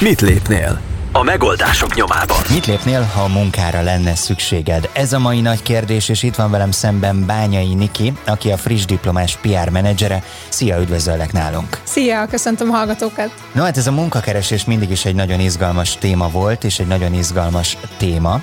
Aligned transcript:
Mit 0.00 0.20
lépnél? 0.20 0.80
A 1.12 1.22
megoldások 1.22 1.94
nyomában. 1.94 2.36
Mit 2.50 2.66
lépnél, 2.66 3.02
ha 3.02 3.22
a 3.22 3.28
munkára 3.28 3.82
lenne 3.82 4.14
szükséged? 4.14 4.88
Ez 4.92 5.12
a 5.12 5.18
mai 5.18 5.40
nagy 5.40 5.62
kérdés, 5.62 6.08
és 6.08 6.22
itt 6.22 6.34
van 6.34 6.50
velem 6.50 6.70
szemben 6.70 7.26
Bányai 7.26 7.74
Niki, 7.74 8.12
aki 8.26 8.50
a 8.50 8.56
friss 8.56 8.84
diplomás 8.84 9.36
PR 9.36 9.70
menedzsere. 9.70 10.22
Szia, 10.48 10.80
üdvözöllek 10.80 11.32
nálunk! 11.32 11.80
Szia, 11.82 12.26
köszöntöm 12.26 12.70
a 12.70 12.76
hallgatókat! 12.76 13.30
No 13.52 13.62
hát 13.62 13.76
ez 13.76 13.86
a 13.86 13.92
munkakeresés 13.92 14.64
mindig 14.64 14.90
is 14.90 15.04
egy 15.04 15.14
nagyon 15.14 15.40
izgalmas 15.40 15.96
téma 15.98 16.28
volt, 16.28 16.64
és 16.64 16.78
egy 16.78 16.86
nagyon 16.86 17.14
izgalmas 17.14 17.76
téma. 17.96 18.40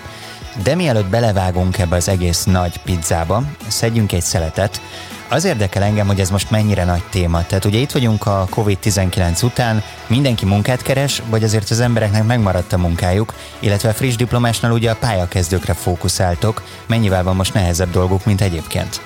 De 0.63 0.75
mielőtt 0.75 1.09
belevágunk 1.09 1.77
ebbe 1.77 1.95
az 1.95 2.07
egész 2.07 2.43
nagy 2.43 2.77
pizzába, 2.77 3.43
szedjünk 3.67 4.11
egy 4.11 4.21
szeletet, 4.21 4.81
az 5.29 5.45
érdekel 5.45 5.83
engem, 5.83 6.07
hogy 6.07 6.19
ez 6.19 6.29
most 6.29 6.51
mennyire 6.51 6.83
nagy 6.83 7.03
téma. 7.09 7.45
Tehát 7.45 7.65
ugye 7.65 7.79
itt 7.79 7.91
vagyunk 7.91 8.25
a 8.25 8.47
COVID-19 8.55 9.43
után, 9.43 9.83
mindenki 10.07 10.45
munkát 10.45 10.81
keres, 10.81 11.21
vagy 11.29 11.43
azért 11.43 11.69
az 11.69 11.79
embereknek 11.79 12.23
megmaradt 12.23 12.73
a 12.73 12.77
munkájuk, 12.77 13.33
illetve 13.59 13.89
a 13.89 13.93
friss 13.93 14.15
diplomásnál 14.15 14.71
ugye 14.71 14.91
a 14.91 14.95
pályakezdőkre 14.95 15.73
fókuszáltok, 15.73 16.63
mennyivel 16.87 17.23
van 17.23 17.35
most 17.35 17.53
nehezebb 17.53 17.91
dolguk, 17.91 18.25
mint 18.25 18.41
egyébként? 18.41 19.01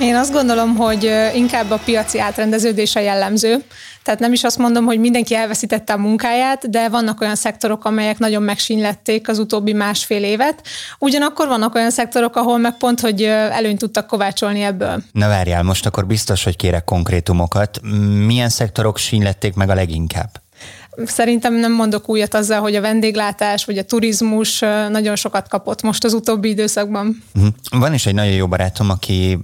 Én 0.00 0.16
azt 0.16 0.32
gondolom, 0.32 0.76
hogy 0.76 1.10
inkább 1.34 1.70
a 1.70 1.80
piaci 1.84 2.20
átrendeződés 2.20 2.96
a 2.96 3.00
jellemző. 3.00 3.64
Tehát 4.02 4.20
nem 4.20 4.32
is 4.32 4.44
azt 4.44 4.58
mondom, 4.58 4.84
hogy 4.84 4.98
mindenki 4.98 5.34
elveszítette 5.34 5.92
a 5.92 5.98
munkáját, 5.98 6.70
de 6.70 6.88
vannak 6.88 7.20
olyan 7.20 7.34
szektorok, 7.34 7.84
amelyek 7.84 8.18
nagyon 8.18 8.42
megsínlették 8.42 9.28
az 9.28 9.38
utóbbi 9.38 9.72
másfél 9.72 10.24
évet. 10.24 10.62
Ugyanakkor 10.98 11.48
vannak 11.48 11.74
olyan 11.74 11.90
szektorok, 11.90 12.36
ahol 12.36 12.58
meg 12.58 12.76
pont, 12.76 13.00
hogy 13.00 13.22
előnyt 13.24 13.78
tudtak 13.78 14.06
kovácsolni 14.06 14.60
ebből. 14.60 15.02
Na 15.12 15.28
várjál, 15.28 15.62
most 15.62 15.86
akkor 15.86 16.06
biztos, 16.06 16.44
hogy 16.44 16.56
kérek 16.56 16.84
konkrétumokat. 16.84 17.80
Milyen 18.26 18.48
szektorok 18.48 18.98
sínlették 18.98 19.54
meg 19.54 19.70
a 19.70 19.74
leginkább? 19.74 20.30
Szerintem 21.04 21.54
nem 21.54 21.72
mondok 21.72 22.08
újat 22.08 22.34
azzal, 22.34 22.60
hogy 22.60 22.74
a 22.74 22.80
vendéglátás 22.80 23.64
vagy 23.64 23.78
a 23.78 23.84
turizmus 23.84 24.58
nagyon 24.90 25.16
sokat 25.16 25.48
kapott 25.48 25.82
most 25.82 26.04
az 26.04 26.12
utóbbi 26.12 26.48
időszakban. 26.48 27.22
Mhm. 27.32 27.46
Van 27.70 27.94
is 27.94 28.06
egy 28.06 28.14
nagyon 28.14 28.34
jó 28.34 28.48
barátom, 28.48 28.90
aki 28.90 29.38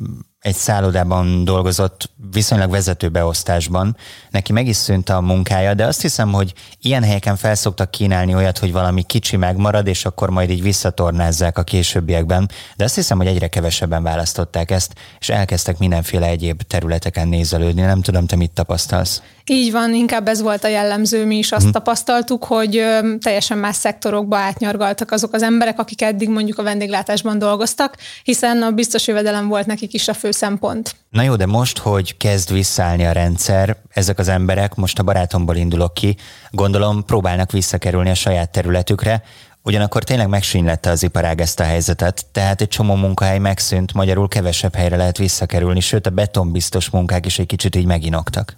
egy 0.46 0.54
szállodában 0.54 1.44
dolgozott 1.44 2.10
viszonylag 2.32 2.70
vezető 2.70 3.08
beosztásban. 3.08 3.96
Neki 4.30 4.52
meg 4.52 4.66
is 4.66 4.76
szűnt 4.76 5.08
a 5.08 5.20
munkája, 5.20 5.74
de 5.74 5.86
azt 5.86 6.00
hiszem, 6.00 6.32
hogy 6.32 6.52
ilyen 6.80 7.02
helyeken 7.02 7.36
felszoktak 7.36 7.90
kínálni 7.90 8.34
olyat, 8.34 8.58
hogy 8.58 8.72
valami 8.72 9.02
kicsi 9.02 9.36
megmarad, 9.36 9.86
és 9.86 10.04
akkor 10.04 10.30
majd 10.30 10.50
így 10.50 10.62
visszatornázzák 10.62 11.58
a 11.58 11.62
későbbiekben. 11.62 12.50
De 12.76 12.84
azt 12.84 12.94
hiszem, 12.94 13.18
hogy 13.18 13.26
egyre 13.26 13.48
kevesebben 13.48 14.02
választották 14.02 14.70
ezt, 14.70 14.92
és 15.18 15.28
elkezdtek 15.28 15.78
mindenféle 15.78 16.26
egyéb 16.26 16.62
területeken 16.62 17.28
nézelődni. 17.28 17.82
Nem 17.82 18.02
tudom, 18.02 18.26
te 18.26 18.36
mit 18.36 18.50
tapasztalsz? 18.50 19.22
Így 19.48 19.72
van, 19.72 19.94
inkább 19.94 20.28
ez 20.28 20.40
volt 20.40 20.64
a 20.64 20.68
jellemző, 20.68 21.26
mi 21.26 21.36
is 21.36 21.52
azt 21.52 21.62
hmm. 21.62 21.72
tapasztaltuk, 21.72 22.44
hogy 22.44 22.84
teljesen 23.20 23.58
más 23.58 23.76
szektorokba 23.76 24.36
átnyargaltak 24.36 25.10
azok 25.10 25.32
az 25.32 25.42
emberek, 25.42 25.78
akik 25.78 26.02
eddig 26.02 26.28
mondjuk 26.28 26.58
a 26.58 26.62
vendéglátásban 26.62 27.38
dolgoztak, 27.38 27.96
hiszen 28.22 28.62
a 28.62 28.70
biztos 28.70 29.06
jövedelem 29.06 29.48
volt 29.48 29.66
nekik 29.66 29.92
is 29.92 30.08
a 30.08 30.14
fő 30.14 30.30
szempont. 30.36 30.96
Na 31.10 31.22
jó, 31.22 31.36
de 31.36 31.46
most, 31.46 31.78
hogy 31.78 32.16
kezd 32.16 32.52
visszaállni 32.52 33.06
a 33.06 33.12
rendszer, 33.12 33.76
ezek 33.88 34.18
az 34.18 34.28
emberek, 34.28 34.74
most 34.74 34.98
a 34.98 35.02
barátomból 35.02 35.56
indulok 35.56 35.94
ki, 35.94 36.16
gondolom 36.50 37.04
próbálnak 37.04 37.52
visszakerülni 37.52 38.10
a 38.10 38.14
saját 38.14 38.50
területükre, 38.50 39.22
Ugyanakkor 39.66 40.04
tényleg 40.04 40.28
megsínylette 40.28 40.90
az 40.90 41.02
iparág 41.02 41.40
ezt 41.40 41.60
a 41.60 41.64
helyzetet, 41.64 42.26
tehát 42.32 42.60
egy 42.60 42.68
csomó 42.68 42.94
munkahely 42.94 43.38
megszűnt, 43.38 43.92
magyarul 43.92 44.28
kevesebb 44.28 44.74
helyre 44.74 44.96
lehet 44.96 45.18
visszakerülni, 45.18 45.80
sőt 45.80 46.06
a 46.06 46.10
betonbiztos 46.10 46.90
munkák 46.90 47.26
is 47.26 47.38
egy 47.38 47.46
kicsit 47.46 47.76
így 47.76 47.86
meginoktak. 47.86 48.56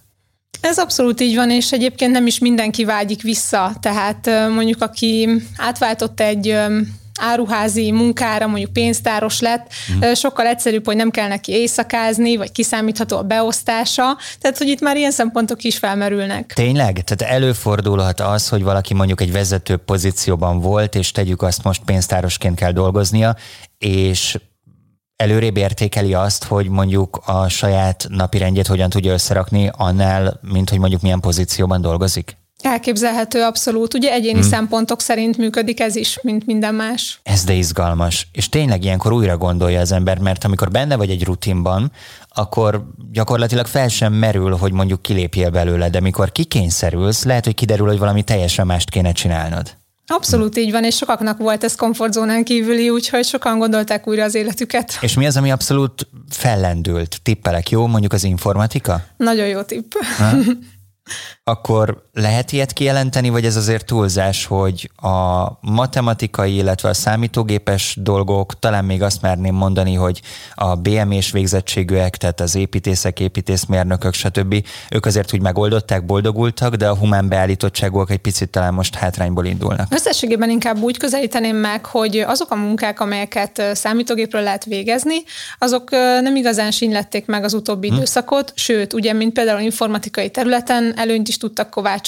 Ez 0.60 0.78
abszolút 0.78 1.20
így 1.20 1.34
van, 1.34 1.50
és 1.50 1.72
egyébként 1.72 2.12
nem 2.12 2.26
is 2.26 2.38
mindenki 2.38 2.84
vágyik 2.84 3.22
vissza. 3.22 3.72
Tehát 3.80 4.26
mondjuk 4.54 4.82
aki 4.82 5.28
átváltott 5.56 6.20
egy 6.20 6.58
áruházi 7.18 7.90
munkára, 7.90 8.46
mondjuk 8.46 8.72
pénztáros 8.72 9.40
lett, 9.40 9.66
mm. 9.92 10.12
sokkal 10.12 10.46
egyszerűbb, 10.46 10.86
hogy 10.86 10.96
nem 10.96 11.10
kell 11.10 11.28
neki 11.28 11.52
éjszakázni, 11.52 12.36
vagy 12.36 12.52
kiszámítható 12.52 13.16
a 13.16 13.22
beosztása, 13.22 14.16
tehát 14.40 14.58
hogy 14.58 14.68
itt 14.68 14.80
már 14.80 14.96
ilyen 14.96 15.10
szempontok 15.10 15.62
is 15.62 15.78
felmerülnek. 15.78 16.52
Tényleg? 16.54 17.04
Tehát 17.04 17.34
előfordulhat 17.34 18.20
az, 18.20 18.48
hogy 18.48 18.62
valaki 18.62 18.94
mondjuk 18.94 19.20
egy 19.20 19.32
vezető 19.32 19.76
pozícióban 19.76 20.60
volt, 20.60 20.94
és 20.94 21.12
tegyük 21.12 21.42
azt 21.42 21.62
most 21.62 21.82
pénztárosként 21.84 22.56
kell 22.56 22.72
dolgoznia, 22.72 23.36
és 23.78 24.38
előrébb 25.16 25.56
értékeli 25.56 26.14
azt, 26.14 26.44
hogy 26.44 26.68
mondjuk 26.68 27.22
a 27.26 27.48
saját 27.48 28.06
napirendjét 28.08 28.66
hogyan 28.66 28.90
tudja 28.90 29.12
összerakni 29.12 29.70
annál, 29.76 30.40
mint 30.42 30.70
hogy 30.70 30.78
mondjuk 30.78 31.02
milyen 31.02 31.20
pozícióban 31.20 31.80
dolgozik? 31.80 32.37
Elképzelhető 32.62 33.42
abszolút. 33.42 33.94
Ugye 33.94 34.12
egyéni 34.12 34.38
hmm. 34.38 34.48
szempontok 34.48 35.00
szerint 35.00 35.36
működik 35.36 35.80
ez 35.80 35.96
is, 35.96 36.18
mint 36.22 36.46
minden 36.46 36.74
más. 36.74 37.20
Ez 37.22 37.44
de 37.44 37.52
izgalmas. 37.52 38.28
És 38.32 38.48
tényleg 38.48 38.84
ilyenkor 38.84 39.12
újra 39.12 39.36
gondolja 39.36 39.80
az 39.80 39.92
ember, 39.92 40.18
mert 40.18 40.44
amikor 40.44 40.70
benne 40.70 40.96
vagy 40.96 41.10
egy 41.10 41.24
rutinban, 41.24 41.92
akkor 42.28 42.84
gyakorlatilag 43.12 43.66
fel 43.66 43.88
sem 43.88 44.12
merül, 44.12 44.56
hogy 44.56 44.72
mondjuk 44.72 45.02
kilépjél 45.02 45.50
belőle, 45.50 45.90
de 45.90 46.00
mikor 46.00 46.32
kikényszerülsz, 46.32 47.24
lehet, 47.24 47.44
hogy 47.44 47.54
kiderül, 47.54 47.86
hogy 47.86 47.98
valami 47.98 48.22
teljesen 48.22 48.66
mást 48.66 48.90
kéne 48.90 49.12
csinálnod. 49.12 49.76
Abszolút 50.10 50.56
így 50.56 50.70
van, 50.70 50.84
és 50.84 50.96
sokaknak 50.96 51.38
volt 51.38 51.64
ez 51.64 51.74
komfortzónán 51.74 52.44
kívüli, 52.44 52.90
úgyhogy 52.90 53.24
sokan 53.24 53.58
gondolták 53.58 54.06
újra 54.06 54.24
az 54.24 54.34
életüket. 54.34 54.98
És 55.00 55.14
mi 55.14 55.26
az, 55.26 55.36
ami 55.36 55.50
abszolút 55.50 56.08
fellendült? 56.30 57.20
Tippelek, 57.22 57.70
jó? 57.70 57.86
Mondjuk 57.86 58.12
az 58.12 58.24
informatika? 58.24 59.00
Nagyon 59.16 59.46
jó 59.46 59.62
tipp. 59.62 59.92
akkor 61.44 62.07
lehet 62.18 62.52
ilyet 62.52 62.72
kijelenteni, 62.72 63.28
vagy 63.28 63.44
ez 63.44 63.56
azért 63.56 63.86
túlzás, 63.86 64.44
hogy 64.44 64.90
a 64.96 65.48
matematikai, 65.60 66.54
illetve 66.54 66.88
a 66.88 66.94
számítógépes 66.94 67.96
dolgok, 68.00 68.58
talán 68.58 68.84
még 68.84 69.02
azt 69.02 69.22
merném 69.22 69.54
mondani, 69.54 69.94
hogy 69.94 70.20
a 70.54 70.74
BMS 70.74 71.30
végzettségűek, 71.32 72.16
tehát 72.16 72.40
az 72.40 72.54
építészek, 72.54 73.20
építészmérnökök, 73.20 74.14
stb. 74.14 74.64
ők 74.90 75.06
azért 75.06 75.34
úgy 75.34 75.40
megoldották, 75.40 76.04
boldogultak, 76.06 76.74
de 76.74 76.88
a 76.88 76.96
humán 76.96 77.28
beállítottságok 77.28 78.10
egy 78.10 78.18
picit 78.18 78.50
talán 78.50 78.74
most 78.74 78.94
hátrányból 78.94 79.44
indulnak. 79.44 79.86
Összességében 79.90 80.50
inkább 80.50 80.80
úgy 80.82 80.96
közelíteném 80.96 81.56
meg, 81.56 81.84
hogy 81.84 82.18
azok 82.18 82.50
a 82.50 82.56
munkák, 82.56 83.00
amelyeket 83.00 83.62
számítógépről 83.74 84.42
lehet 84.42 84.64
végezni, 84.64 85.16
azok 85.58 85.90
nem 86.20 86.36
igazán 86.36 86.70
sínlették 86.70 87.26
meg 87.26 87.44
az 87.44 87.54
utóbbi 87.54 87.88
hm. 87.88 87.94
időszakot, 87.94 88.52
sőt, 88.54 88.92
ugye, 88.92 89.12
mint 89.12 89.32
például 89.32 89.60
informatikai 89.60 90.30
területen 90.30 90.92
előnyt 90.96 91.28
is 91.28 91.36
tudtak 91.36 91.70
kovácsolni, 91.70 92.06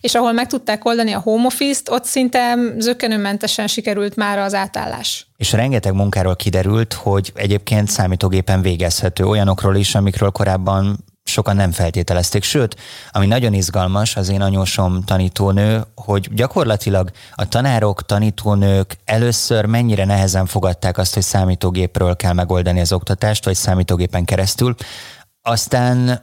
és 0.00 0.14
ahol 0.14 0.32
meg 0.32 0.46
tudták 0.46 0.84
oldani 0.84 1.12
a 1.12 1.20
home 1.20 1.46
office-t, 1.46 1.88
ott 1.88 2.04
szinte 2.04 2.54
zökkenőmentesen 2.78 3.66
sikerült 3.66 4.16
már 4.16 4.38
az 4.38 4.54
átállás. 4.54 5.26
És 5.36 5.52
rengeteg 5.52 5.94
munkáról 5.94 6.36
kiderült, 6.36 6.92
hogy 6.92 7.32
egyébként 7.34 7.88
számítógépen 7.88 8.62
végezhető 8.62 9.24
olyanokról 9.24 9.76
is, 9.76 9.94
amikről 9.94 10.30
korábban 10.30 11.04
sokan 11.24 11.56
nem 11.56 11.72
feltételezték. 11.72 12.42
Sőt, 12.42 12.76
ami 13.10 13.26
nagyon 13.26 13.52
izgalmas, 13.52 14.16
az 14.16 14.28
én 14.28 14.40
anyósom 14.40 15.02
tanítónő, 15.04 15.82
hogy 15.94 16.28
gyakorlatilag 16.34 17.10
a 17.34 17.48
tanárok, 17.48 18.06
tanítónők 18.06 18.96
először 19.04 19.64
mennyire 19.64 20.04
nehezen 20.04 20.46
fogadták 20.46 20.98
azt, 20.98 21.14
hogy 21.14 21.22
számítógépről 21.22 22.16
kell 22.16 22.32
megoldani 22.32 22.80
az 22.80 22.92
oktatást, 22.92 23.44
vagy 23.44 23.54
számítógépen 23.54 24.24
keresztül. 24.24 24.74
Aztán 25.42 26.20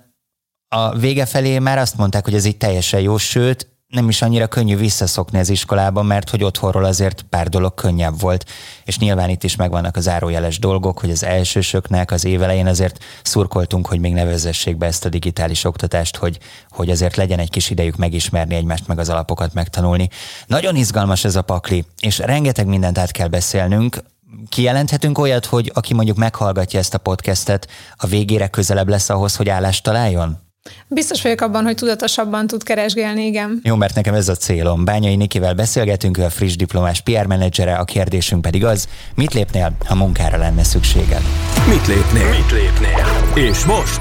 a 0.76 0.98
vége 0.98 1.26
felé 1.26 1.60
már 1.60 1.78
azt 1.78 1.98
mondták, 1.98 2.24
hogy 2.24 2.34
ez 2.34 2.46
így 2.46 2.58
teljesen 2.58 3.00
jó, 3.00 3.18
sőt, 3.18 3.70
nem 3.88 4.10
is 4.10 4.22
annyira 4.22 4.48
könnyű 4.48 4.76
visszaszokni 4.76 5.40
az 5.40 5.50
iskolába, 5.50 6.02
mert 6.02 6.30
hogy 6.30 6.44
otthonról 6.44 6.86
azért 6.86 7.22
pár 7.22 7.50
dolog 7.50 7.74
könnyebb 7.74 8.20
volt. 8.20 8.46
És 8.84 8.98
nyilván 8.98 9.30
itt 9.30 9.44
is 9.44 9.56
megvannak 9.56 9.96
az 9.96 10.08
árójeles 10.08 10.60
dolgok, 10.60 11.00
hogy 11.00 11.12
az 11.12 11.24
elsősöknek 11.24 12.12
az 12.12 12.26
évelején 12.26 12.68
azért 12.68 13.04
szurkoltunk, 13.24 13.88
hogy 13.88 14.00
még 14.00 14.14
nevezessék 14.14 14.78
be 14.78 14.86
ezt 14.86 15.06
a 15.06 15.10
digitális 15.10 15.64
oktatást, 15.64 16.16
hogy, 16.16 16.40
hogy 16.70 16.90
azért 16.90 17.16
legyen 17.16 17.40
egy 17.40 17.50
kis 17.50 17.70
idejük 17.70 17.96
megismerni 17.96 18.56
egymást, 18.56 18.88
meg 18.88 19.00
az 19.00 19.10
alapokat 19.10 19.54
megtanulni. 19.54 20.10
Nagyon 20.48 20.76
izgalmas 20.76 21.24
ez 21.24 21.36
a 21.36 21.42
pakli, 21.42 21.86
és 22.02 22.18
rengeteg 22.18 22.68
mindent 22.68 22.98
át 22.98 23.12
kell 23.12 23.28
beszélnünk. 23.28 24.04
Kijelenthetünk 24.50 25.18
olyat, 25.18 25.46
hogy 25.46 25.72
aki 25.74 25.94
mondjuk 25.94 26.18
meghallgatja 26.18 26.80
ezt 26.80 26.94
a 26.94 26.98
podcastet, 26.98 27.68
a 27.96 28.08
végére 28.08 28.48
közelebb 28.48 28.90
lesz 28.90 29.10
ahhoz, 29.10 29.36
hogy 29.36 29.50
állást 29.50 29.84
találjon? 29.84 30.51
Biztos 30.88 31.22
vagyok 31.22 31.42
abban, 31.42 31.64
hogy 31.64 31.76
tudatosabban 31.76 32.48
tud 32.48 32.64
keresgélni, 32.64 33.26
igen. 33.26 33.60
Jó, 33.64 33.76
mert 33.76 33.96
nekem 33.96 34.14
ez 34.14 34.30
a 34.30 34.36
célom. 34.36 34.86
Bányai 34.86 35.16
Nikivel 35.16 35.54
beszélgetünk, 35.54 36.18
ő 36.18 36.24
a 36.24 36.30
friss 36.30 36.56
diplomás 36.56 37.02
PR 37.02 37.26
menedzsere, 37.26 37.76
a 37.76 37.84
kérdésünk 37.84 38.42
pedig 38.42 38.66
az, 38.66 38.88
mit 39.16 39.34
lépnél, 39.34 39.72
ha 39.86 39.96
munkára 39.96 40.38
lenne 40.38 40.64
szükséged? 40.64 41.22
Mit 41.68 41.88
lépnél? 41.88 42.30
Mit 42.30 42.52
lépnél? 42.52 43.06
És 43.36 43.66
most 43.66 44.00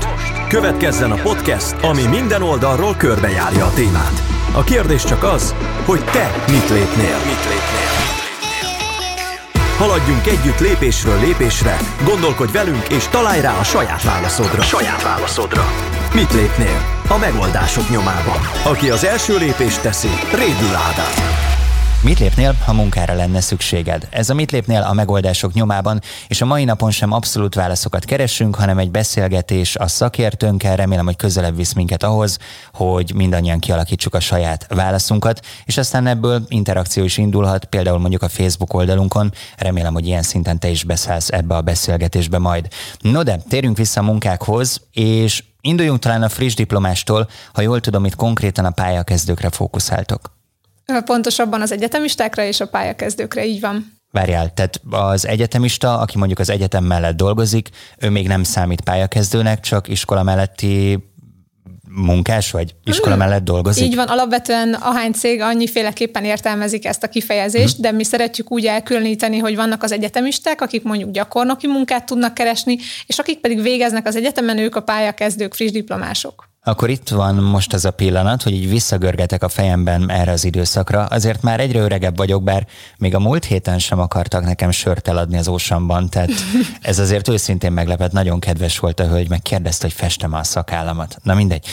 következzen 0.49 1.11
a 1.11 1.23
podcast, 1.23 1.73
ami 1.83 2.03
minden 2.03 2.43
oldalról 2.43 2.95
körbejárja 2.97 3.65
a 3.65 3.73
témát. 3.75 4.23
A 4.53 4.65
kérdés 4.65 5.05
csak 5.05 5.23
az, 5.23 5.55
hogy 5.85 6.05
te 6.05 6.45
mit 6.47 6.69
lépnél? 6.69 7.17
Mit 7.27 7.45
lépnél? 7.45 7.91
Haladjunk 9.79 10.27
együtt 10.27 10.59
lépésről 10.59 11.21
lépésre, 11.21 11.77
gondolkodj 12.05 12.53
velünk 12.53 12.89
és 12.89 13.09
találj 13.09 13.41
rá 13.41 13.59
a 13.59 13.63
saját 13.63 14.03
válaszodra. 14.03 14.63
Saját 14.63 15.03
válaszodra. 15.03 15.90
Mit 16.15 16.33
lépnél? 16.33 17.03
A 17.09 17.19
megoldások 17.19 17.91
nyomába. 17.91 18.41
Aki 18.65 18.91
az 18.91 19.05
első 19.05 19.37
lépést 19.37 19.83
teszi, 19.83 20.09
Rédül 20.33 20.75
Ádám. 20.75 21.50
Mit 22.03 22.19
lépnél, 22.19 22.53
ha 22.65 22.73
munkára 22.73 23.15
lenne 23.15 23.41
szükséged? 23.41 24.09
Ez 24.11 24.31
a 24.31 24.35
Mit 24.35 24.51
lépnél 24.51 24.83
a 24.83 24.93
megoldások 24.93 25.53
nyomában, 25.53 26.01
és 26.29 26.41
a 26.41 26.45
mai 26.45 26.65
napon 26.65 26.91
sem 26.91 27.13
abszolút 27.13 27.55
válaszokat 27.55 28.05
keresünk, 28.05 28.55
hanem 28.55 28.79
egy 28.79 28.91
beszélgetés 28.91 29.77
a 29.77 29.89
szakértőnkkel. 29.89 30.77
Remélem, 30.77 31.05
hogy 31.05 31.17
közelebb 31.17 31.57
visz 31.57 31.73
minket 31.73 32.03
ahhoz, 32.03 32.39
hogy 32.73 33.13
mindannyian 33.15 33.59
kialakítsuk 33.59 34.15
a 34.15 34.21
saját 34.21 34.67
válaszunkat, 34.69 35.41
és 35.65 35.79
aztán 35.79 36.07
ebből 36.07 36.45
interakció 36.49 37.05
is 37.05 37.17
indulhat, 37.17 37.65
például 37.65 37.99
mondjuk 37.99 38.23
a 38.23 38.29
Facebook 38.29 38.75
oldalunkon. 38.75 39.33
Remélem, 39.57 39.93
hogy 39.93 40.07
ilyen 40.07 40.23
szinten 40.23 40.59
te 40.59 40.69
is 40.69 40.85
beszállsz 40.85 41.29
ebbe 41.29 41.57
a 41.57 41.61
beszélgetésbe 41.61 42.39
majd. 42.39 42.69
No 43.01 43.23
de, 43.23 43.41
térjünk 43.49 43.77
vissza 43.77 44.01
a 44.01 44.05
munkákhoz, 44.05 44.81
és 44.93 45.45
induljunk 45.61 45.99
talán 45.99 46.23
a 46.23 46.29
friss 46.29 46.55
diplomástól, 46.55 47.29
ha 47.53 47.61
jól 47.61 47.81
tudom, 47.81 48.05
itt 48.05 48.17
konkrétan 48.17 48.65
a 48.65 48.71
pályakezdőkre 48.71 49.51
fókuszáltok. 49.51 50.39
Pontosabban 51.03 51.61
az 51.61 51.73
egyetemistákra 51.73 52.43
és 52.43 52.61
a 52.61 52.69
pályakezdőkre, 52.69 53.47
így 53.47 53.61
van. 53.61 53.99
Várjál, 54.13 54.55
tehát 54.55 54.81
az 54.91 55.27
egyetemista, 55.27 55.99
aki 55.99 56.19
mondjuk 56.19 56.39
az 56.39 56.51
egyetem 56.51 56.85
mellett 56.85 57.17
dolgozik, 57.17 57.69
ő 57.99 58.11
még 58.11 58.27
nem 58.27 58.43
számít 58.43 58.81
pályakezdőnek, 58.81 59.61
csak 59.61 59.89
iskola 59.89 60.23
melletti 60.23 60.99
munkás 61.89 62.51
vagy 62.51 62.75
iskola 62.85 63.15
hmm. 63.15 63.25
mellett 63.25 63.45
dolgozik? 63.45 63.85
Így 63.85 63.95
van, 63.95 64.07
alapvetően 64.07 64.75
ahány 64.75 65.13
cég 65.13 65.41
annyiféleképpen 65.41 66.25
értelmezik 66.25 66.85
ezt 66.85 67.03
a 67.03 67.09
kifejezést, 67.09 67.75
hmm. 67.75 67.83
de 67.83 67.93
mi 67.93 68.05
szeretjük 68.05 68.51
úgy 68.51 68.67
elkülöníteni, 68.67 69.39
hogy 69.39 69.57
vannak 69.57 69.83
az 69.83 69.93
egyetemisták, 69.93 70.61
akik 70.61 70.83
mondjuk 70.83 71.11
gyakornoki 71.11 71.67
munkát 71.67 72.07
tudnak 72.07 72.35
keresni, 72.35 72.79
és 73.07 73.19
akik 73.19 73.39
pedig 73.39 73.63
végeznek 73.63 74.07
az 74.07 74.17
egyetemen, 74.17 74.59
ők 74.59 74.77
a 74.77 74.81
pályakezdők, 74.81 75.55
friss 75.55 75.71
diplomások. 75.71 76.50
Akkor 76.63 76.91
itt 76.91 77.09
van 77.09 77.35
most 77.35 77.73
ez 77.73 77.85
a 77.85 77.91
pillanat, 77.91 78.43
hogy 78.43 78.53
így 78.53 78.71
visszagörgetek 78.71 79.43
a 79.43 79.49
fejemben 79.49 80.11
erre 80.11 80.33
az 80.33 80.45
időszakra. 80.45 81.05
Azért 81.05 81.43
már 81.43 81.61
egyre 81.61 81.81
öregebb 81.81 82.17
vagyok, 82.17 82.43
bár 82.43 82.67
még 82.99 83.15
a 83.15 83.19
múlt 83.19 83.45
héten 83.45 83.79
sem 83.79 84.01
akartak 84.01 84.45
nekem 84.45 84.71
sört 84.71 85.09
eladni 85.09 85.39
az 85.39 85.49
ósamban, 85.49 86.09
tehát 86.09 86.31
ez 86.81 86.99
azért 86.99 87.29
őszintén 87.29 87.73
meglepett, 87.73 88.13
nagyon 88.13 88.41
kedves 88.41 88.79
volt 88.79 89.01
a 89.01 89.09
hölgy, 89.09 89.29
meg 89.29 89.43
kérdezte, 89.43 89.87
hogy 89.87 89.97
festem 89.97 90.35
a 90.35 90.43
szakállamat. 90.43 91.17
Na 91.23 91.35
mindegy. 91.35 91.67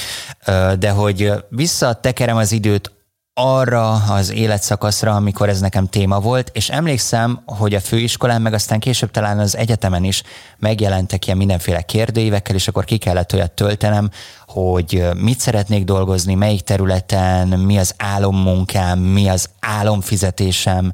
De 0.79 0.89
hogy 0.89 1.31
visszatekerem 1.49 2.37
az 2.37 2.51
időt 2.51 2.91
arra 3.39 3.91
az 3.91 4.31
életszakaszra, 4.31 5.15
amikor 5.15 5.49
ez 5.49 5.59
nekem 5.59 5.87
téma 5.87 6.19
volt, 6.19 6.49
és 6.53 6.69
emlékszem, 6.69 7.41
hogy 7.45 7.73
a 7.73 7.79
főiskolán, 7.79 8.41
meg 8.41 8.53
aztán 8.53 8.79
később 8.79 9.11
talán 9.11 9.39
az 9.39 9.57
egyetemen 9.57 10.03
is 10.03 10.23
megjelentek 10.57 11.25
ilyen 11.25 11.37
mindenféle 11.37 11.81
kérdőívekkel, 11.81 12.55
és 12.55 12.67
akkor 12.67 12.85
ki 12.85 12.97
kellett 12.97 13.33
olyat 13.33 13.51
töltenem, 13.51 14.09
hogy 14.47 15.07
mit 15.15 15.39
szeretnék 15.39 15.83
dolgozni, 15.83 16.33
melyik 16.33 16.61
területen, 16.61 17.47
mi 17.47 17.77
az 17.77 17.93
álommunkám, 17.97 18.99
mi 18.99 19.27
az 19.27 19.49
álomfizetésem. 19.59 20.93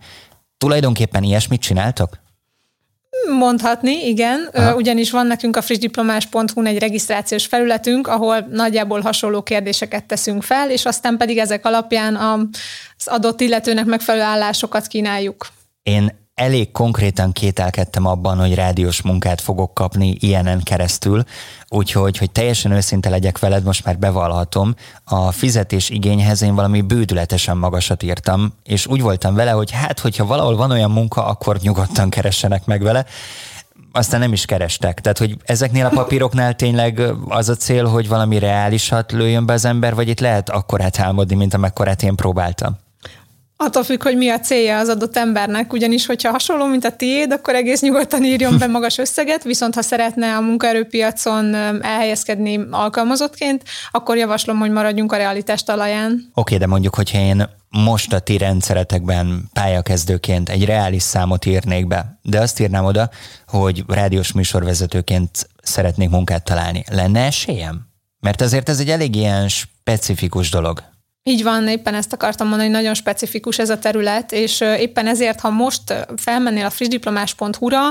Tulajdonképpen 0.57 1.23
ilyesmit 1.23 1.61
csináltok? 1.61 2.22
Mondhatni, 3.29 4.07
igen. 4.07 4.49
Aha. 4.53 4.75
Ugyanis 4.75 5.11
van 5.11 5.27
nekünk 5.27 5.55
a 5.55 5.61
frissdiplomás.hu 5.61 6.65
egy 6.65 6.79
regisztrációs 6.79 7.45
felületünk, 7.45 8.07
ahol 8.07 8.47
nagyjából 8.51 9.01
hasonló 9.01 9.43
kérdéseket 9.43 10.05
teszünk 10.05 10.43
fel, 10.43 10.71
és 10.71 10.85
aztán 10.85 11.17
pedig 11.17 11.37
ezek 11.37 11.65
alapján 11.65 12.15
az 12.97 13.07
adott 13.07 13.41
illetőnek 13.41 13.85
megfelelő 13.85 14.23
állásokat 14.23 14.87
kínáljuk. 14.87 15.47
Én 15.83 16.22
elég 16.35 16.71
konkrétan 16.71 17.31
kételkedtem 17.31 18.05
abban, 18.05 18.39
hogy 18.39 18.55
rádiós 18.55 19.01
munkát 19.01 19.41
fogok 19.41 19.73
kapni 19.73 20.15
ilyenen 20.19 20.61
keresztül, 20.63 21.23
úgyhogy, 21.69 22.17
hogy 22.17 22.31
teljesen 22.31 22.71
őszinte 22.71 23.09
legyek 23.09 23.39
veled, 23.39 23.63
most 23.63 23.85
már 23.85 23.97
bevallhatom, 23.97 24.75
a 25.03 25.31
fizetés 25.31 25.89
igényhez 25.89 26.41
én 26.41 26.55
valami 26.55 26.81
bődületesen 26.81 27.57
magasat 27.57 28.03
írtam, 28.03 28.53
és 28.63 28.87
úgy 28.87 29.01
voltam 29.01 29.35
vele, 29.35 29.51
hogy 29.51 29.71
hát, 29.71 29.99
hogyha 29.99 30.25
valahol 30.25 30.55
van 30.55 30.71
olyan 30.71 30.91
munka, 30.91 31.25
akkor 31.25 31.57
nyugodtan 31.59 32.09
keressenek 32.09 32.65
meg 32.65 32.81
vele, 32.81 33.05
aztán 33.91 34.19
nem 34.19 34.33
is 34.33 34.45
kerestek. 34.45 35.01
Tehát, 35.01 35.17
hogy 35.17 35.37
ezeknél 35.45 35.85
a 35.85 35.89
papíroknál 35.89 36.55
tényleg 36.55 37.01
az 37.27 37.49
a 37.49 37.55
cél, 37.55 37.85
hogy 37.85 38.07
valami 38.07 38.39
reálisat 38.39 39.11
lőjön 39.11 39.45
be 39.45 39.53
az 39.53 39.65
ember, 39.65 39.95
vagy 39.95 40.07
itt 40.07 40.19
lehet 40.19 40.49
akkorát 40.49 40.99
álmodni, 40.99 41.35
mint 41.35 41.53
amekkorát 41.53 42.03
én 42.03 42.15
próbáltam? 42.15 42.82
Attól 43.65 43.83
függ, 43.83 44.03
hogy 44.03 44.17
mi 44.17 44.29
a 44.29 44.39
célja 44.39 44.77
az 44.77 44.89
adott 44.89 45.17
embernek, 45.17 45.73
ugyanis, 45.73 46.05
hogyha 46.05 46.31
hasonló, 46.31 46.65
mint 46.65 46.85
a 46.85 46.95
tiéd, 46.95 47.31
akkor 47.31 47.55
egész 47.55 47.81
nyugodtan 47.81 48.23
írjon 48.23 48.57
be 48.57 48.67
magas 48.67 48.97
összeget, 48.97 49.43
viszont 49.43 49.75
ha 49.75 49.81
szeretne 49.81 50.35
a 50.35 50.41
munkaerőpiacon 50.41 51.55
elhelyezkedni 51.81 52.59
alkalmazottként, 52.71 53.63
akkor 53.91 54.17
javaslom, 54.17 54.59
hogy 54.59 54.71
maradjunk 54.71 55.11
a 55.11 55.17
realitás 55.17 55.63
talaján. 55.63 56.11
Oké, 56.11 56.25
okay, 56.33 56.57
de 56.57 56.67
mondjuk, 56.67 56.95
hogyha 56.95 57.17
én 57.17 57.49
most 57.69 58.13
a 58.13 58.19
ti 58.19 58.37
rendszeretekben 58.37 59.49
pályakezdőként 59.53 60.49
egy 60.49 60.65
reális 60.65 61.03
számot 61.03 61.45
írnék 61.45 61.87
be, 61.87 62.19
de 62.21 62.39
azt 62.39 62.59
írnám 62.59 62.85
oda, 62.85 63.09
hogy 63.47 63.83
rádiós 63.87 64.31
műsorvezetőként 64.31 65.49
szeretnék 65.61 66.09
munkát 66.09 66.43
találni. 66.43 66.83
Lenne 66.91 67.25
esélyem? 67.25 67.87
Mert 68.19 68.41
azért 68.41 68.69
ez 68.69 68.79
egy 68.79 68.89
elég 68.89 69.15
ilyen 69.15 69.47
specifikus 69.47 70.49
dolog. 70.49 70.91
Így 71.25 71.43
van, 71.43 71.67
éppen 71.67 71.93
ezt 71.93 72.13
akartam 72.13 72.47
mondani, 72.47 72.69
hogy 72.69 72.77
nagyon 72.77 72.93
specifikus 72.93 73.59
ez 73.59 73.69
a 73.69 73.79
terület, 73.79 74.31
és 74.31 74.61
éppen 74.61 75.07
ezért, 75.07 75.39
ha 75.39 75.49
most 75.49 76.05
felmennél 76.15 76.65
a 76.65 76.69
frissdiplomás.hu-ra, 76.69 77.81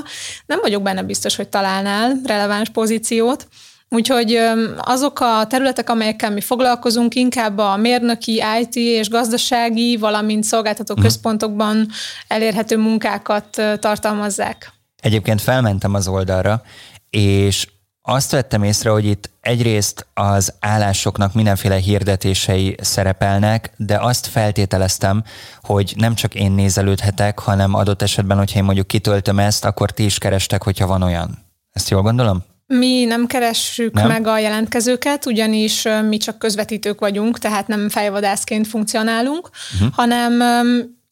nem 0.46 0.60
vagyok 0.60 0.82
benne 0.82 1.02
biztos, 1.02 1.36
hogy 1.36 1.48
találnál 1.48 2.20
releváns 2.24 2.68
pozíciót, 2.68 3.48
Úgyhogy 3.94 4.38
azok 4.76 5.20
a 5.20 5.46
területek, 5.48 5.90
amelyekkel 5.90 6.30
mi 6.30 6.40
foglalkozunk, 6.40 7.14
inkább 7.14 7.58
a 7.58 7.76
mérnöki, 7.76 8.42
IT 8.60 8.76
és 8.76 9.08
gazdasági, 9.08 9.96
valamint 9.96 10.44
szolgáltató 10.44 10.94
mhm. 10.94 11.02
központokban 11.02 11.88
elérhető 12.28 12.76
munkákat 12.76 13.62
tartalmazzák. 13.78 14.72
Egyébként 15.02 15.40
felmentem 15.40 15.94
az 15.94 16.08
oldalra, 16.08 16.62
és 17.10 17.66
azt 18.02 18.30
vettem 18.30 18.62
észre, 18.62 18.90
hogy 18.90 19.04
itt 19.04 19.30
egyrészt 19.40 20.06
az 20.14 20.54
állásoknak 20.60 21.34
mindenféle 21.34 21.76
hirdetései 21.76 22.76
szerepelnek, 22.80 23.72
de 23.76 23.98
azt 24.00 24.26
feltételeztem, 24.26 25.24
hogy 25.60 25.94
nem 25.96 26.14
csak 26.14 26.34
én 26.34 26.52
nézelődhetek, 26.52 27.38
hanem 27.38 27.74
adott 27.74 28.02
esetben, 28.02 28.38
hogyha 28.38 28.58
én 28.58 28.64
mondjuk 28.64 28.86
kitöltöm 28.86 29.38
ezt, 29.38 29.64
akkor 29.64 29.90
ti 29.90 30.04
is 30.04 30.18
kerestek, 30.18 30.62
hogyha 30.62 30.86
van 30.86 31.02
olyan. 31.02 31.38
Ezt 31.72 31.90
jól 31.90 32.02
gondolom? 32.02 32.44
Mi 32.66 33.04
nem 33.04 33.26
keressük 33.26 33.92
nem? 33.92 34.08
meg 34.08 34.26
a 34.26 34.38
jelentkezőket, 34.38 35.26
ugyanis 35.26 35.88
mi 36.08 36.16
csak 36.16 36.38
közvetítők 36.38 37.00
vagyunk, 37.00 37.38
tehát 37.38 37.66
nem 37.66 37.88
fejvadászként 37.88 38.66
funkcionálunk, 38.66 39.50
uh-huh. 39.74 39.94
hanem 39.94 40.42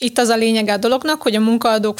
itt 0.03 0.19
az 0.19 0.29
a 0.29 0.37
lényege 0.37 0.73
a 0.73 0.77
dolognak, 0.77 1.23
hogy 1.23 1.35
a 1.35 1.41
munkaadók 1.41 1.99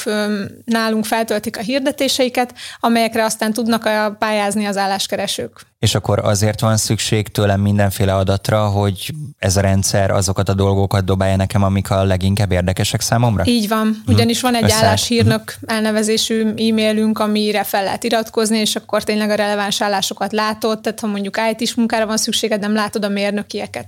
nálunk 0.65 1.05
feltöltik 1.05 1.57
a 1.57 1.61
hirdetéseiket, 1.61 2.55
amelyekre 2.81 3.25
aztán 3.25 3.53
tudnak 3.53 3.89
pályázni 4.19 4.65
az 4.65 4.77
álláskeresők. 4.77 5.61
És 5.79 5.95
akkor 5.95 6.19
azért 6.19 6.61
van 6.61 6.77
szükség 6.77 7.29
tőlem 7.29 7.61
mindenféle 7.61 8.15
adatra, 8.15 8.69
hogy 8.69 9.13
ez 9.39 9.57
a 9.57 9.61
rendszer 9.61 10.11
azokat 10.11 10.49
a 10.49 10.55
dolgokat 10.55 11.05
dobálja 11.05 11.37
nekem, 11.37 11.63
amik 11.63 11.91
a 11.91 12.05
leginkább 12.05 12.53
érdekesek 12.53 13.01
számomra? 13.01 13.45
Így 13.47 13.69
van, 13.69 14.03
ugyanis 14.07 14.41
van 14.41 14.55
egy 14.55 14.65
Össze... 14.65 14.75
álláshírnök 14.75 15.55
elnevezésű 15.67 16.47
e-mailünk, 16.47 17.19
amire 17.19 17.65
fel 17.65 17.85
lehet 17.85 18.05
iratkozni, 18.05 18.59
és 18.59 18.77
akkor 18.77 19.05
tényleg 19.05 19.31
a 19.31 19.35
releváns 19.35 19.83
állásokat 19.83 20.33
látod, 20.33 20.81
tehát 20.81 21.01
ha 21.01 21.07
mondjuk 21.07 21.37
IT-s 21.51 21.75
munkára 21.75 22.07
van 22.07 22.17
szükséged, 22.17 22.61
nem 22.61 22.75
látod 22.75 23.05
a 23.05 23.09
mérnökieket. 23.09 23.87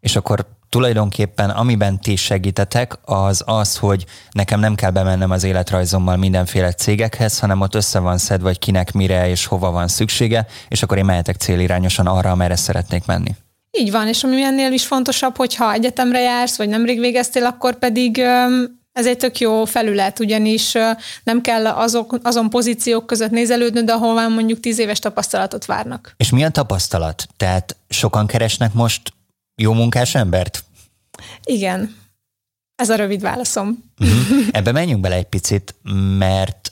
És 0.00 0.16
akkor 0.16 0.46
tulajdonképpen 0.70 1.50
amiben 1.50 2.00
ti 2.00 2.16
segítetek, 2.16 2.98
az 3.04 3.42
az, 3.46 3.76
hogy 3.76 4.04
nekem 4.30 4.60
nem 4.60 4.74
kell 4.74 4.90
bemennem 4.90 5.30
az 5.30 5.44
életrajzommal 5.44 6.16
mindenféle 6.16 6.72
cégekhez, 6.72 7.38
hanem 7.38 7.60
ott 7.60 7.74
össze 7.74 7.98
van 7.98 8.18
szed, 8.18 8.40
vagy 8.40 8.58
kinek 8.58 8.92
mire 8.92 9.28
és 9.28 9.46
hova 9.46 9.70
van 9.70 9.88
szüksége, 9.88 10.46
és 10.68 10.82
akkor 10.82 10.98
én 10.98 11.04
mehetek 11.04 11.36
célirányosan 11.36 12.06
arra, 12.06 12.30
amerre 12.30 12.56
szeretnék 12.56 13.06
menni. 13.06 13.34
Így 13.78 13.90
van, 13.90 14.08
és 14.08 14.24
ami 14.24 14.42
ennél 14.42 14.72
is 14.72 14.86
fontosabb, 14.86 15.36
hogy 15.36 15.54
ha 15.54 15.72
egyetemre 15.72 16.20
jársz, 16.20 16.56
vagy 16.56 16.68
nemrég 16.68 17.00
végeztél, 17.00 17.44
akkor 17.44 17.78
pedig 17.78 18.18
ez 18.92 19.06
egy 19.06 19.16
tök 19.16 19.38
jó 19.38 19.64
felület, 19.64 20.20
ugyanis 20.20 20.72
nem 21.24 21.40
kell 21.40 21.66
azok, 21.66 22.18
azon 22.22 22.50
pozíciók 22.50 23.06
között 23.06 23.30
nézelődnöd, 23.30 23.90
ahová 23.90 24.28
mondjuk 24.28 24.60
tíz 24.60 24.78
éves 24.78 24.98
tapasztalatot 24.98 25.64
várnak. 25.64 26.14
És 26.16 26.30
milyen 26.30 26.52
tapasztalat? 26.52 27.26
Tehát 27.36 27.76
sokan 27.88 28.26
keresnek 28.26 28.72
most 28.72 29.12
jó 29.60 29.72
munkás 29.72 30.14
embert? 30.14 30.64
Igen. 31.44 31.96
Ez 32.74 32.90
a 32.90 32.96
rövid 32.96 33.20
válaszom. 33.20 33.84
Uh-huh. 33.98 34.46
Ebbe 34.50 34.72
menjünk 34.72 35.00
bele 35.00 35.14
egy 35.14 35.28
picit, 35.28 35.74
mert 36.18 36.69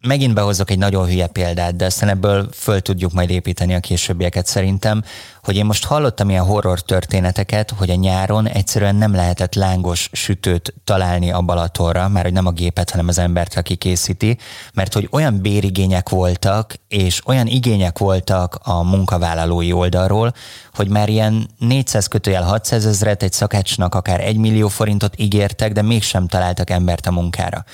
megint 0.00 0.34
behozok 0.34 0.70
egy 0.70 0.78
nagyon 0.78 1.06
hülye 1.06 1.26
példát, 1.26 1.76
de 1.76 1.84
aztán 1.84 2.08
ebből 2.08 2.48
föl 2.52 2.80
tudjuk 2.80 3.12
majd 3.12 3.30
építeni 3.30 3.74
a 3.74 3.80
későbbieket 3.80 4.46
szerintem, 4.46 5.02
hogy 5.42 5.56
én 5.56 5.64
most 5.64 5.84
hallottam 5.84 6.30
ilyen 6.30 6.44
horror 6.44 6.80
történeteket, 6.80 7.70
hogy 7.70 7.90
a 7.90 7.94
nyáron 7.94 8.48
egyszerűen 8.48 8.96
nem 8.96 9.14
lehetett 9.14 9.54
lángos 9.54 10.08
sütőt 10.12 10.74
találni 10.84 11.30
a 11.30 11.40
Balatonra, 11.40 12.08
már 12.08 12.24
hogy 12.24 12.32
nem 12.32 12.46
a 12.46 12.50
gépet, 12.50 12.90
hanem 12.90 13.08
az 13.08 13.18
embert, 13.18 13.56
aki 13.56 13.74
készíti, 13.74 14.38
mert 14.74 14.92
hogy 14.92 15.08
olyan 15.10 15.40
bérigények 15.40 16.08
voltak, 16.08 16.74
és 16.88 17.26
olyan 17.26 17.46
igények 17.46 17.98
voltak 17.98 18.58
a 18.62 18.82
munkavállalói 18.82 19.72
oldalról, 19.72 20.32
hogy 20.72 20.88
már 20.88 21.08
ilyen 21.08 21.48
400 21.58 22.06
kötőjel 22.06 22.42
600 22.42 22.86
ezeret 22.86 23.22
egy 23.22 23.32
szakácsnak 23.32 23.94
akár 23.94 24.20
1 24.20 24.36
millió 24.36 24.68
forintot 24.68 25.14
ígértek, 25.16 25.72
de 25.72 25.82
mégsem 25.82 26.26
találtak 26.26 26.70
embert 26.70 27.06
a 27.06 27.10
munkára. 27.10 27.64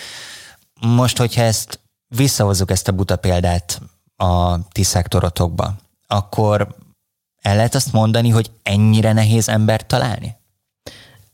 Most, 0.80 1.18
hogyha 1.18 1.42
ezt 1.42 1.80
visszahozzuk 2.06 2.70
ezt 2.70 2.88
a 2.88 2.92
buta 2.92 3.16
példát 3.16 3.80
a 4.16 4.58
ti 4.68 4.82
szektorotokba, 4.82 5.74
akkor 6.06 6.76
el 7.42 7.56
lehet 7.56 7.74
azt 7.74 7.92
mondani, 7.92 8.28
hogy 8.28 8.50
ennyire 8.62 9.12
nehéz 9.12 9.48
embert 9.48 9.86
találni? 9.86 10.36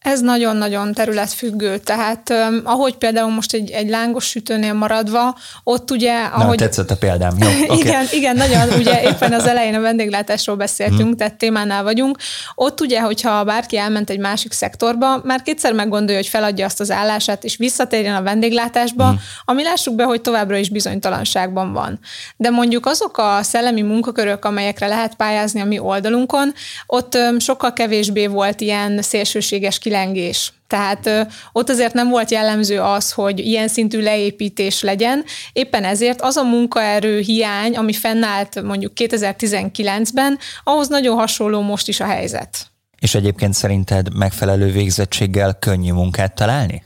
Ez 0.06 0.20
nagyon-nagyon 0.20 0.92
területfüggő, 0.92 1.78
tehát 1.78 2.30
um, 2.30 2.60
ahogy 2.64 2.96
például 2.96 3.30
most 3.30 3.54
egy, 3.54 3.70
egy 3.70 3.88
lángos 3.88 4.25
sütőnél 4.25 4.72
maradva, 4.72 5.36
ott 5.64 5.90
ugye... 5.90 6.14
Ahogy, 6.22 6.58
Na, 6.58 6.64
tetszett 6.64 6.90
a 6.90 6.96
példám. 6.96 7.36
Jó, 7.38 7.48
okay. 7.64 7.78
igen, 7.78 8.06
igen, 8.10 8.36
nagyon, 8.36 8.68
ugye 8.78 9.02
éppen 9.10 9.32
az 9.32 9.46
elején 9.46 9.75
a 9.75 9.80
vendéglátásról 9.80 10.56
beszéltünk, 10.56 11.00
hmm. 11.00 11.16
tehát 11.16 11.34
témánál 11.34 11.82
vagyunk. 11.82 12.18
Ott 12.54 12.80
ugye, 12.80 13.00
hogyha 13.00 13.44
bárki 13.44 13.78
elment 13.78 14.10
egy 14.10 14.18
másik 14.18 14.52
szektorba, 14.52 15.20
már 15.25 15.42
kétszer 15.42 15.72
meggondolja, 15.72 16.16
hogy 16.16 16.28
feladja 16.28 16.64
azt 16.64 16.80
az 16.80 16.90
állását, 16.90 17.44
és 17.44 17.56
visszatérjen 17.56 18.14
a 18.14 18.22
vendéglátásba, 18.22 19.06
hmm. 19.06 19.20
ami 19.44 19.62
lássuk 19.62 19.94
be, 19.94 20.04
hogy 20.04 20.20
továbbra 20.20 20.56
is 20.56 20.68
bizonytalanságban 20.68 21.72
van. 21.72 21.98
De 22.36 22.50
mondjuk 22.50 22.86
azok 22.86 23.18
a 23.18 23.38
szellemi 23.42 23.82
munkakörök, 23.82 24.44
amelyekre 24.44 24.86
lehet 24.86 25.14
pályázni 25.14 25.60
a 25.60 25.64
mi 25.64 25.78
oldalunkon, 25.78 26.52
ott 26.86 27.14
um, 27.14 27.38
sokkal 27.38 27.72
kevésbé 27.72 28.26
volt 28.26 28.60
ilyen 28.60 29.02
szélsőséges 29.02 29.78
kilengés. 29.97 30.53
Tehát 30.67 31.07
ö, 31.07 31.21
ott 31.53 31.69
azért 31.69 31.93
nem 31.93 32.09
volt 32.09 32.31
jellemző 32.31 32.81
az, 32.81 33.12
hogy 33.12 33.38
ilyen 33.38 33.69
szintű 33.69 34.03
leépítés 34.03 34.83
legyen. 34.83 35.25
Éppen 35.53 35.85
ezért 35.85 36.21
az 36.23 36.37
a 36.37 36.43
munkaerő 36.43 37.19
hiány, 37.19 37.76
ami 37.76 37.93
fennállt 37.93 38.62
mondjuk 38.62 38.93
2019-ben, 38.97 40.38
ahhoz 40.65 40.88
nagyon 40.88 41.17
hasonló 41.17 41.61
most 41.61 41.88
is 41.88 42.00
a 42.00 42.05
helyzet. 42.05 42.67
És 42.99 43.15
egyébként 43.15 43.55
szerinted 43.55 44.17
megfelelő 44.17 44.71
végzettséggel 44.71 45.59
könnyű 45.59 45.93
munkát 45.93 46.35
találni? 46.35 46.85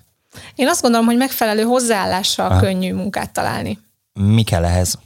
Én 0.55 0.69
azt 0.69 0.83
gondolom, 0.83 1.07
hogy 1.07 1.17
megfelelő 1.17 1.63
hozzáállással 1.63 2.51
Aha. 2.51 2.61
könnyű 2.61 2.93
munkát 2.95 3.33
találni. 3.33 3.79
Mi 4.13 4.43
kell 4.43 4.65
ehhez? 4.65 4.99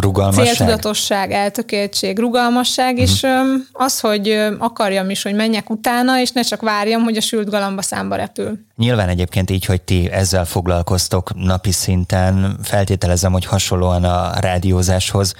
Rugalmasság? 0.00 0.54
Céltudatosság, 0.54 1.32
eltökéltség, 1.32 2.18
rugalmasság, 2.18 2.96
uh-huh. 2.96 3.10
és 3.10 3.26
az, 3.72 4.00
hogy 4.00 4.38
akarjam 4.58 5.10
is, 5.10 5.22
hogy 5.22 5.34
menjek 5.34 5.70
utána, 5.70 6.20
és 6.20 6.30
ne 6.30 6.42
csak 6.42 6.60
várjam, 6.60 7.02
hogy 7.02 7.16
a 7.16 7.20
sült 7.20 7.50
galamba 7.50 7.82
számba 7.82 8.16
repül. 8.16 8.58
Nyilván 8.76 9.08
egyébként 9.08 9.50
így, 9.50 9.64
hogy 9.64 9.82
ti 9.82 10.10
ezzel 10.10 10.44
foglalkoztok 10.44 11.34
napi 11.34 11.72
szinten, 11.72 12.58
feltételezem, 12.62 13.32
hogy 13.32 13.44
hasonlóan 13.44 14.04
a 14.04 14.40
rádiózáshoz, 14.40 15.34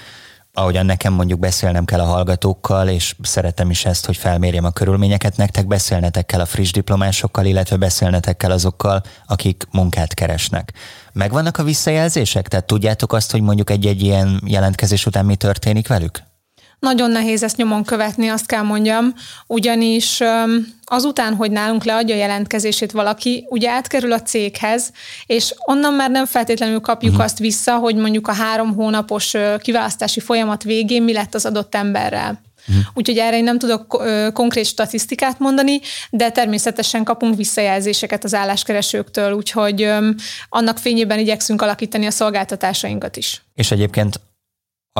ahogyan 0.52 0.87
nekem 0.87 1.12
mondjuk 1.12 1.38
beszélnem 1.38 1.85
kell 1.85 2.00
a 2.00 2.04
hallgatókkal, 2.04 2.88
és 2.88 3.14
szeretem 3.23 3.71
is 3.71 3.85
ezt, 3.85 4.07
hogy 4.07 4.16
felmérjem 4.16 4.64
a 4.64 4.71
körülményeket, 4.71 5.37
nektek 5.37 5.66
beszélnetek 5.66 6.26
kell 6.26 6.40
a 6.40 6.47
friss 6.47 6.71
diplomásokkal, 6.71 7.45
illetve 7.45 7.76
beszélnetek 7.76 8.37
kell 8.37 8.50
azokkal, 8.50 9.02
akik 9.26 9.66
munkát 9.71 10.14
keresnek. 10.14 10.73
Megvannak 11.12 11.59
a 11.59 11.62
visszajelzések? 11.62 12.49
Tehát 12.49 12.66
tudjátok 12.66 13.12
azt, 13.12 13.30
hogy 13.30 13.40
mondjuk 13.40 13.71
egy-egy 13.71 14.02
ilyen 14.02 14.42
jelentkezés 14.47 15.07
után 15.07 15.25
mi 15.25 15.37
történik 15.37 15.88
velük? 15.88 16.29
Nagyon 16.80 17.10
nehéz 17.10 17.42
ezt 17.42 17.56
nyomon 17.56 17.84
követni, 17.84 18.28
azt 18.28 18.46
kell 18.46 18.62
mondjam, 18.62 19.14
ugyanis 19.46 20.22
azután, 20.84 21.34
hogy 21.34 21.50
nálunk 21.50 21.84
leadja 21.84 22.14
a 22.14 22.18
jelentkezését 22.18 22.92
valaki, 22.92 23.46
ugye 23.49 23.70
átkerül 23.70 24.12
a 24.12 24.22
céghez, 24.22 24.92
és 25.26 25.54
onnan 25.64 25.94
már 25.94 26.10
nem 26.10 26.26
feltétlenül 26.26 26.80
kapjuk 26.80 27.12
uh-huh. 27.12 27.26
azt 27.26 27.38
vissza, 27.38 27.76
hogy 27.76 27.94
mondjuk 27.94 28.28
a 28.28 28.32
három 28.32 28.75
hónapos 28.75 29.34
kiválasztási 29.58 30.20
folyamat 30.20 30.62
végén 30.62 31.02
mi 31.02 31.12
lett 31.12 31.34
az 31.34 31.46
adott 31.46 31.75
emberrel. 31.75 32.40
Uh-huh. 32.68 32.84
Úgyhogy 32.94 33.18
erre 33.18 33.37
én 33.37 33.44
nem 33.44 33.58
tudok 33.58 34.02
konkrét 34.32 34.66
statisztikát 34.66 35.38
mondani, 35.38 35.80
de 36.10 36.30
természetesen 36.30 37.04
kapunk 37.04 37.37
visszajelzéseket 37.37 38.25
az 38.25 38.34
álláskeresőktől, 38.34 39.32
úgyhogy 39.32 39.90
annak 40.49 40.78
fényében 40.78 41.18
igyekszünk 41.18 41.62
alakítani 41.62 42.06
a 42.06 42.10
szolgáltatásainkat 42.10 43.16
is. 43.16 43.42
És 43.54 43.70
egyébként 43.70 44.20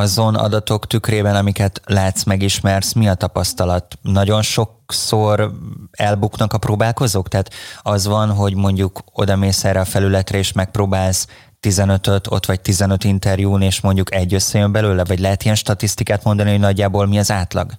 azon 0.01 0.35
adatok 0.35 0.87
tükrében, 0.87 1.37
amiket 1.37 1.81
látsz, 1.85 2.25
megismersz, 2.25 2.93
mi 2.93 3.09
a 3.09 3.15
tapasztalat? 3.15 3.99
Nagyon 4.03 4.43
sokszor 4.43 5.53
elbuknak 5.91 6.53
a 6.53 6.59
próbálkozók? 6.59 7.29
Tehát 7.29 7.51
az 7.83 8.07
van, 8.07 8.31
hogy 8.31 8.55
mondjuk 8.55 9.01
oda 9.13 9.37
mész 9.37 9.65
erre 9.65 9.81
a 9.81 9.85
felületre, 9.85 10.39
és 10.39 10.53
megpróbálsz 10.53 11.27
15-öt, 11.61 12.27
ott 12.27 12.47
vagy 12.47 12.61
15 12.61 13.05
interjún, 13.05 13.63
és 13.63 13.81
mondjuk 13.81 14.15
egy 14.15 14.35
összejön 14.35 14.73
belőle? 14.73 15.05
Vagy 15.05 15.19
lehet 15.19 15.45
ilyen 15.45 15.57
statisztikát 15.57 16.25
mondani, 16.25 16.51
hogy 16.51 16.61
nagyjából 16.61 17.07
mi 17.07 17.19
az 17.19 17.31
átlag? 17.31 17.73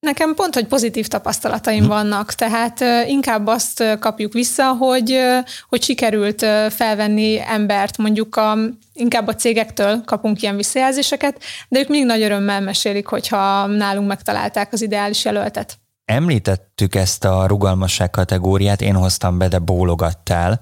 Nekem 0.00 0.34
pont, 0.34 0.54
hogy 0.54 0.66
pozitív 0.66 1.06
tapasztalataim 1.06 1.82
hm. 1.82 1.88
vannak, 1.88 2.32
tehát 2.32 2.80
inkább 3.06 3.46
azt 3.46 3.98
kapjuk 3.98 4.32
vissza, 4.32 4.72
hogy, 4.72 5.20
hogy 5.68 5.82
sikerült 5.82 6.40
felvenni 6.68 7.40
embert, 7.46 7.96
mondjuk 7.96 8.36
a, 8.36 8.58
inkább 8.92 9.26
a 9.26 9.34
cégektől 9.34 10.02
kapunk 10.04 10.42
ilyen 10.42 10.56
visszajelzéseket, 10.56 11.42
de 11.68 11.78
ők 11.78 11.88
mindig 11.88 12.08
nagy 12.08 12.22
örömmel 12.22 12.60
mesélik, 12.60 13.06
hogyha 13.06 13.66
nálunk 13.66 14.08
megtalálták 14.08 14.72
az 14.72 14.82
ideális 14.82 15.24
jelöltet. 15.24 15.78
Említettük 16.04 16.94
ezt 16.94 17.24
a 17.24 17.46
rugalmasság 17.46 18.10
kategóriát, 18.10 18.82
én 18.82 18.94
hoztam 18.94 19.38
be, 19.38 19.48
de 19.48 19.58
bólogattál. 19.58 20.60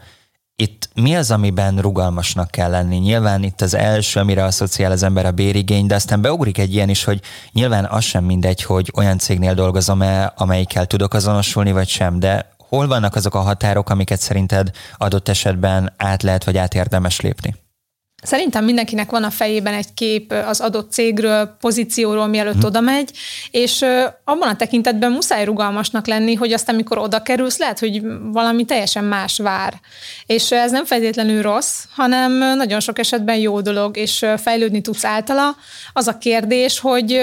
Itt 0.56 0.88
mi 0.94 1.16
az, 1.16 1.30
amiben 1.30 1.78
rugalmasnak 1.78 2.50
kell 2.50 2.70
lenni? 2.70 2.96
Nyilván 2.96 3.42
itt 3.42 3.60
az 3.60 3.74
első, 3.74 4.20
amire 4.20 4.44
asszociál 4.44 4.92
az 4.92 5.02
ember 5.02 5.26
a 5.26 5.30
bérigény, 5.30 5.86
de 5.86 5.94
aztán 5.94 6.20
beugrik 6.20 6.58
egy 6.58 6.74
ilyen 6.74 6.88
is, 6.88 7.04
hogy 7.04 7.20
nyilván 7.52 7.84
az 7.84 8.04
sem 8.04 8.24
mindegy, 8.24 8.62
hogy 8.62 8.92
olyan 8.96 9.18
cégnél 9.18 9.54
dolgozom-e, 9.54 10.32
amelyikkel 10.36 10.86
tudok 10.86 11.14
azonosulni, 11.14 11.72
vagy 11.72 11.88
sem, 11.88 12.18
de 12.18 12.48
hol 12.68 12.86
vannak 12.86 13.14
azok 13.14 13.34
a 13.34 13.40
határok, 13.40 13.90
amiket 13.90 14.20
szerinted 14.20 14.70
adott 14.96 15.28
esetben 15.28 15.92
át 15.96 16.22
lehet, 16.22 16.44
vagy 16.44 16.56
át 16.56 16.74
érdemes 16.74 17.20
lépni? 17.20 17.63
Szerintem 18.24 18.64
mindenkinek 18.64 19.10
van 19.10 19.24
a 19.24 19.30
fejében 19.30 19.74
egy 19.74 19.94
kép 19.94 20.32
az 20.32 20.60
adott 20.60 20.92
cégről, 20.92 21.56
pozícióról, 21.60 22.26
mielőtt 22.26 22.54
hmm. 22.54 22.64
oda 22.64 22.80
megy, 22.80 23.10
és 23.50 23.82
abban 24.24 24.48
a 24.48 24.56
tekintetben 24.56 25.12
muszáj 25.12 25.44
rugalmasnak 25.44 26.06
lenni, 26.06 26.34
hogy 26.34 26.52
azt, 26.52 26.68
amikor 26.68 26.98
oda 26.98 27.22
kerülsz, 27.22 27.58
lehet, 27.58 27.78
hogy 27.78 28.02
valami 28.22 28.64
teljesen 28.64 29.04
más 29.04 29.38
vár. 29.38 29.80
És 30.26 30.52
ez 30.52 30.70
nem 30.70 30.84
feltétlenül 30.84 31.42
rossz, 31.42 31.84
hanem 31.94 32.32
nagyon 32.32 32.80
sok 32.80 32.98
esetben 32.98 33.36
jó 33.36 33.60
dolog, 33.60 33.96
és 33.96 34.26
fejlődni 34.36 34.80
tudsz 34.80 35.04
általa. 35.04 35.56
Az 35.92 36.06
a 36.06 36.18
kérdés, 36.18 36.78
hogy, 36.78 37.20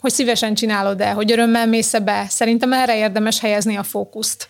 hogy 0.00 0.12
szívesen 0.12 0.54
csinálod-e, 0.54 1.10
hogy 1.10 1.32
örömmel 1.32 1.66
mész 1.66 1.94
be. 2.04 2.26
Szerintem 2.28 2.72
erre 2.72 2.96
érdemes 2.96 3.40
helyezni 3.40 3.76
a 3.76 3.82
fókuszt 3.82 4.48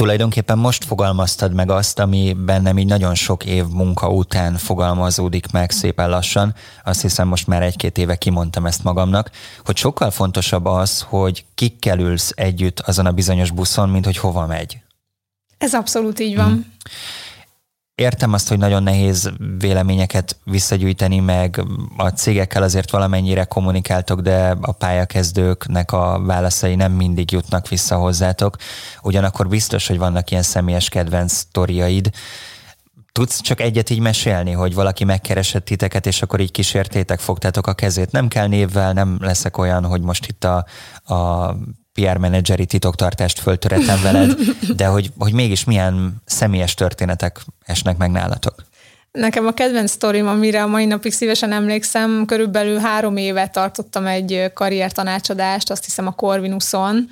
tulajdonképpen 0.00 0.58
most 0.58 0.84
fogalmaztad 0.84 1.52
meg 1.52 1.70
azt, 1.70 1.98
ami 1.98 2.32
bennem 2.32 2.78
így 2.78 2.86
nagyon 2.86 3.14
sok 3.14 3.44
év 3.44 3.64
munka 3.66 4.08
után 4.08 4.56
fogalmazódik 4.56 5.50
meg 5.50 5.70
szépen 5.70 6.10
lassan. 6.10 6.54
Azt 6.84 7.00
hiszem 7.00 7.28
most 7.28 7.46
már 7.46 7.62
egy-két 7.62 7.98
éve 7.98 8.16
kimondtam 8.16 8.66
ezt 8.66 8.84
magamnak, 8.84 9.30
hogy 9.64 9.76
sokkal 9.76 10.10
fontosabb 10.10 10.64
az, 10.64 11.00
hogy 11.08 11.44
kikkel 11.54 11.98
ülsz 11.98 12.32
együtt 12.36 12.80
azon 12.80 13.06
a 13.06 13.12
bizonyos 13.12 13.50
buszon, 13.50 13.88
mint 13.88 14.04
hogy 14.04 14.16
hova 14.16 14.46
megy. 14.46 14.78
Ez 15.58 15.74
abszolút 15.74 16.20
így 16.20 16.36
van. 16.36 16.50
Hmm. 16.50 16.72
Értem 18.00 18.32
azt, 18.32 18.48
hogy 18.48 18.58
nagyon 18.58 18.82
nehéz 18.82 19.32
véleményeket 19.58 20.36
visszagyűjteni, 20.44 21.18
meg 21.18 21.64
a 21.96 22.08
cégekkel 22.08 22.62
azért 22.62 22.90
valamennyire 22.90 23.44
kommunikáltok, 23.44 24.20
de 24.20 24.56
a 24.60 24.72
pályakezdőknek 24.72 25.92
a 25.92 26.22
válaszai 26.24 26.74
nem 26.74 26.92
mindig 26.92 27.32
jutnak 27.32 27.68
vissza 27.68 27.96
hozzátok. 27.96 28.56
Ugyanakkor 29.02 29.48
biztos, 29.48 29.86
hogy 29.86 29.98
vannak 29.98 30.30
ilyen 30.30 30.42
személyes 30.42 30.88
kedvenc 30.88 31.32
sztoriaid. 31.32 32.10
Tudsz 33.12 33.40
csak 33.40 33.60
egyet 33.60 33.90
így 33.90 34.00
mesélni, 34.00 34.52
hogy 34.52 34.74
valaki 34.74 35.04
megkeresett 35.04 35.64
titeket, 35.64 36.06
és 36.06 36.22
akkor 36.22 36.40
így 36.40 36.50
kísértétek, 36.50 37.18
fogtátok 37.18 37.66
a 37.66 37.74
kezét. 37.74 38.12
Nem 38.12 38.28
kell 38.28 38.46
névvel, 38.46 38.92
nem 38.92 39.16
leszek 39.20 39.58
olyan, 39.58 39.84
hogy 39.84 40.00
most 40.00 40.26
itt 40.26 40.44
a, 40.44 40.64
a 41.14 41.54
PR 42.00 42.16
menedzseri 42.16 42.66
titoktartást 42.66 43.38
föltöretem 43.38 44.02
veled, 44.02 44.38
de 44.76 44.86
hogy, 44.86 45.10
hogy 45.18 45.32
mégis 45.32 45.64
milyen 45.64 46.22
személyes 46.24 46.74
történetek 46.74 47.40
esnek 47.64 47.96
meg 47.96 48.10
nálatok? 48.10 48.54
Nekem 49.12 49.46
a 49.46 49.52
kedvenc 49.52 49.90
sztorim, 49.90 50.28
amire 50.28 50.62
a 50.62 50.66
mai 50.66 50.84
napig 50.84 51.12
szívesen 51.12 51.52
emlékszem, 51.52 52.24
körülbelül 52.26 52.78
három 52.78 53.16
éve 53.16 53.48
tartottam 53.48 54.06
egy 54.06 54.50
karrier 54.54 54.92
tanácsadást, 54.92 55.70
azt 55.70 55.84
hiszem 55.84 56.06
a 56.06 56.12
Corvinuson, 56.12 57.08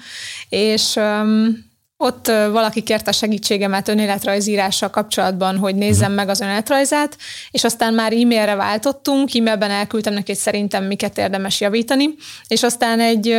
és 0.48 0.94
um, 0.96 1.66
Ott 2.00 2.26
valaki 2.26 2.82
kérte 2.82 3.12
segítségemet 3.12 3.88
önéletrajzírással 3.88 4.90
kapcsolatban, 4.90 5.56
hogy 5.56 5.74
nézzem 5.74 6.02
uh-huh. 6.02 6.16
meg 6.16 6.28
az 6.28 6.40
önéletrajzát, 6.40 7.16
és 7.50 7.64
aztán 7.64 7.94
már 7.94 8.12
e-mailre 8.12 8.54
váltottunk, 8.54 9.34
e-mailben 9.34 9.70
elküldtem 9.70 10.12
neki, 10.12 10.30
hogy 10.32 10.40
szerintem 10.40 10.84
miket 10.84 11.18
érdemes 11.18 11.60
javítani, 11.60 12.08
és 12.48 12.62
aztán 12.62 13.00
egy 13.00 13.36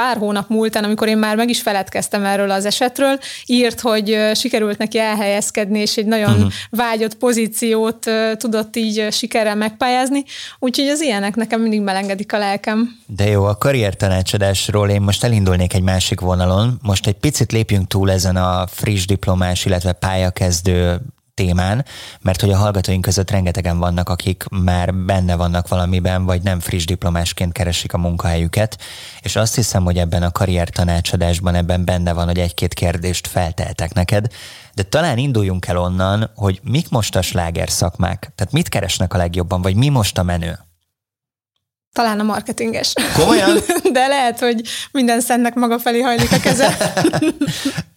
pár 0.00 0.16
hónap 0.16 0.48
múltán, 0.48 0.84
amikor 0.84 1.08
én 1.08 1.18
már 1.18 1.36
meg 1.36 1.48
is 1.48 1.62
feledkeztem 1.62 2.24
erről 2.24 2.50
az 2.50 2.64
esetről, 2.64 3.18
írt, 3.46 3.80
hogy 3.80 4.18
sikerült 4.34 4.78
neki 4.78 4.98
elhelyezkedni, 4.98 5.78
és 5.78 5.96
egy 5.96 6.06
nagyon 6.06 6.34
uh-huh. 6.34 6.52
vágyott 6.70 7.14
pozíciót 7.14 8.10
tudott 8.36 8.76
így 8.76 9.06
sikerrel 9.10 9.54
megpályázni, 9.54 10.24
úgyhogy 10.58 10.86
az 10.88 11.00
ilyenek 11.00 11.36
nekem 11.36 11.60
mindig 11.60 11.80
melengedik 11.80 12.32
a 12.32 12.38
lelkem. 12.38 12.98
De 13.06 13.24
jó, 13.24 13.44
a 13.44 13.56
karriertanácsadásról 13.56 14.88
én 14.88 15.00
most 15.00 15.24
elindulnék 15.24 15.74
egy 15.74 15.82
másik 15.82 16.20
vonalon. 16.20 16.78
Most 16.82 17.06
egy 17.06 17.16
picit 17.16 17.52
lépjünk 17.52 17.86
túl 17.86 18.10
ezen 18.10 18.36
a 18.36 18.66
friss 18.66 19.06
diplomás, 19.06 19.64
illetve 19.64 19.92
pályakezdő 19.92 21.00
témán, 21.34 21.84
mert 22.20 22.40
hogy 22.40 22.50
a 22.50 22.56
hallgatóink 22.56 23.02
között 23.02 23.30
rengetegen 23.30 23.78
vannak, 23.78 24.08
akik 24.08 24.44
már 24.50 24.94
benne 24.94 25.34
vannak 25.36 25.68
valamiben, 25.68 26.24
vagy 26.24 26.42
nem 26.42 26.60
friss 26.60 26.84
diplomásként 26.84 27.52
keresik 27.52 27.92
a 27.92 27.98
munkahelyüket, 27.98 28.78
és 29.20 29.36
azt 29.36 29.54
hiszem, 29.54 29.84
hogy 29.84 29.98
ebben 29.98 30.22
a 30.22 30.32
karrier 30.32 30.68
tanácsadásban 30.68 31.54
ebben 31.54 31.84
benne 31.84 32.12
van, 32.12 32.26
hogy 32.26 32.38
egy-két 32.38 32.74
kérdést 32.74 33.26
felteltek 33.26 33.92
neked, 33.92 34.26
de 34.74 34.82
talán 34.82 35.18
induljunk 35.18 35.66
el 35.66 35.76
onnan, 35.78 36.30
hogy 36.34 36.60
mik 36.62 36.88
most 36.88 37.16
a 37.16 37.22
sláger 37.22 37.70
szakmák, 37.70 38.32
tehát 38.34 38.52
mit 38.52 38.68
keresnek 38.68 39.14
a 39.14 39.18
legjobban, 39.18 39.62
vagy 39.62 39.74
mi 39.74 39.88
most 39.88 40.18
a 40.18 40.22
menő? 40.22 40.58
Talán 41.92 42.20
a 42.20 42.22
marketinges. 42.22 42.92
Komolyan? 43.14 43.58
De 43.92 44.06
lehet, 44.06 44.38
hogy 44.38 44.62
minden 44.92 45.20
szennek 45.20 45.54
maga 45.54 45.78
felé 45.78 46.00
hajlik 46.00 46.32
a 46.32 46.38
keze. 46.38 46.76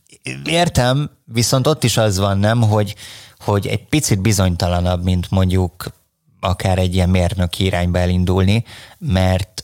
Értem, 0.46 1.10
viszont 1.26 1.68
ott 1.68 1.84
is 1.84 1.98
az 1.98 2.18
van, 2.18 2.38
nem, 2.38 2.62
hogy 2.62 2.96
hogy 3.40 3.68
egy 3.68 3.88
picit 3.88 4.22
bizonytalanabb, 4.22 5.04
mint 5.04 5.32
mondjuk 5.32 5.86
akár 6.40 6.78
egy 6.78 6.94
ilyen 6.96 7.10
mérnöki 7.10 7.64
irányba 7.64 8.00
elindulni, 8.00 8.64
mert 8.98 9.63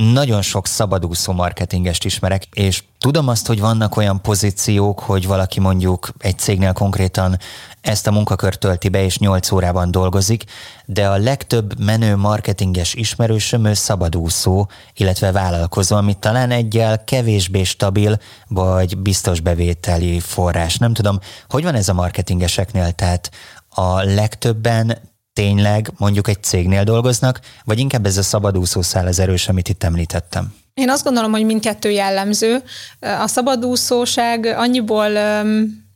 nagyon 0.00 0.42
sok 0.42 0.66
szabadúszó 0.66 1.32
marketingest 1.32 2.04
ismerek, 2.04 2.44
és 2.52 2.82
tudom 2.98 3.28
azt, 3.28 3.46
hogy 3.46 3.60
vannak 3.60 3.96
olyan 3.96 4.22
pozíciók, 4.22 5.00
hogy 5.00 5.26
valaki 5.26 5.60
mondjuk 5.60 6.10
egy 6.18 6.38
cégnél 6.38 6.72
konkrétan 6.72 7.38
ezt 7.80 8.06
a 8.06 8.10
munkakört 8.10 8.58
tölti 8.58 8.88
be, 8.88 9.04
és 9.04 9.18
8 9.18 9.50
órában 9.50 9.90
dolgozik, 9.90 10.44
de 10.84 11.08
a 11.08 11.16
legtöbb 11.16 11.78
menő 11.78 12.16
marketinges 12.16 12.94
ismerősöm 12.94 13.64
ő 13.64 13.74
szabadúszó, 13.74 14.68
illetve 14.94 15.32
vállalkozó, 15.32 15.96
amit 15.96 16.18
talán 16.18 16.50
egyel 16.50 17.04
kevésbé 17.04 17.62
stabil, 17.62 18.18
vagy 18.48 18.98
biztos 18.98 19.40
bevételi 19.40 20.20
forrás. 20.20 20.76
Nem 20.76 20.92
tudom, 20.92 21.18
hogy 21.48 21.62
van 21.62 21.74
ez 21.74 21.88
a 21.88 21.94
marketingeseknél, 21.94 22.92
tehát 22.92 23.30
a 23.68 24.02
legtöbben 24.02 25.09
tényleg 25.32 25.90
mondjuk 25.96 26.28
egy 26.28 26.42
cégnél 26.42 26.84
dolgoznak, 26.84 27.40
vagy 27.64 27.78
inkább 27.78 28.06
ez 28.06 28.16
a 28.16 28.22
szabadúszó 28.22 28.82
szál 28.82 29.06
az 29.06 29.18
erős, 29.18 29.48
amit 29.48 29.68
itt 29.68 29.84
említettem? 29.84 30.54
Én 30.74 30.90
azt 30.90 31.04
gondolom, 31.04 31.30
hogy 31.30 31.44
mindkettő 31.44 31.90
jellemző. 31.90 32.62
A 33.00 33.26
szabadúszóság 33.26 34.44
annyiból 34.44 35.08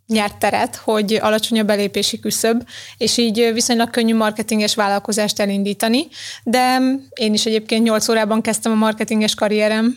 nyert 0.07 0.38
teret, 0.38 0.76
hogy 0.76 1.19
alacsony 1.23 1.59
a 1.59 1.62
belépési 1.62 2.19
küszöb, 2.19 2.69
és 2.97 3.17
így 3.17 3.50
viszonylag 3.53 3.91
könnyű 3.91 4.14
marketinges 4.14 4.75
vállalkozást 4.75 5.41
elindítani, 5.41 6.07
de 6.43 6.79
én 7.14 7.35
is 7.35 7.47
egyébként 7.47 7.85
8 7.85 8.09
órában 8.09 8.41
kezdtem 8.41 8.73
a 8.73 8.75
marketinges 8.75 9.35
karrierem. 9.35 9.97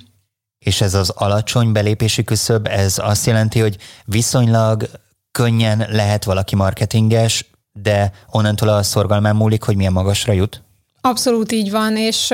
És 0.65 0.81
ez 0.81 0.93
az 0.93 1.09
alacsony 1.09 1.71
belépési 1.71 2.23
küszöb, 2.23 2.67
ez 2.67 2.97
azt 2.97 3.25
jelenti, 3.25 3.59
hogy 3.59 3.77
viszonylag 4.05 4.89
könnyen 5.31 5.87
lehet 5.89 6.23
valaki 6.23 6.55
marketinges, 6.55 7.45
de 7.81 8.11
onnantól 8.31 8.69
a 8.69 8.83
szorgalmán 8.83 9.35
múlik, 9.35 9.63
hogy 9.63 9.75
milyen 9.75 9.91
magasra 9.91 10.33
jut? 10.33 10.63
Abszolút 11.01 11.51
így 11.51 11.71
van, 11.71 11.97
és 11.97 12.33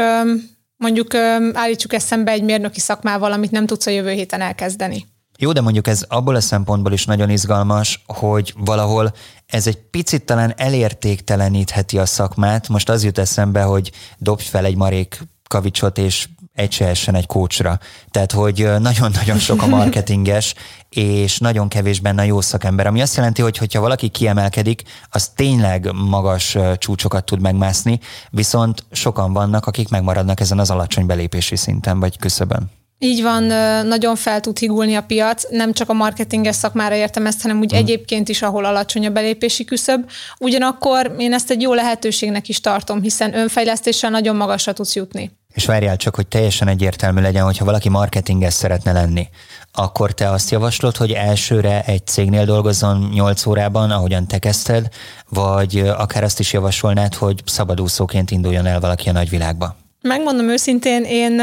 mondjuk 0.78 1.14
állítsuk 1.54 1.94
eszembe 1.94 2.32
egy 2.32 2.44
mérnöki 2.44 2.80
szakmával, 2.80 3.32
amit 3.32 3.52
nem 3.52 3.66
tudsz 3.66 3.86
a 3.86 3.92
jövő 3.92 4.12
héten 4.12 4.42
elkezdeni. 4.42 5.06
Jó, 5.38 5.52
de 5.52 5.62
mondjuk 5.62 5.88
ez 5.88 6.06
abból 6.08 6.36
a 6.36 6.42
szempontból 6.42 6.94
is 6.94 7.06
nagyon 7.06 7.30
izgalmas, 7.30 8.04
hogy 8.08 8.54
valahol 8.58 9.14
ez 9.46 9.68
egy 9.68 9.78
picit 9.78 10.26
talán 10.26 10.54
elértéktelenítheti 10.58 11.98
a 11.98 12.06
szakmát. 12.06 12.68
Most 12.68 12.90
az 12.90 13.04
jut 13.04 13.18
eszembe, 13.18 13.62
hogy 13.62 13.92
dobj 14.18 14.44
fel 14.44 14.66
egy 14.66 14.76
marék 14.76 15.22
kavicsot, 15.48 15.98
és 15.98 16.28
egy 16.54 16.72
se 16.72 16.88
essen 16.88 17.16
egy 17.16 17.26
kócsra. 17.26 17.80
Tehát, 18.12 18.32
hogy 18.32 18.70
nagyon-nagyon 18.80 19.38
sok 19.38 19.62
a 19.62 19.68
marketinges, 19.68 20.54
és 20.90 21.38
nagyon 21.38 21.68
kevés 21.68 22.00
benne 22.00 22.22
a 22.22 22.26
jó 22.26 22.42
szakember, 22.42 22.88
ami 22.88 23.02
azt 23.02 23.16
jelenti, 23.16 23.42
hogy 23.42 23.58
hogyha 23.58 23.82
valaki 23.82 24.08
kiemelkedik, 24.08 24.84
az 25.10 25.28
tényleg 25.28 25.92
magas 25.94 26.58
csúcsokat 26.78 27.26
tud 27.26 27.42
megmászni, 27.42 28.00
viszont 28.30 28.86
sokan 28.92 29.34
vannak, 29.34 29.66
akik 29.66 29.90
megmaradnak 29.90 30.40
ezen 30.40 30.60
az 30.60 30.70
alacsony 30.70 31.06
belépési 31.06 31.56
szinten 31.56 32.00
vagy 32.00 32.18
küszöbön. 32.18 32.83
Így 33.04 33.22
van, 33.22 33.44
nagyon 33.88 34.16
fel 34.16 34.40
tud 34.40 34.58
higulni 34.58 34.96
a 34.96 35.02
piac, 35.02 35.44
nem 35.50 35.74
csak 35.74 35.90
a 35.90 35.94
marketinges 35.94 36.56
szakmára 36.56 36.96
értem 36.96 37.26
ezt, 37.26 37.42
hanem 37.42 37.60
úgy 37.60 37.72
hmm. 37.72 37.80
egyébként 37.80 38.30
is, 38.30 38.42
ahol 38.42 38.66
alacsony 38.66 39.06
a 39.06 39.10
belépési 39.10 39.66
küszöb. 39.66 40.10
Ugyanakkor 40.40 41.16
én 41.18 41.34
ezt 41.34 41.50
egy 41.50 41.62
jó 41.62 41.74
lehetőségnek 41.74 42.50
is 42.50 42.60
tartom, 42.60 43.02
hiszen 43.02 43.38
önfejlesztéssel 43.38 44.10
nagyon 44.10 44.36
magasra 44.36 44.74
tudsz 44.74 44.96
jutni. 44.96 45.32
És 45.54 45.66
várjál 45.66 45.98
csak, 45.98 46.16
hogy 46.16 46.28
teljesen 46.28 46.68
egyértelmű 46.68 47.22
legyen, 47.22 47.44
hogyha 47.44 47.66
valaki 47.66 47.90
marketinges 47.90 48.54
szeretne 48.54 48.92
lenni, 48.92 49.28
akkor 49.72 50.14
te 50.14 50.30
azt 50.30 50.52
javaslod, 50.52 50.98
hogy 50.98 51.12
elsőre 51.12 51.82
egy 51.82 52.08
cégnél 52.08 52.46
dolgozzon 52.46 53.10
8 53.14 53.46
órában, 53.46 53.92
ahogyan 53.92 54.28
te 54.28 54.38
kezdted, 54.38 54.88
vagy 55.30 55.80
akár 55.80 56.24
azt 56.24 56.40
is 56.40 56.54
javasolnád, 56.54 57.14
hogy 57.14 57.42
szabadúszóként 57.46 58.32
induljon 58.32 58.66
el 58.66 58.80
valaki 58.80 59.10
a 59.10 59.12
nagyvilágba? 59.12 59.82
Megmondom 60.08 60.50
őszintén, 60.50 61.04
én 61.04 61.42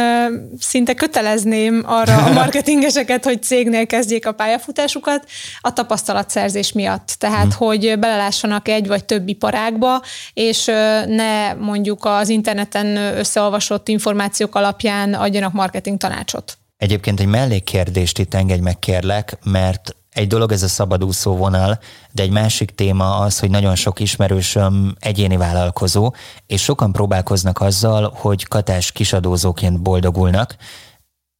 szinte 0.59 0.94
kötelezném 0.94 1.83
arra 1.87 2.16
a 2.16 2.33
marketingeseket, 2.33 3.25
hogy 3.25 3.42
cégnél 3.42 3.87
kezdjék 3.87 4.27
a 4.27 4.33
pályafutásukat 4.33 5.29
a 5.61 5.73
tapasztalatszerzés 5.73 6.73
miatt. 6.73 7.14
Tehát, 7.18 7.55
hmm. 7.55 7.66
hogy 7.66 7.99
belelássanak 7.99 8.68
egy 8.68 8.87
vagy 8.87 9.05
több 9.05 9.29
iparágba, 9.29 10.03
és 10.33 10.64
ne 11.07 11.55
mondjuk 11.55 12.05
az 12.05 12.29
interneten 12.29 12.96
összeolvasott 12.96 13.88
információk 13.88 14.55
alapján 14.55 15.14
adjanak 15.14 15.53
marketing 15.53 15.99
tanácsot. 15.99 16.59
Egyébként 16.77 17.20
egy 17.20 17.27
mellékkérdést 17.27 18.18
itt 18.18 18.35
engedj 18.35 18.62
meg 18.62 18.79
kérlek, 18.79 19.38
mert 19.44 19.96
egy 20.11 20.27
dolog 20.27 20.53
ez 20.53 20.62
a 20.62 20.68
szabadúszó 20.68 21.37
vonal, 21.37 21.79
de 22.12 22.23
egy 22.23 22.31
másik 22.31 22.70
téma 22.70 23.16
az, 23.16 23.38
hogy 23.38 23.51
nagyon 23.51 23.75
sok 23.75 24.01
ismerősöm 24.01 24.94
egyéni 24.99 25.37
vállalkozó, 25.37 26.12
és 26.46 26.62
sokan 26.62 26.92
próbálkoznak 26.92 27.61
azzal, 27.61 28.12
hogy 28.16 28.49
katás 28.49 28.92
kisadózóként 28.92 29.83
boldogulnak. 29.83 30.57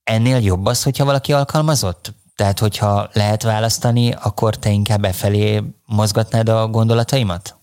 Ennél 0.05 0.39
jobb 0.39 0.67
az, 0.67 0.83
hogyha 0.83 1.05
valaki 1.05 1.33
alkalmazott? 1.33 2.13
Tehát, 2.37 2.59
hogyha 2.59 3.09
lehet 3.13 3.43
választani, 3.43 4.13
akkor 4.13 4.57
te 4.57 4.71
inkább 4.71 5.01
befelé 5.01 5.63
mozgatnád 5.87 6.49
a 6.49 6.69
gondolataimat? 6.69 7.60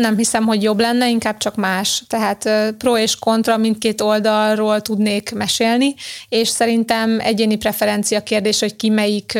Nem 0.00 0.16
hiszem, 0.16 0.44
hogy 0.44 0.62
jobb 0.62 0.80
lenne, 0.80 1.08
inkább 1.08 1.36
csak 1.36 1.56
más. 1.56 2.02
Tehát 2.06 2.48
pro 2.78 2.96
és 2.96 3.18
kontra 3.18 3.56
mindkét 3.56 4.00
oldalról 4.00 4.80
tudnék 4.80 5.34
mesélni, 5.34 5.94
és 6.28 6.48
szerintem 6.48 7.20
egyéni 7.20 7.56
preferencia 7.56 8.22
kérdés, 8.22 8.60
hogy 8.60 8.76
ki 8.76 8.88
melyik 8.88 9.38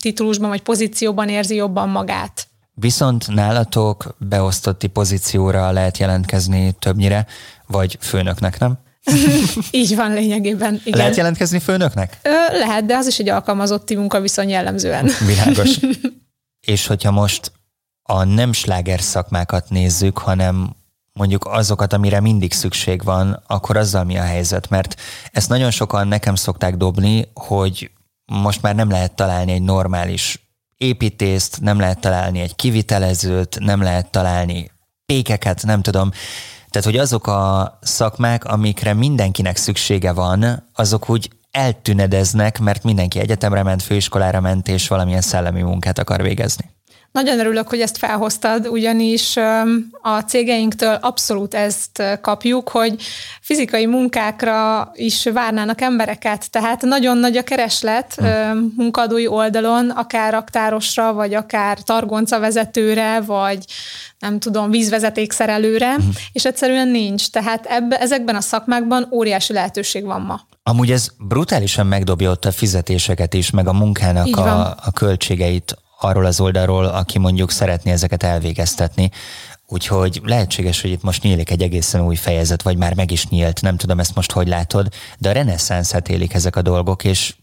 titulusban 0.00 0.48
vagy 0.48 0.62
pozícióban 0.62 1.28
érzi 1.28 1.54
jobban 1.54 1.88
magát. 1.88 2.48
Viszont 2.74 3.28
nálatok 3.28 4.14
beosztotti 4.18 4.86
pozícióra 4.86 5.70
lehet 5.70 5.98
jelentkezni 5.98 6.76
többnyire, 6.78 7.26
vagy 7.66 7.98
főnöknek, 8.00 8.58
nem? 8.58 8.78
Így 9.70 9.96
van 9.96 10.12
lényegében, 10.12 10.80
igen. 10.84 10.98
Lehet 10.98 11.16
jelentkezni 11.16 11.58
főnöknek? 11.58 12.18
Ö, 12.22 12.58
lehet, 12.58 12.86
de 12.86 12.96
az 12.96 13.06
is 13.06 13.18
egy 13.18 13.28
alkalmazotti 13.28 13.94
munkaviszony 13.96 14.48
jellemzően. 14.48 15.10
Világos. 15.26 15.78
És 16.66 16.86
hogyha 16.86 17.10
most 17.10 17.52
a 18.10 18.24
nem 18.24 18.52
sláger 18.52 19.00
szakmákat 19.00 19.70
nézzük, 19.70 20.18
hanem 20.18 20.76
mondjuk 21.12 21.46
azokat, 21.46 21.92
amire 21.92 22.20
mindig 22.20 22.52
szükség 22.52 23.04
van, 23.04 23.42
akkor 23.46 23.76
azzal 23.76 24.04
mi 24.04 24.18
a 24.18 24.22
helyzet? 24.22 24.68
Mert 24.68 25.00
ezt 25.32 25.48
nagyon 25.48 25.70
sokan 25.70 26.08
nekem 26.08 26.34
szokták 26.34 26.76
dobni, 26.76 27.28
hogy 27.34 27.90
most 28.24 28.62
már 28.62 28.74
nem 28.74 28.90
lehet 28.90 29.16
találni 29.16 29.52
egy 29.52 29.62
normális 29.62 30.50
építészt, 30.76 31.60
nem 31.60 31.78
lehet 31.78 32.00
találni 32.00 32.40
egy 32.40 32.56
kivitelezőt, 32.56 33.58
nem 33.60 33.82
lehet 33.82 34.10
találni 34.10 34.70
pékeket, 35.06 35.62
nem 35.62 35.82
tudom. 35.82 36.10
Tehát, 36.70 36.88
hogy 36.88 36.96
azok 36.96 37.26
a 37.26 37.78
szakmák, 37.82 38.44
amikre 38.44 38.94
mindenkinek 38.94 39.56
szüksége 39.56 40.12
van, 40.12 40.68
azok 40.74 41.10
úgy 41.10 41.30
eltünedeznek, 41.50 42.58
mert 42.58 42.82
mindenki 42.82 43.18
egyetemre 43.18 43.62
ment, 43.62 43.82
főiskolára 43.82 44.40
ment, 44.40 44.68
és 44.68 44.88
valamilyen 44.88 45.20
szellemi 45.20 45.62
munkát 45.62 45.98
akar 45.98 46.22
végezni. 46.22 46.76
Nagyon 47.12 47.38
örülök, 47.38 47.68
hogy 47.68 47.80
ezt 47.80 47.98
felhoztad, 47.98 48.66
ugyanis 48.66 49.36
a 50.02 50.18
cégeinktől 50.26 50.94
abszolút 51.00 51.54
ezt 51.54 52.02
kapjuk, 52.20 52.68
hogy 52.68 53.02
fizikai 53.40 53.86
munkákra 53.86 54.90
is 54.94 55.24
várnának 55.32 55.80
embereket, 55.80 56.50
tehát 56.50 56.82
nagyon 56.82 57.18
nagy 57.18 57.36
a 57.36 57.42
kereslet 57.42 58.14
hm. 58.14 58.58
munkadói 58.76 59.26
oldalon, 59.26 59.90
akár 59.90 60.34
aktárosra, 60.34 61.12
vagy 61.12 61.34
akár 61.34 61.78
targonca 61.78 62.38
vezetőre, 62.38 63.20
vagy 63.20 63.64
nem 64.18 64.38
tudom, 64.38 64.70
vízvezetékszerelőre, 64.70 65.94
hm. 65.94 66.00
és 66.32 66.44
egyszerűen 66.44 66.88
nincs. 66.88 67.30
Tehát 67.30 67.66
ebbe, 67.66 68.00
ezekben 68.00 68.36
a 68.36 68.40
szakmákban 68.40 69.08
óriási 69.10 69.52
lehetőség 69.52 70.04
van 70.04 70.20
ma. 70.20 70.40
Amúgy 70.62 70.90
ez 70.90 71.08
brutálisan 71.18 71.86
megdobja 71.86 72.30
ott 72.30 72.44
a 72.44 72.52
fizetéseket 72.52 73.34
is, 73.34 73.50
meg 73.50 73.68
a 73.68 73.72
munkának 73.72 74.36
a, 74.36 74.76
a 74.84 74.90
költségeit 74.92 75.76
arról 76.00 76.24
az 76.24 76.40
oldalról, 76.40 76.84
aki 76.84 77.18
mondjuk 77.18 77.50
szeretné 77.50 77.90
ezeket 77.90 78.22
elvégeztetni. 78.22 79.10
Úgyhogy 79.66 80.20
lehetséges, 80.24 80.80
hogy 80.80 80.90
itt 80.90 81.02
most 81.02 81.22
nyílik 81.22 81.50
egy 81.50 81.62
egészen 81.62 82.00
új 82.00 82.14
fejezet, 82.14 82.62
vagy 82.62 82.76
már 82.76 82.94
meg 82.94 83.10
is 83.10 83.28
nyílt, 83.28 83.62
nem 83.62 83.76
tudom 83.76 83.98
ezt 83.98 84.14
most 84.14 84.32
hogy 84.32 84.48
látod, 84.48 84.88
de 85.18 85.28
a 85.28 85.32
reneszánszát 85.32 86.08
élik 86.08 86.34
ezek 86.34 86.56
a 86.56 86.62
dolgok, 86.62 87.04
és, 87.04 87.36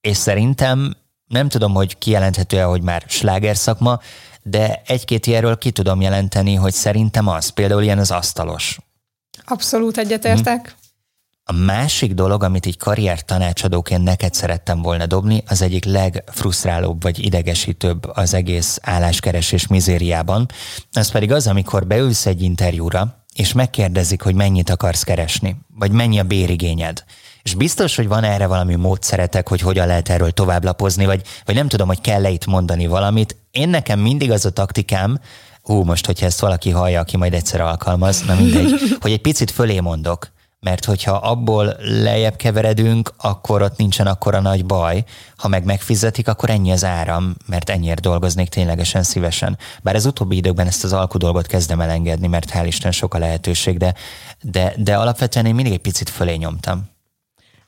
és 0.00 0.16
szerintem 0.16 0.96
nem 1.26 1.48
tudom, 1.48 1.74
hogy 1.74 1.98
kijelenthető-e, 1.98 2.64
hogy 2.64 2.82
már 2.82 3.04
sláger 3.06 3.56
szakma, 3.56 4.00
de 4.42 4.82
egy-két 4.86 5.26
ilyenről 5.26 5.58
ki 5.58 5.70
tudom 5.70 6.00
jelenteni, 6.00 6.54
hogy 6.54 6.72
szerintem 6.72 7.28
az, 7.28 7.48
például 7.48 7.82
ilyen 7.82 7.98
az 7.98 8.10
asztalos. 8.10 8.78
Abszolút 9.44 9.96
egyetértek. 9.96 10.68
Hm. 10.68 10.85
A 11.48 11.52
másik 11.52 12.14
dolog, 12.14 12.42
amit 12.42 12.66
így 12.66 12.76
karrier 12.76 13.24
tanácsadóként 13.24 14.02
neked 14.02 14.34
szerettem 14.34 14.82
volna 14.82 15.06
dobni, 15.06 15.42
az 15.46 15.62
egyik 15.62 15.84
legfrusztrálóbb 15.84 17.02
vagy 17.02 17.24
idegesítőbb 17.24 18.10
az 18.14 18.34
egész 18.34 18.78
álláskeresés 18.82 19.66
mizériában, 19.66 20.48
az 20.92 21.10
pedig 21.10 21.32
az, 21.32 21.46
amikor 21.46 21.86
beülsz 21.86 22.26
egy 22.26 22.42
interjúra, 22.42 23.24
és 23.34 23.52
megkérdezik, 23.52 24.22
hogy 24.22 24.34
mennyit 24.34 24.70
akarsz 24.70 25.02
keresni, 25.02 25.56
vagy 25.78 25.90
mennyi 25.90 26.18
a 26.18 26.22
bérigényed. 26.22 27.04
És 27.42 27.54
biztos, 27.54 27.96
hogy 27.96 28.08
van 28.08 28.24
erre 28.24 28.46
valami 28.46 28.74
módszeretek, 28.74 29.48
hogy 29.48 29.60
hogyan 29.60 29.86
lehet 29.86 30.08
erről 30.08 30.30
tovább 30.30 30.64
lapozni, 30.64 31.04
vagy, 31.04 31.22
vagy 31.44 31.54
nem 31.54 31.68
tudom, 31.68 31.86
hogy 31.86 32.00
kell-e 32.00 32.30
itt 32.30 32.46
mondani 32.46 32.86
valamit. 32.86 33.36
Én 33.50 33.68
nekem 33.68 33.98
mindig 33.98 34.30
az 34.30 34.44
a 34.44 34.50
taktikám, 34.50 35.20
hú, 35.62 35.82
most, 35.82 36.06
hogyha 36.06 36.26
ezt 36.26 36.40
valaki 36.40 36.70
hallja, 36.70 37.00
aki 37.00 37.16
majd 37.16 37.34
egyszer 37.34 37.60
alkalmaz, 37.60 38.22
na 38.26 38.34
mindegy, 38.34 38.74
hogy 39.00 39.12
egy 39.12 39.20
picit 39.20 39.50
fölé 39.50 39.80
mondok, 39.80 40.34
mert 40.66 40.84
hogyha 40.84 41.12
abból 41.12 41.76
lejjebb 41.78 42.36
keveredünk, 42.36 43.10
akkor 43.16 43.62
ott 43.62 43.76
nincsen 43.76 44.06
akkora 44.06 44.40
nagy 44.40 44.64
baj. 44.64 45.04
Ha 45.36 45.48
meg 45.48 45.64
megfizetik, 45.64 46.28
akkor 46.28 46.50
ennyi 46.50 46.70
az 46.70 46.84
áram, 46.84 47.34
mert 47.46 47.70
ennyiért 47.70 48.00
dolgoznék 48.00 48.48
ténylegesen 48.48 49.02
szívesen. 49.02 49.58
Bár 49.82 49.94
az 49.94 50.06
utóbbi 50.06 50.36
időkben 50.36 50.66
ezt 50.66 50.84
az 50.84 50.92
alkú 50.92 51.18
dolgot 51.18 51.46
kezdem 51.46 51.80
elengedni, 51.80 52.26
mert 52.26 52.50
hál' 52.54 52.64
Isten 52.66 52.92
sok 52.92 53.14
a 53.14 53.18
lehetőség, 53.18 53.78
de, 53.78 53.94
de, 54.42 54.74
de 54.76 54.96
alapvetően 54.96 55.46
én 55.46 55.54
mindig 55.54 55.72
egy 55.72 55.78
picit 55.78 56.10
fölé 56.10 56.34
nyomtam. 56.34 56.88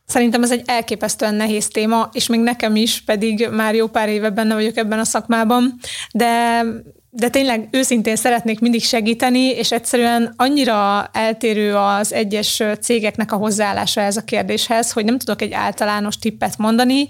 Szerintem 0.06 0.42
ez 0.42 0.52
egy 0.52 0.62
elképesztően 0.66 1.34
nehéz 1.34 1.68
téma, 1.68 2.08
és 2.12 2.26
még 2.26 2.40
nekem 2.40 2.76
is, 2.76 3.04
pedig 3.04 3.48
már 3.50 3.74
jó 3.74 3.86
pár 3.86 4.08
éve 4.08 4.30
benne 4.30 4.54
vagyok 4.54 4.76
ebben 4.76 4.98
a 4.98 5.04
szakmában, 5.04 5.78
de 6.12 6.62
de 7.10 7.28
tényleg 7.28 7.68
őszintén 7.70 8.16
szeretnék 8.16 8.60
mindig 8.60 8.82
segíteni, 8.82 9.44
és 9.44 9.72
egyszerűen 9.72 10.32
annyira 10.36 11.10
eltérő 11.12 11.74
az 11.76 12.12
egyes 12.12 12.62
cégeknek 12.80 13.32
a 13.32 13.36
hozzáállása 13.36 14.00
ez 14.00 14.16
a 14.16 14.24
kérdéshez, 14.24 14.92
hogy 14.92 15.04
nem 15.04 15.18
tudok 15.18 15.42
egy 15.42 15.52
általános 15.52 16.18
tippet 16.18 16.58
mondani. 16.58 17.08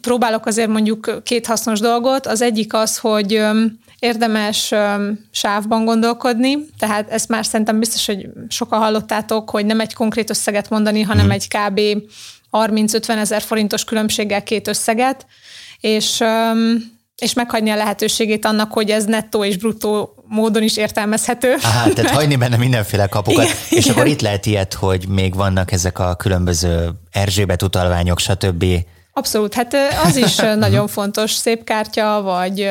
Próbálok 0.00 0.46
azért 0.46 0.68
mondjuk 0.68 1.20
két 1.22 1.46
hasznos 1.46 1.80
dolgot. 1.80 2.26
Az 2.26 2.42
egyik 2.42 2.74
az, 2.74 2.98
hogy 2.98 3.42
érdemes 3.98 4.74
sávban 5.30 5.84
gondolkodni, 5.84 6.58
tehát 6.78 7.10
ezt 7.10 7.28
már 7.28 7.46
szerintem 7.46 7.78
biztos, 7.78 8.06
hogy 8.06 8.26
sokan 8.48 8.78
hallottátok, 8.78 9.50
hogy 9.50 9.66
nem 9.66 9.80
egy 9.80 9.94
konkrét 9.94 10.30
összeget 10.30 10.70
mondani, 10.70 11.02
hanem 11.02 11.26
mm. 11.26 11.30
egy 11.30 11.48
kb. 11.48 11.80
30-50 12.52 13.08
ezer 13.08 13.42
forintos 13.42 13.84
különbséggel 13.84 14.42
két 14.42 14.68
összeget, 14.68 15.26
és 15.80 16.22
és 17.18 17.32
meghagyni 17.32 17.70
a 17.70 17.76
lehetőségét 17.76 18.44
annak, 18.44 18.72
hogy 18.72 18.90
ez 18.90 19.04
nettó 19.04 19.44
és 19.44 19.56
bruttó 19.56 20.14
módon 20.28 20.62
is 20.62 20.76
értelmezhető. 20.76 21.54
Aha, 21.62 21.92
tehát 21.92 22.10
hagyni 22.10 22.36
benne 22.36 22.56
mindenféle 22.56 23.06
kapukat. 23.06 23.44
Igen, 23.44 23.56
és 23.70 23.84
igen. 23.84 23.90
akkor 23.96 24.06
itt 24.06 24.20
lehet 24.20 24.46
ilyet, 24.46 24.74
hogy 24.74 25.08
még 25.08 25.34
vannak 25.34 25.72
ezek 25.72 25.98
a 25.98 26.14
különböző 26.14 26.90
Erzsébet 27.10 27.62
utalványok, 27.62 28.18
stb. 28.18 28.64
Abszolút, 29.12 29.54
hát 29.54 29.76
az 30.04 30.16
is 30.16 30.36
nagyon 30.36 30.88
fontos, 30.88 31.32
szép 31.32 31.64
kártya, 31.64 32.22
vagy 32.22 32.70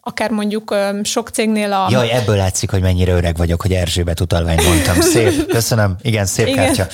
akár 0.00 0.30
mondjuk 0.30 0.74
sok 1.02 1.28
cégnél 1.28 1.72
a... 1.72 1.86
Jaj, 1.90 2.10
ebből 2.10 2.36
látszik, 2.36 2.70
hogy 2.70 2.80
mennyire 2.80 3.12
öreg 3.12 3.36
vagyok, 3.36 3.62
hogy 3.62 3.72
Erzsébet 3.72 4.20
utalványt 4.20 4.64
mondtam. 4.64 5.00
Szép, 5.00 5.46
köszönöm. 5.56 5.96
Igen, 6.02 6.26
szép 6.26 6.46
Igen. 6.46 6.64
kártya 6.64 6.86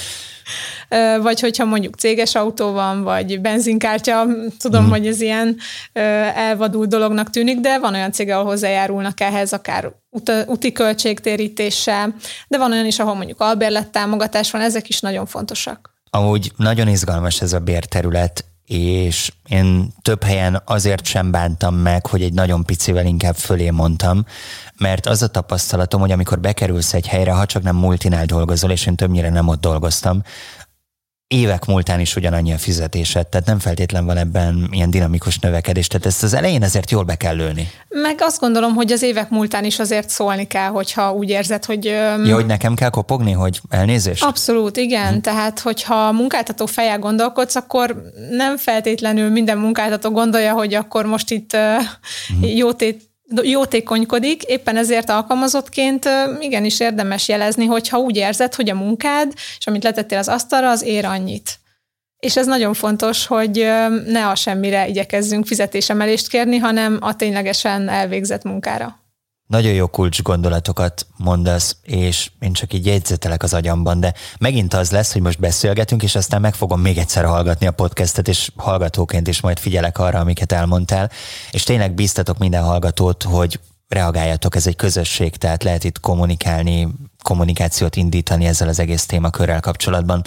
vagy 1.22 1.40
hogyha 1.40 1.64
mondjuk 1.64 1.94
céges 1.94 2.34
autó 2.34 2.72
van, 2.72 3.02
vagy 3.02 3.40
benzinkártya, 3.40 4.26
tudom, 4.58 4.84
mm. 4.84 4.88
hogy 4.88 5.06
ez 5.06 5.20
ilyen 5.20 5.56
elvadult 6.34 6.88
dolognak 6.88 7.30
tűnik, 7.30 7.60
de 7.60 7.78
van 7.78 7.94
olyan 7.94 8.12
cég, 8.12 8.30
ahol 8.30 8.44
hozzájárulnak 8.44 9.20
ehhez, 9.20 9.52
akár 9.52 9.92
úti 10.46 10.72
költségtérítéssel, 10.72 12.14
de 12.48 12.58
van 12.58 12.72
olyan 12.72 12.86
is, 12.86 12.98
ahol 12.98 13.14
mondjuk 13.14 13.40
albérlet 13.40 13.88
támogatás 13.88 14.50
van, 14.50 14.60
ezek 14.60 14.88
is 14.88 15.00
nagyon 15.00 15.26
fontosak. 15.26 15.90
Amúgy 16.10 16.52
nagyon 16.56 16.88
izgalmas 16.88 17.40
ez 17.40 17.52
a 17.52 17.58
bérterület, 17.58 18.44
és 18.66 19.32
én 19.48 19.92
több 20.02 20.22
helyen 20.22 20.62
azért 20.64 21.04
sem 21.04 21.30
bántam 21.30 21.74
meg, 21.74 22.06
hogy 22.06 22.22
egy 22.22 22.32
nagyon 22.32 22.64
picivel 22.64 23.06
inkább 23.06 23.36
fölé 23.36 23.70
mondtam, 23.70 24.24
mert 24.76 25.06
az 25.06 25.22
a 25.22 25.28
tapasztalatom, 25.28 26.00
hogy 26.00 26.12
amikor 26.12 26.40
bekerülsz 26.40 26.94
egy 26.94 27.06
helyre, 27.06 27.32
ha 27.32 27.46
csak 27.46 27.62
nem 27.62 27.76
multinál 27.76 28.24
dolgozol, 28.24 28.70
és 28.70 28.86
én 28.86 28.96
többnyire 28.96 29.30
nem 29.30 29.48
ott 29.48 29.60
dolgoztam, 29.60 30.22
évek 31.34 31.66
múltán 31.66 32.00
is 32.00 32.16
ugyanannyi 32.16 32.52
a 32.52 32.58
fizetésed, 32.58 33.26
tehát 33.26 33.46
nem 33.46 33.58
feltétlen 33.58 34.04
van 34.04 34.16
ebben 34.16 34.68
ilyen 34.70 34.90
dinamikus 34.90 35.38
növekedés, 35.38 35.86
tehát 35.86 36.06
ezt 36.06 36.22
az 36.22 36.34
elején 36.34 36.62
ezért 36.62 36.90
jól 36.90 37.02
be 37.02 37.14
kell 37.14 37.34
lőni. 37.34 37.70
Meg 37.88 38.16
azt 38.20 38.40
gondolom, 38.40 38.74
hogy 38.74 38.92
az 38.92 39.02
évek 39.02 39.30
múltán 39.30 39.64
is 39.64 39.78
azért 39.78 40.08
szólni 40.08 40.46
kell, 40.46 40.68
hogyha 40.68 41.12
úgy 41.12 41.28
érzed, 41.28 41.64
hogy... 41.64 41.84
Ja, 41.84 42.34
hogy 42.34 42.46
nekem 42.46 42.74
kell 42.74 42.90
kopogni, 42.90 43.32
hogy 43.32 43.60
elnézést? 43.68 44.24
Abszolút, 44.24 44.76
igen. 44.76 45.14
Hm. 45.14 45.20
Tehát, 45.20 45.60
hogyha 45.60 46.12
munkáltató 46.12 46.66
fejjel 46.66 46.98
gondolkodsz, 46.98 47.54
akkor 47.54 48.02
nem 48.30 48.56
feltétlenül 48.56 49.30
minden 49.30 49.58
munkáltató 49.58 50.10
gondolja, 50.10 50.52
hogy 50.52 50.74
akkor 50.74 51.06
most 51.06 51.30
itt 51.30 51.56
hm. 51.56 52.44
jótét 52.44 53.09
jótékonykodik, 53.42 54.42
éppen 54.42 54.76
ezért 54.76 55.10
alkalmazottként 55.10 56.08
igenis 56.40 56.80
érdemes 56.80 57.28
jelezni, 57.28 57.66
hogyha 57.66 57.98
úgy 57.98 58.16
érzed, 58.16 58.54
hogy 58.54 58.70
a 58.70 58.74
munkád, 58.74 59.32
és 59.58 59.66
amit 59.66 59.82
letettél 59.82 60.18
az 60.18 60.28
asztalra, 60.28 60.70
az 60.70 60.82
ér 60.82 61.04
annyit. 61.04 61.58
És 62.18 62.36
ez 62.36 62.46
nagyon 62.46 62.74
fontos, 62.74 63.26
hogy 63.26 63.56
ne 64.06 64.28
a 64.28 64.34
semmire 64.34 64.88
igyekezzünk 64.88 65.46
fizetésemelést 65.46 66.28
kérni, 66.28 66.56
hanem 66.56 66.98
a 67.00 67.16
ténylegesen 67.16 67.88
elvégzett 67.88 68.42
munkára. 68.42 68.99
Nagyon 69.50 69.72
jó 69.72 69.86
kulcs 69.86 70.22
gondolatokat 70.22 71.06
mondasz, 71.16 71.76
és 71.82 72.30
én 72.40 72.52
csak 72.52 72.72
így 72.72 72.86
jegyzetelek 72.86 73.42
az 73.42 73.54
agyamban, 73.54 74.00
de 74.00 74.14
megint 74.38 74.74
az 74.74 74.90
lesz, 74.90 75.12
hogy 75.12 75.22
most 75.22 75.40
beszélgetünk, 75.40 76.02
és 76.02 76.14
aztán 76.14 76.40
meg 76.40 76.54
fogom 76.54 76.80
még 76.80 76.98
egyszer 76.98 77.24
hallgatni 77.24 77.66
a 77.66 77.70
podcastet, 77.70 78.28
és 78.28 78.50
hallgatóként 78.56 79.28
is 79.28 79.40
majd 79.40 79.58
figyelek 79.58 79.98
arra, 79.98 80.18
amiket 80.18 80.52
elmondtál, 80.52 81.10
és 81.50 81.62
tényleg 81.62 81.94
bíztatok 81.94 82.38
minden 82.38 82.62
hallgatót, 82.62 83.22
hogy 83.22 83.60
reagáljatok, 83.88 84.56
ez 84.56 84.66
egy 84.66 84.76
közösség, 84.76 85.36
tehát 85.36 85.62
lehet 85.62 85.84
itt 85.84 86.00
kommunikálni, 86.00 86.88
kommunikációt 87.22 87.96
indítani 87.96 88.46
ezzel 88.46 88.68
az 88.68 88.78
egész 88.78 89.06
témakörrel 89.06 89.60
kapcsolatban. 89.60 90.22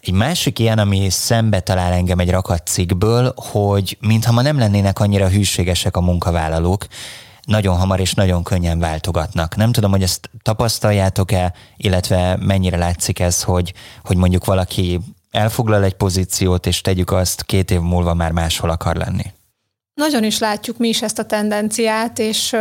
Egy 0.00 0.14
másik 0.14 0.58
ilyen, 0.58 0.78
ami 0.78 1.10
szembe 1.10 1.60
talál 1.60 1.92
engem 1.92 2.18
egy 2.18 2.30
rakat 2.30 2.66
cikkből, 2.66 3.32
hogy 3.36 3.96
mintha 4.00 4.32
ma 4.32 4.42
nem 4.42 4.58
lennének 4.58 4.98
annyira 4.98 5.28
hűségesek 5.28 5.96
a 5.96 6.00
munkavállalók, 6.00 6.86
nagyon 7.44 7.76
hamar 7.76 8.00
és 8.00 8.14
nagyon 8.14 8.42
könnyen 8.42 8.78
váltogatnak. 8.78 9.56
Nem 9.56 9.72
tudom, 9.72 9.90
hogy 9.90 10.02
ezt 10.02 10.30
tapasztaljátok-e, 10.42 11.52
illetve 11.76 12.36
mennyire 12.40 12.76
látszik 12.76 13.18
ez, 13.18 13.42
hogy, 13.42 13.72
hogy 14.04 14.16
mondjuk 14.16 14.44
valaki 14.44 15.00
elfoglal 15.30 15.84
egy 15.84 15.94
pozíciót, 15.94 16.66
és 16.66 16.80
tegyük 16.80 17.10
azt, 17.10 17.42
két 17.42 17.70
év 17.70 17.80
múlva 17.80 18.14
már 18.14 18.32
máshol 18.32 18.70
akar 18.70 18.96
lenni. 18.96 19.32
Nagyon 19.94 20.24
is 20.24 20.38
látjuk 20.38 20.78
mi 20.78 20.88
is 20.88 21.02
ezt 21.02 21.18
a 21.18 21.24
tendenciát, 21.24 22.18
és 22.18 22.56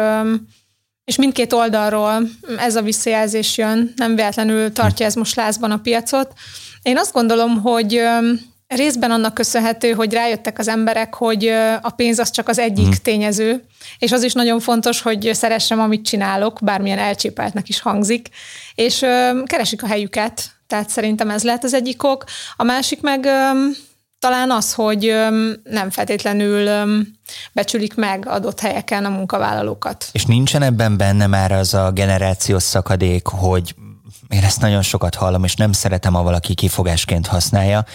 és 1.05 1.15
mindkét 1.15 1.53
oldalról 1.53 2.27
ez 2.57 2.75
a 2.75 2.81
visszajelzés 2.81 3.57
jön, 3.57 3.93
nem 3.95 4.15
véletlenül 4.15 4.71
tartja 4.71 5.05
ez 5.05 5.15
most 5.15 5.35
lázban 5.35 5.71
a 5.71 5.77
piacot. 5.77 6.33
Én 6.81 6.97
azt 6.97 7.13
gondolom, 7.13 7.61
hogy 7.61 8.01
Részben 8.75 9.11
annak 9.11 9.33
köszönhető, 9.33 9.91
hogy 9.91 10.13
rájöttek 10.13 10.59
az 10.59 10.67
emberek, 10.67 11.13
hogy 11.13 11.47
a 11.81 11.89
pénz 11.89 12.19
az 12.19 12.29
csak 12.31 12.47
az 12.47 12.59
egyik 12.59 12.87
mm. 12.87 13.01
tényező, 13.03 13.63
és 13.97 14.11
az 14.11 14.23
is 14.23 14.33
nagyon 14.33 14.59
fontos, 14.59 15.01
hogy 15.01 15.29
szeressem, 15.33 15.79
amit 15.79 16.05
csinálok, 16.05 16.59
bármilyen 16.61 16.99
elcsépeltnek 16.99 17.69
is 17.69 17.79
hangzik, 17.79 18.29
és 18.75 19.05
keresik 19.45 19.83
a 19.83 19.87
helyüket, 19.87 20.51
tehát 20.67 20.89
szerintem 20.89 21.29
ez 21.29 21.43
lehet 21.43 21.63
az 21.63 21.73
egyik 21.73 22.03
ok. 22.03 22.23
A 22.55 22.63
másik 22.63 23.01
meg 23.01 23.27
talán 24.19 24.51
az, 24.51 24.73
hogy 24.73 25.15
nem 25.63 25.89
feltétlenül 25.89 26.85
becsülik 27.51 27.95
meg 27.95 28.27
adott 28.27 28.59
helyeken 28.59 29.05
a 29.05 29.09
munkavállalókat. 29.09 30.05
És 30.11 30.25
nincsen 30.25 30.61
ebben 30.61 30.97
benne 30.97 31.27
már 31.27 31.51
az 31.51 31.73
a 31.73 31.91
generációs 31.91 32.63
szakadék, 32.63 33.27
hogy 33.27 33.75
én 34.29 34.43
ezt 34.43 34.61
nagyon 34.61 34.81
sokat 34.81 35.15
hallom, 35.15 35.43
és 35.43 35.55
nem 35.55 35.71
szeretem, 35.71 36.13
ha 36.13 36.23
valaki 36.23 36.53
kifogásként 36.53 37.27
használja, 37.27 37.85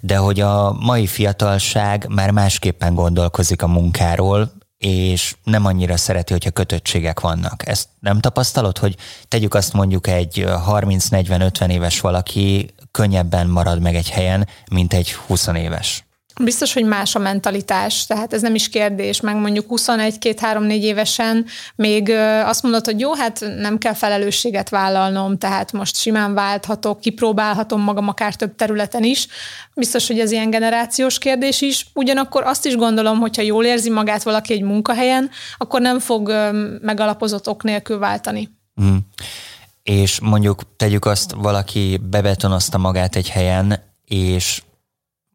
de 0.00 0.16
hogy 0.16 0.40
a 0.40 0.72
mai 0.72 1.06
fiatalság 1.06 2.06
már 2.08 2.30
másképpen 2.30 2.94
gondolkozik 2.94 3.62
a 3.62 3.66
munkáról, 3.66 4.52
és 4.78 5.34
nem 5.44 5.64
annyira 5.64 5.96
szereti, 5.96 6.32
hogyha 6.32 6.50
kötöttségek 6.50 7.20
vannak. 7.20 7.68
Ezt 7.68 7.88
nem 8.00 8.20
tapasztalod, 8.20 8.78
hogy 8.78 8.96
tegyük 9.28 9.54
azt 9.54 9.72
mondjuk 9.72 10.06
egy 10.06 10.44
30-40-50 10.46 11.68
éves 11.68 12.00
valaki 12.00 12.74
könnyebben 12.90 13.46
marad 13.46 13.80
meg 13.80 13.94
egy 13.94 14.10
helyen, 14.10 14.48
mint 14.70 14.92
egy 14.92 15.12
20 15.12 15.46
éves? 15.46 16.04
Biztos, 16.42 16.72
hogy 16.72 16.84
más 16.84 17.14
a 17.14 17.18
mentalitás, 17.18 18.06
tehát 18.06 18.32
ez 18.32 18.42
nem 18.42 18.54
is 18.54 18.68
kérdés, 18.68 19.20
meg 19.20 19.36
mondjuk 19.36 19.66
21-2-3-4 19.68 20.80
évesen 20.80 21.46
még 21.74 22.10
azt 22.44 22.62
mondod, 22.62 22.84
hogy 22.84 23.00
jó, 23.00 23.14
hát 23.14 23.44
nem 23.56 23.78
kell 23.78 23.94
felelősséget 23.94 24.68
vállalnom, 24.68 25.38
tehát 25.38 25.72
most 25.72 25.96
simán 25.96 26.34
válthatok, 26.34 27.00
kipróbálhatom 27.00 27.80
magam 27.80 28.08
akár 28.08 28.34
több 28.34 28.54
területen 28.54 29.04
is. 29.04 29.26
Biztos, 29.74 30.06
hogy 30.06 30.18
ez 30.18 30.30
ilyen 30.30 30.50
generációs 30.50 31.18
kérdés 31.18 31.60
is. 31.60 31.86
Ugyanakkor 31.94 32.42
azt 32.42 32.66
is 32.66 32.76
gondolom, 32.76 33.18
hogyha 33.18 33.42
jól 33.42 33.64
érzi 33.64 33.90
magát 33.90 34.22
valaki 34.22 34.52
egy 34.52 34.62
munkahelyen, 34.62 35.30
akkor 35.58 35.80
nem 35.80 35.98
fog 35.98 36.28
megalapozott 36.82 37.48
ok 37.48 37.62
nélkül 37.62 37.98
váltani. 37.98 38.50
Mm. 38.82 38.96
És 39.82 40.20
mondjuk 40.20 40.62
tegyük 40.76 41.04
azt, 41.04 41.32
valaki 41.36 42.00
bebetonozta 42.10 42.78
magát 42.78 43.16
egy 43.16 43.28
helyen, 43.28 43.82
és 44.04 44.62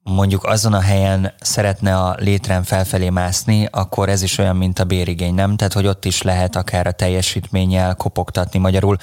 mondjuk 0.09 0.43
azon 0.43 0.73
a 0.73 0.79
helyen 0.79 1.33
szeretne 1.39 1.97
a 1.97 2.15
létrán 2.19 2.63
felfelé 2.63 3.09
mászni, 3.09 3.67
akkor 3.71 4.09
ez 4.09 4.21
is 4.21 4.37
olyan, 4.37 4.55
mint 4.55 4.79
a 4.79 4.83
bérigény, 4.83 5.33
nem? 5.33 5.55
Tehát, 5.55 5.73
hogy 5.73 5.87
ott 5.87 6.05
is 6.05 6.21
lehet 6.21 6.55
akár 6.55 6.87
a 6.87 6.91
teljesítménnyel 6.91 7.95
kopogtatni 7.95 8.59
magyarul. 8.59 8.97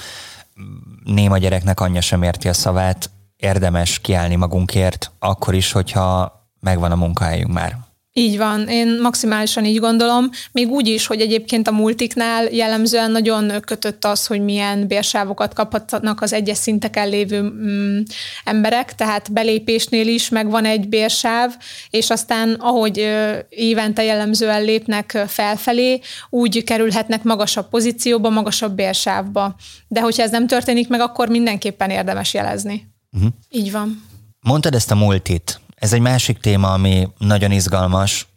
Néma 1.03 1.37
gyereknek 1.37 1.79
anyja 1.79 2.01
sem 2.01 2.23
érti 2.23 2.47
a 2.47 2.53
szavát, 2.53 3.09
érdemes 3.37 3.99
kiállni 3.99 4.35
magunkért, 4.35 5.11
akkor 5.19 5.53
is, 5.53 5.71
hogyha 5.71 6.41
megvan 6.59 6.91
a 6.91 6.95
munkahelyünk 6.95 7.51
már. 7.53 7.77
Így 8.15 8.37
van, 8.37 8.67
én 8.67 8.99
maximálisan 9.01 9.65
így 9.65 9.79
gondolom, 9.79 10.29
még 10.51 10.69
úgy 10.69 10.87
is, 10.87 11.05
hogy 11.05 11.21
egyébként 11.21 11.67
a 11.67 11.71
multiknál 11.71 12.45
jellemzően 12.45 13.11
nagyon 13.11 13.59
kötött 13.65 14.05
az, 14.05 14.27
hogy 14.27 14.41
milyen 14.41 14.87
bérsávokat 14.87 15.53
kaphatnak 15.53 16.21
az 16.21 16.33
egyes 16.33 16.57
szinteken 16.57 17.09
lévő 17.09 17.41
mm, 17.41 18.01
emberek, 18.43 18.95
tehát 18.95 19.31
belépésnél 19.31 20.07
is 20.07 20.29
megvan 20.29 20.65
egy 20.65 20.89
bérsáv, 20.89 21.55
és 21.89 22.09
aztán 22.09 22.53
ahogy 22.53 22.99
ö, 22.99 23.37
évente 23.49 24.03
jellemzően 24.03 24.63
lépnek 24.63 25.23
felfelé, 25.27 25.99
úgy 26.29 26.63
kerülhetnek 26.63 27.23
magasabb 27.23 27.69
pozícióba, 27.69 28.29
magasabb 28.29 28.75
bérsávba. 28.75 29.55
De 29.87 30.01
hogyha 30.01 30.23
ez 30.23 30.31
nem 30.31 30.47
történik 30.47 30.87
meg, 30.87 31.01
akkor 31.01 31.29
mindenképpen 31.29 31.89
érdemes 31.89 32.33
jelezni. 32.33 32.87
Uh-huh. 33.11 33.31
Így 33.49 33.71
van. 33.71 34.03
Mondtad 34.39 34.75
ezt 34.75 34.91
a 34.91 34.95
multit, 34.95 35.61
ez 35.83 35.93
egy 35.93 36.01
másik 36.01 36.37
téma, 36.37 36.71
ami 36.71 37.07
nagyon 37.17 37.51
izgalmas. 37.51 38.27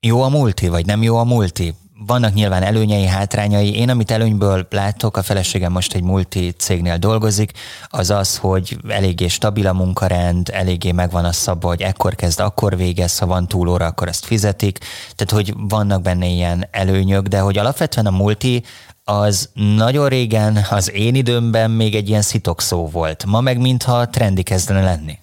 Jó 0.00 0.22
a 0.22 0.28
multi, 0.28 0.68
vagy 0.68 0.86
nem 0.86 1.02
jó 1.02 1.16
a 1.16 1.24
multi? 1.24 1.74
Vannak 2.06 2.34
nyilván 2.34 2.62
előnyei, 2.62 3.06
hátrányai. 3.06 3.74
Én, 3.74 3.88
amit 3.88 4.10
előnyből 4.10 4.66
látok, 4.70 5.16
a 5.16 5.22
feleségem 5.22 5.72
most 5.72 5.94
egy 5.94 6.02
multi 6.02 6.50
cégnél 6.50 6.96
dolgozik, 6.96 7.52
az 7.88 8.10
az, 8.10 8.36
hogy 8.36 8.76
eléggé 8.88 9.28
stabil 9.28 9.66
a 9.66 9.72
munkarend, 9.72 10.50
eléggé 10.52 10.92
megvan 10.92 11.24
a 11.24 11.32
szabva, 11.32 11.68
hogy 11.68 11.82
ekkor 11.82 12.14
kezd, 12.14 12.40
akkor 12.40 12.76
végez, 12.76 13.18
ha 13.18 13.26
van 13.26 13.46
túlóra, 13.46 13.86
akkor 13.86 14.08
ezt 14.08 14.24
fizetik. 14.24 14.78
Tehát, 15.14 15.30
hogy 15.30 15.54
vannak 15.56 16.02
benne 16.02 16.26
ilyen 16.26 16.68
előnyök, 16.70 17.26
de 17.26 17.40
hogy 17.40 17.58
alapvetően 17.58 18.06
a 18.06 18.10
multi 18.10 18.64
az 19.04 19.50
nagyon 19.54 20.08
régen, 20.08 20.66
az 20.70 20.92
én 20.92 21.14
időmben 21.14 21.70
még 21.70 21.94
egy 21.94 22.08
ilyen 22.08 22.22
szó 22.56 22.86
volt. 22.86 23.24
Ma 23.24 23.40
meg 23.40 23.58
mintha 23.58 24.08
trendi 24.08 24.42
kezdene 24.42 24.82
lenni. 24.82 25.18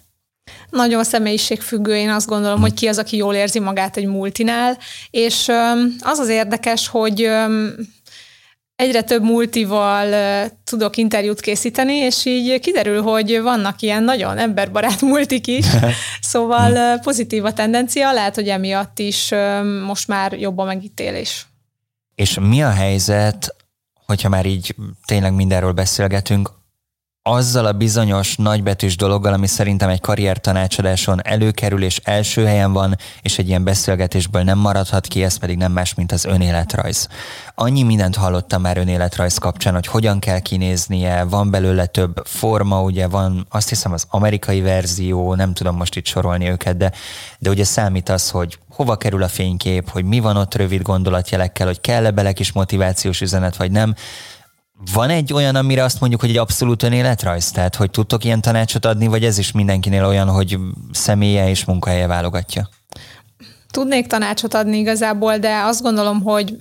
Nagyon 0.76 1.04
személyiségfüggő, 1.04 1.96
én 1.96 2.10
azt 2.10 2.26
gondolom, 2.26 2.60
hogy 2.60 2.74
ki 2.74 2.86
az, 2.86 2.98
aki 2.98 3.16
jól 3.16 3.34
érzi 3.34 3.58
magát 3.58 3.96
egy 3.96 4.06
multinál, 4.06 4.78
és 5.10 5.48
az 6.00 6.18
az 6.18 6.28
érdekes, 6.28 6.88
hogy 6.88 7.30
egyre 8.76 9.02
több 9.02 9.22
multival 9.22 10.14
tudok 10.64 10.96
interjút 10.96 11.40
készíteni, 11.40 11.94
és 11.94 12.24
így 12.24 12.60
kiderül, 12.60 13.02
hogy 13.02 13.40
vannak 13.42 13.80
ilyen 13.80 14.02
nagyon 14.02 14.38
emberbarát 14.38 15.00
multik 15.12 15.46
is, 15.46 15.66
szóval 16.32 16.98
pozitív 16.98 17.44
a 17.44 17.52
tendencia, 17.52 18.12
lehet, 18.12 18.34
hogy 18.34 18.48
emiatt 18.48 18.98
is 18.98 19.30
most 19.84 20.08
már 20.08 20.32
jobb 20.32 20.58
a 20.58 20.64
megítélés. 20.64 21.46
És 22.14 22.38
mi 22.40 22.62
a 22.62 22.70
helyzet, 22.70 23.54
hogyha 24.06 24.28
már 24.28 24.46
így 24.46 24.74
tényleg 25.04 25.34
mindenről 25.34 25.72
beszélgetünk, 25.72 26.50
azzal 27.28 27.66
a 27.66 27.72
bizonyos 27.72 28.36
nagybetűs 28.36 28.96
dologgal, 28.96 29.32
ami 29.32 29.46
szerintem 29.46 29.88
egy 29.88 30.00
karrier 30.00 30.38
tanácsadáson 30.38 31.26
előkerül 31.26 31.82
és 31.82 32.00
első 32.04 32.44
helyen 32.44 32.72
van, 32.72 32.96
és 33.22 33.38
egy 33.38 33.48
ilyen 33.48 33.64
beszélgetésből 33.64 34.42
nem 34.42 34.58
maradhat 34.58 35.06
ki, 35.06 35.22
ez 35.22 35.36
pedig 35.36 35.56
nem 35.56 35.72
más, 35.72 35.94
mint 35.94 36.12
az 36.12 36.24
önéletrajz. 36.24 37.08
Annyi 37.54 37.82
mindent 37.82 38.16
hallottam 38.16 38.60
már 38.60 38.76
önéletrajz 38.76 39.38
kapcsán, 39.38 39.74
hogy 39.74 39.86
hogyan 39.86 40.18
kell 40.18 40.38
kinéznie, 40.38 41.24
van 41.24 41.50
belőle 41.50 41.86
több 41.86 42.22
forma, 42.24 42.82
ugye 42.82 43.08
van 43.08 43.46
azt 43.50 43.68
hiszem 43.68 43.92
az 43.92 44.06
amerikai 44.10 44.60
verzió, 44.60 45.34
nem 45.34 45.54
tudom 45.54 45.76
most 45.76 45.96
itt 45.96 46.06
sorolni 46.06 46.48
őket, 46.48 46.76
de, 46.76 46.92
de 47.38 47.50
ugye 47.50 47.64
számít 47.64 48.08
az, 48.08 48.30
hogy 48.30 48.58
hova 48.68 48.96
kerül 48.96 49.22
a 49.22 49.28
fénykép, 49.28 49.90
hogy 49.90 50.04
mi 50.04 50.20
van 50.20 50.36
ott 50.36 50.54
rövid 50.54 50.82
gondolatjelekkel, 50.82 51.66
hogy 51.66 51.80
kell-e 51.80 52.10
bele 52.10 52.32
kis 52.32 52.52
motivációs 52.52 53.20
üzenet, 53.20 53.56
vagy 53.56 53.70
nem 53.70 53.94
van 54.92 55.10
egy 55.10 55.32
olyan, 55.32 55.54
amire 55.54 55.84
azt 55.84 56.00
mondjuk, 56.00 56.20
hogy 56.20 56.30
egy 56.30 56.36
abszolút 56.36 56.82
önéletrajz? 56.82 57.50
Tehát, 57.50 57.76
hogy 57.76 57.90
tudtok 57.90 58.24
ilyen 58.24 58.40
tanácsot 58.40 58.84
adni, 58.84 59.06
vagy 59.06 59.24
ez 59.24 59.38
is 59.38 59.52
mindenkinél 59.52 60.04
olyan, 60.04 60.28
hogy 60.28 60.58
személye 60.92 61.48
és 61.48 61.64
munkahelye 61.64 62.06
válogatja? 62.06 62.68
Tudnék 63.70 64.06
tanácsot 64.06 64.54
adni 64.54 64.78
igazából, 64.78 65.38
de 65.38 65.60
azt 65.64 65.82
gondolom, 65.82 66.22
hogy 66.22 66.58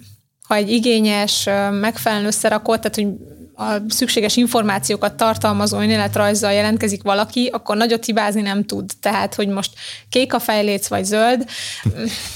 ha 0.47 0.56
egy 0.56 0.69
igényes, 0.69 1.49
megfelelően 1.71 2.28
összerakott, 2.28 2.82
tehát 2.82 2.95
hogy 2.95 3.08
a 3.55 3.75
szükséges 3.87 4.35
információkat 4.35 5.13
tartalmazó 5.13 5.79
önéletrajzzal 5.79 6.51
jelentkezik 6.51 7.03
valaki, 7.03 7.49
akkor 7.53 7.77
nagyot 7.77 8.05
hibázni 8.05 8.41
nem 8.41 8.63
tud. 8.63 8.91
Tehát, 8.99 9.35
hogy 9.35 9.47
most 9.47 9.71
kék 10.09 10.33
a 10.33 10.39
fejléc 10.39 10.87
vagy 10.87 11.05
zöld. 11.05 11.45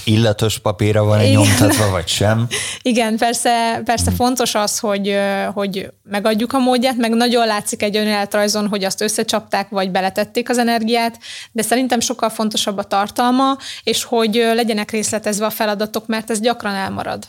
Illatos 0.04 0.58
papírra 0.58 1.04
van 1.04 1.18
egy 1.18 1.30
nyomtatva, 1.30 1.90
vagy 1.90 2.08
sem. 2.08 2.46
Igen, 2.82 3.16
persze, 3.16 3.80
persze 3.84 4.06
hmm. 4.06 4.14
fontos 4.14 4.54
az, 4.54 4.78
hogy, 4.78 5.18
hogy 5.54 5.90
megadjuk 6.02 6.52
a 6.52 6.58
módját, 6.58 6.96
meg 6.96 7.10
nagyon 7.10 7.46
látszik 7.46 7.82
egy 7.82 7.96
önéletrajzon, 7.96 8.68
hogy 8.68 8.84
azt 8.84 9.00
összecsapták, 9.00 9.68
vagy 9.68 9.90
beletették 9.90 10.48
az 10.48 10.58
energiát, 10.58 11.18
de 11.52 11.62
szerintem 11.62 12.00
sokkal 12.00 12.28
fontosabb 12.28 12.78
a 12.78 12.82
tartalma, 12.82 13.56
és 13.82 14.04
hogy 14.04 14.34
legyenek 14.34 14.90
részletezve 14.90 15.46
a 15.46 15.50
feladatok, 15.50 16.06
mert 16.06 16.30
ez 16.30 16.40
gyakran 16.40 16.74
elmarad. 16.74 17.24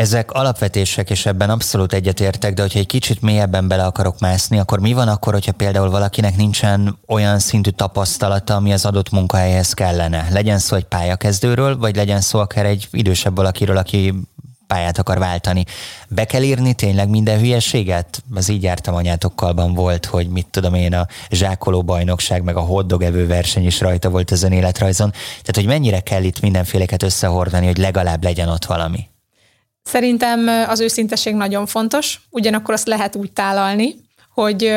Ezek 0.00 0.30
alapvetések, 0.30 1.10
és 1.10 1.26
ebben 1.26 1.50
abszolút 1.50 1.92
egyetértek, 1.92 2.54
de 2.54 2.62
hogyha 2.62 2.78
egy 2.78 2.86
kicsit 2.86 3.22
mélyebben 3.22 3.68
bele 3.68 3.84
akarok 3.84 4.20
mászni, 4.20 4.58
akkor 4.58 4.80
mi 4.80 4.92
van 4.92 5.08
akkor, 5.08 5.32
hogyha 5.32 5.52
például 5.52 5.90
valakinek 5.90 6.36
nincsen 6.36 6.98
olyan 7.06 7.38
szintű 7.38 7.70
tapasztalata, 7.70 8.54
ami 8.54 8.72
az 8.72 8.84
adott 8.84 9.10
munkahelyhez 9.10 9.72
kellene? 9.72 10.26
Legyen 10.30 10.58
szó 10.58 10.76
egy 10.76 10.84
pályakezdőről, 10.84 11.78
vagy 11.78 11.96
legyen 11.96 12.20
szó 12.20 12.38
akár 12.38 12.66
egy 12.66 12.88
idősebb 12.90 13.36
valakiről, 13.36 13.76
aki 13.76 14.14
pályát 14.66 14.98
akar 14.98 15.18
váltani. 15.18 15.64
Be 16.08 16.24
kell 16.24 16.42
írni 16.42 16.74
tényleg 16.74 17.08
minden 17.08 17.38
hülyeséget? 17.38 18.22
Az 18.34 18.48
így 18.48 18.62
jártam 18.62 18.94
anyátokkalban 18.94 19.74
volt, 19.74 20.06
hogy 20.06 20.28
mit 20.28 20.46
tudom 20.50 20.74
én, 20.74 20.94
a 20.94 21.06
zsákoló 21.30 21.82
bajnokság, 21.82 22.42
meg 22.42 22.56
a 22.56 22.60
hoddog 22.60 23.02
evő 23.02 23.26
verseny 23.26 23.66
is 23.66 23.80
rajta 23.80 24.10
volt 24.10 24.32
ezen 24.32 24.52
életrajzon. 24.52 25.10
Tehát, 25.10 25.54
hogy 25.54 25.66
mennyire 25.66 26.00
kell 26.00 26.22
itt 26.22 26.40
mindenféleket 26.40 27.02
összehordani, 27.02 27.66
hogy 27.66 27.78
legalább 27.78 28.24
legyen 28.24 28.48
ott 28.48 28.64
valami? 28.64 29.09
Szerintem 29.82 30.48
az 30.68 30.80
őszinteség 30.80 31.34
nagyon 31.34 31.66
fontos, 31.66 32.20
ugyanakkor 32.30 32.74
azt 32.74 32.86
lehet 32.86 33.16
úgy 33.16 33.32
tálalni, 33.32 33.94
hogy 34.40 34.72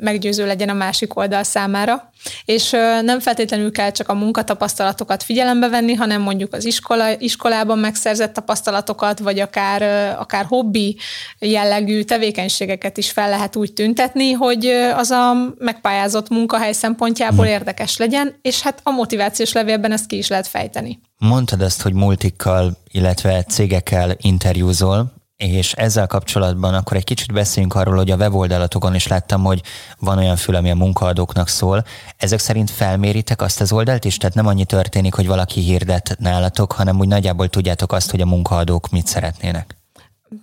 meggyőző 0.00 0.46
legyen 0.46 0.68
a 0.68 0.72
másik 0.72 1.16
oldal 1.16 1.42
számára. 1.42 2.10
És 2.44 2.70
nem 3.02 3.20
feltétlenül 3.20 3.72
kell 3.72 3.90
csak 3.90 4.08
a 4.08 4.14
munkatapasztalatokat 4.14 5.22
figyelembe 5.22 5.68
venni, 5.68 5.94
hanem 5.94 6.22
mondjuk 6.22 6.54
az 6.54 6.64
iskola, 6.64 7.18
iskolában 7.18 7.78
megszerzett 7.78 8.32
tapasztalatokat, 8.32 9.18
vagy 9.18 9.40
akár, 9.40 9.82
akár 10.18 10.44
hobbi 10.44 10.96
jellegű 11.38 12.02
tevékenységeket 12.02 12.96
is 12.96 13.10
fel 13.10 13.28
lehet 13.28 13.56
úgy 13.56 13.72
tüntetni, 13.72 14.32
hogy 14.32 14.66
az 14.96 15.10
a 15.10 15.32
megpályázott 15.58 16.28
munkahely 16.28 16.72
szempontjából 16.72 17.44
hm. 17.44 17.50
érdekes 17.50 17.96
legyen, 17.96 18.34
és 18.42 18.60
hát 18.60 18.80
a 18.82 18.90
motivációs 18.90 19.52
levélben 19.52 19.92
ezt 19.92 20.06
ki 20.06 20.16
is 20.16 20.28
lehet 20.28 20.46
fejteni. 20.46 21.00
Mondtad 21.18 21.60
ezt, 21.60 21.82
hogy 21.82 21.92
multikkal, 21.92 22.72
illetve 22.90 23.42
cégekkel 23.42 24.16
interjúzol, 24.20 25.16
és 25.38 25.72
ezzel 25.72 26.06
kapcsolatban 26.06 26.74
akkor 26.74 26.96
egy 26.96 27.04
kicsit 27.04 27.32
beszéljünk 27.32 27.74
arról, 27.74 27.96
hogy 27.96 28.10
a 28.10 28.16
weboldalatokon 28.16 28.94
is 28.94 29.06
láttam, 29.06 29.44
hogy 29.44 29.62
van 29.98 30.18
olyan 30.18 30.36
fül, 30.36 30.54
ami 30.54 30.70
a 30.70 30.74
munkaadóknak 30.74 31.48
szól. 31.48 31.84
Ezek 32.16 32.38
szerint 32.38 32.70
felméritek 32.70 33.42
azt 33.42 33.60
az 33.60 33.72
oldalt 33.72 34.04
is? 34.04 34.16
Tehát 34.16 34.34
nem 34.34 34.46
annyi 34.46 34.64
történik, 34.64 35.14
hogy 35.14 35.26
valaki 35.26 35.60
hirdet 35.60 36.16
nálatok, 36.18 36.72
hanem 36.72 36.98
úgy 36.98 37.08
nagyjából 37.08 37.48
tudjátok 37.48 37.92
azt, 37.92 38.10
hogy 38.10 38.20
a 38.20 38.26
munkaadók 38.26 38.90
mit 38.90 39.06
szeretnének. 39.06 39.77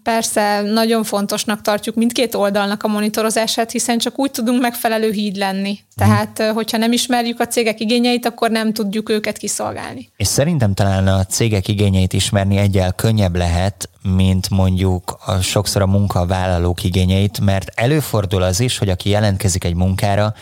Persze, 0.04 0.62
nagyon 0.62 1.04
fontosnak 1.04 1.62
tartjuk 1.62 1.96
mindkét 1.96 2.36
oldalnak 2.36 2.84
a 2.84 2.88
monitorozását, 2.88 3.72
hiszen 3.72 3.98
csak 3.98 4.20
úgy 4.20 4.32
tudunk 4.32 4.62
megfelelő 4.62 5.12
híd 5.12 5.36
lenni. 5.36 5.80
Tehát, 5.96 6.44
hogyha 6.54 6.78
nem 6.78 6.92
ismerjük 6.92 7.40
a 7.40 7.48
cégek 7.48 7.80
igényeit, 7.80 8.26
akkor 8.26 8.50
nem 8.50 8.74
tudjuk 8.74 9.10
őket 9.10 9.38
kiszolgálni. 9.38 10.10
És 10.18 10.28
szerintem 10.28 10.74
talán 10.74 11.08
a 11.08 11.26
cégek 11.26 11.68
igényeit 11.68 12.14
ismerni 12.14 12.58
egyel 12.58 12.94
könnyebb 12.94 13.36
lehet, 13.36 13.90
mint 14.16 14.50
mondjuk 14.50 15.18
a, 15.26 15.42
sokszor 15.42 15.82
a 15.82 15.88
munkavállalók 15.88 16.84
igényeit, 16.84 17.40
mert 17.40 17.72
előfordul 17.76 18.42
az 18.42 18.60
is, 18.60 18.78
hogy 18.78 18.90
aki 18.90 19.10
jelentkezik 19.10 19.64
egy 19.64 19.76
munkára, 19.76 20.34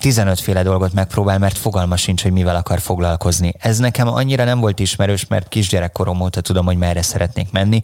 15 0.00 0.40
féle 0.40 0.62
dolgot 0.62 0.92
megpróbál, 0.92 1.38
mert 1.38 1.58
fogalma 1.58 1.96
sincs, 1.96 2.22
hogy 2.22 2.32
mivel 2.32 2.56
akar 2.56 2.80
foglalkozni. 2.80 3.52
Ez 3.58 3.78
nekem 3.78 4.08
annyira 4.08 4.44
nem 4.44 4.60
volt 4.60 4.78
ismerős, 4.78 5.26
mert 5.26 5.48
kisgyerekkorom 5.48 6.20
óta 6.20 6.40
tudom, 6.40 6.64
hogy 6.66 6.76
merre 6.76 7.02
szeretnék 7.02 7.52
menni, 7.52 7.80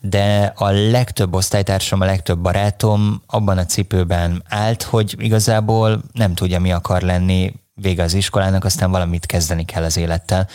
de 0.00 0.52
a 0.56 0.70
legtöbb 0.70 1.34
osztálytársam, 1.34 2.00
a 2.00 2.04
legtöbb 2.04 2.38
barátom 2.38 3.22
abban 3.26 3.58
a 3.58 3.66
cipőben 3.66 4.42
állt, 4.48 4.82
hogy 4.82 5.14
igazából 5.18 6.02
nem 6.12 6.34
tudja, 6.34 6.60
mi 6.60 6.72
akar 6.72 7.02
lenni 7.02 7.52
vége 7.74 8.02
az 8.02 8.14
iskolának, 8.14 8.64
aztán 8.64 8.90
valamit 8.90 9.26
kezdeni 9.26 9.64
kell 9.64 9.82
az 9.82 9.96
élettel 9.96 10.48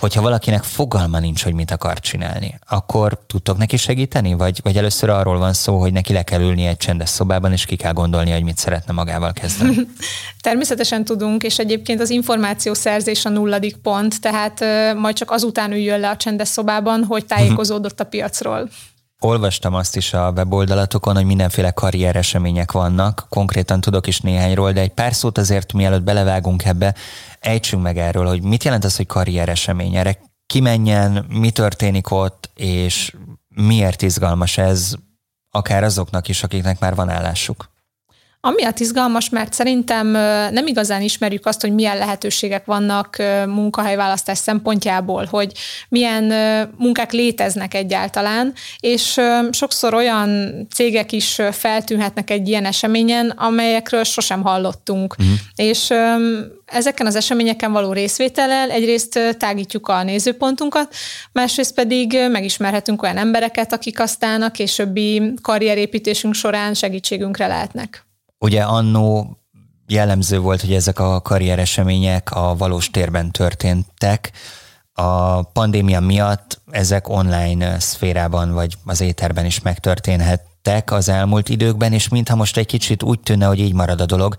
hogyha 0.00 0.22
valakinek 0.22 0.62
fogalma 0.62 1.18
nincs, 1.18 1.44
hogy 1.44 1.54
mit 1.54 1.70
akar 1.70 2.00
csinálni, 2.00 2.58
akkor 2.68 3.18
tudtok 3.26 3.56
neki 3.56 3.76
segíteni? 3.76 4.34
Vagy, 4.34 4.60
vagy 4.62 4.76
először 4.76 5.08
arról 5.08 5.38
van 5.38 5.52
szó, 5.52 5.78
hogy 5.78 5.92
neki 5.92 6.12
le 6.12 6.22
kell 6.22 6.40
ülni 6.40 6.66
egy 6.66 6.76
csendes 6.76 7.08
szobában, 7.08 7.52
és 7.52 7.64
ki 7.64 7.76
kell 7.76 7.92
gondolni, 7.92 8.30
hogy 8.30 8.42
mit 8.42 8.58
szeretne 8.58 8.92
magával 8.92 9.32
kezdeni? 9.32 9.76
Természetesen 10.40 11.04
tudunk, 11.04 11.42
és 11.42 11.58
egyébként 11.58 12.00
az 12.00 12.10
információszerzés 12.10 13.24
a 13.24 13.28
nulladik 13.28 13.76
pont, 13.76 14.20
tehát 14.20 14.64
majd 14.96 15.14
csak 15.14 15.30
azután 15.30 15.72
üljön 15.72 16.00
le 16.00 16.10
a 16.10 16.16
csendes 16.16 16.48
szobában, 16.48 17.04
hogy 17.04 17.26
tájékozódott 17.26 18.00
a 18.00 18.04
piacról. 18.04 18.68
Olvastam 19.20 19.74
azt 19.74 19.96
is 19.96 20.12
a 20.12 20.30
weboldalatokon, 20.30 21.14
hogy 21.14 21.24
mindenféle 21.24 21.70
karrieresemények 21.70 22.72
vannak, 22.72 23.26
konkrétan 23.28 23.80
tudok 23.80 24.06
is 24.06 24.20
néhányról, 24.20 24.72
de 24.72 24.80
egy 24.80 24.92
pár 24.92 25.14
szót 25.14 25.38
azért 25.38 25.72
mielőtt 25.72 26.02
belevágunk 26.02 26.64
ebbe, 26.64 26.94
ejtsünk 27.40 27.82
meg 27.82 27.98
erről, 27.98 28.26
hogy 28.26 28.42
mit 28.42 28.64
jelent 28.64 28.84
az, 28.84 28.96
hogy 28.96 29.06
karrieresemény. 29.06 29.96
Erre 29.96 30.18
ki 30.46 30.60
menjen, 30.60 31.26
mi 31.28 31.50
történik 31.50 32.10
ott, 32.10 32.50
és 32.54 33.14
miért 33.48 34.02
izgalmas 34.02 34.58
ez 34.58 34.94
akár 35.50 35.84
azoknak 35.84 36.28
is, 36.28 36.42
akiknek 36.42 36.78
már 36.78 36.94
van 36.94 37.08
állásuk? 37.08 37.70
Amiatt 38.40 38.80
izgalmas, 38.80 39.28
mert 39.28 39.52
szerintem 39.52 40.06
nem 40.52 40.66
igazán 40.66 41.02
ismerjük 41.02 41.46
azt, 41.46 41.60
hogy 41.60 41.74
milyen 41.74 41.98
lehetőségek 41.98 42.64
vannak 42.64 43.16
munkahelyválasztás 43.46 44.38
szempontjából, 44.38 45.24
hogy 45.30 45.52
milyen 45.88 46.24
munkák 46.78 47.12
léteznek 47.12 47.74
egyáltalán, 47.74 48.52
és 48.80 49.20
sokszor 49.50 49.94
olyan 49.94 50.52
cégek 50.74 51.12
is 51.12 51.40
feltűnhetnek 51.52 52.30
egy 52.30 52.48
ilyen 52.48 52.64
eseményen, 52.64 53.30
amelyekről 53.30 54.04
sosem 54.04 54.42
hallottunk. 54.42 55.14
Uh-huh. 55.18 55.34
És 55.54 55.90
ezeken 56.66 57.06
az 57.06 57.16
eseményeken 57.16 57.72
való 57.72 57.92
részvétellel 57.92 58.70
egyrészt 58.70 59.36
tágítjuk 59.38 59.88
a 59.88 60.02
nézőpontunkat, 60.02 60.94
másrészt 61.32 61.74
pedig 61.74 62.18
megismerhetünk 62.30 63.02
olyan 63.02 63.16
embereket, 63.16 63.72
akik 63.72 64.00
aztán 64.00 64.42
a 64.42 64.50
későbbi 64.50 65.32
karrierépítésünk 65.42 66.34
során 66.34 66.74
segítségünkre 66.74 67.46
lehetnek. 67.46 68.05
Ugye 68.38 68.62
annó 68.62 69.36
jellemző 69.86 70.38
volt, 70.38 70.60
hogy 70.60 70.72
ezek 70.72 70.98
a 70.98 71.20
karrieresemények 71.20 72.30
a 72.30 72.56
valós 72.56 72.90
térben 72.90 73.30
történtek. 73.30 74.32
A 74.92 75.42
pandémia 75.42 76.00
miatt 76.00 76.60
ezek 76.70 77.08
online 77.08 77.78
szférában 77.78 78.52
vagy 78.52 78.76
az 78.84 79.00
éterben 79.00 79.44
is 79.44 79.60
megtörténhettek 79.60 80.90
az 80.90 81.08
elmúlt 81.08 81.48
időkben, 81.48 81.92
és 81.92 82.08
mintha 82.08 82.36
most 82.36 82.56
egy 82.56 82.66
kicsit 82.66 83.02
úgy 83.02 83.20
tűnne, 83.20 83.46
hogy 83.46 83.58
így 83.58 83.74
marad 83.74 84.00
a 84.00 84.06
dolog. 84.06 84.36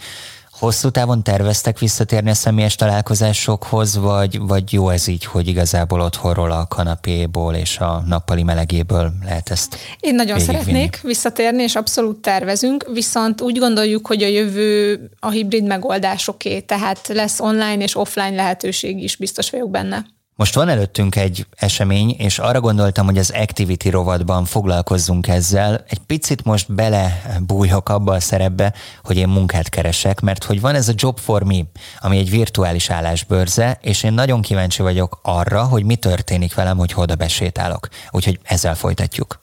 Hosszú 0.59 0.89
távon 0.89 1.23
terveztek 1.23 1.79
visszatérni 1.79 2.29
a 2.29 2.33
személyes 2.33 2.75
találkozásokhoz, 2.75 3.97
vagy, 3.97 4.39
vagy 4.39 4.73
jó 4.73 4.89
ez 4.89 5.07
így, 5.07 5.25
hogy 5.25 5.47
igazából 5.47 6.01
otthonról 6.01 6.51
a 6.51 6.67
kanapéból 6.67 7.53
és 7.53 7.77
a 7.77 8.03
nappali 8.07 8.43
melegéből 8.43 9.11
lehet 9.23 9.49
ezt 9.49 9.77
Én 9.99 10.15
nagyon 10.15 10.39
szeretnék 10.39 11.01
visszatérni, 11.01 11.63
és 11.63 11.75
abszolút 11.75 12.21
tervezünk, 12.21 12.85
viszont 12.93 13.41
úgy 13.41 13.57
gondoljuk, 13.57 14.07
hogy 14.07 14.23
a 14.23 14.27
jövő 14.27 14.99
a 15.19 15.29
hibrid 15.29 15.65
megoldásoké, 15.65 16.59
tehát 16.59 17.07
lesz 17.07 17.39
online 17.39 17.83
és 17.83 17.95
offline 17.95 18.35
lehetőség 18.35 19.03
is, 19.03 19.15
biztos 19.15 19.49
vagyok 19.49 19.69
benne. 19.69 20.05
Most 20.37 20.55
van 20.55 20.69
előttünk 20.69 21.15
egy 21.15 21.47
esemény, 21.55 22.15
és 22.17 22.39
arra 22.39 22.59
gondoltam, 22.59 23.05
hogy 23.05 23.17
az 23.17 23.31
Activity 23.31 23.89
rovatban 23.89 24.45
foglalkozzunk 24.45 25.27
ezzel. 25.27 25.83
Egy 25.87 25.97
picit 25.97 26.43
most 26.43 26.73
bele 26.73 27.21
bújok 27.41 27.89
abba 27.89 28.13
a 28.13 28.19
szerepbe, 28.19 28.73
hogy 29.03 29.17
én 29.17 29.27
munkát 29.27 29.69
keresek, 29.69 30.19
mert 30.19 30.43
hogy 30.43 30.61
van 30.61 30.75
ez 30.75 30.87
a 30.87 30.93
Job 30.95 31.19
for 31.19 31.43
Me, 31.43 31.59
ami 31.99 32.17
egy 32.17 32.29
virtuális 32.29 32.89
állásbörze, 32.89 33.77
és 33.81 34.03
én 34.03 34.13
nagyon 34.13 34.41
kíváncsi 34.41 34.81
vagyok 34.81 35.19
arra, 35.21 35.63
hogy 35.63 35.83
mi 35.83 35.95
történik 35.95 36.53
velem, 36.55 36.77
hogy 36.77 36.93
oda 36.95 37.15
besétálok. 37.15 37.87
Úgyhogy 38.11 38.39
ezzel 38.43 38.75
folytatjuk. 38.75 39.39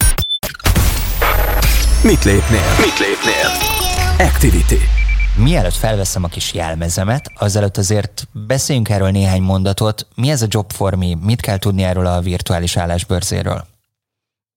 Mit 2.03 2.25
lépnél? 2.25 2.75
Mit 2.79 2.99
lépnél? 2.99 3.49
Activity. 4.19 5.04
Mielőtt 5.37 5.75
felveszem 5.75 6.25
a 6.25 6.29
kis 6.29 6.55
jelmezemet, 6.55 7.31
azelőtt 7.35 7.77
azért 7.77 8.29
beszéljünk 8.33 8.89
erről 8.89 9.11
néhány 9.11 9.43
mondatot. 9.43 10.07
Mi 10.15 10.31
ez 10.31 10.43
a 10.43 10.47
Job 10.49 10.73
for 10.73 10.95
Me? 10.95 11.15
Mit 11.21 11.41
kell 11.41 11.59
tudni 11.59 11.83
erről 11.83 12.07
a 12.07 12.21
virtuális 12.21 12.77
állásbörzéről? 12.77 13.74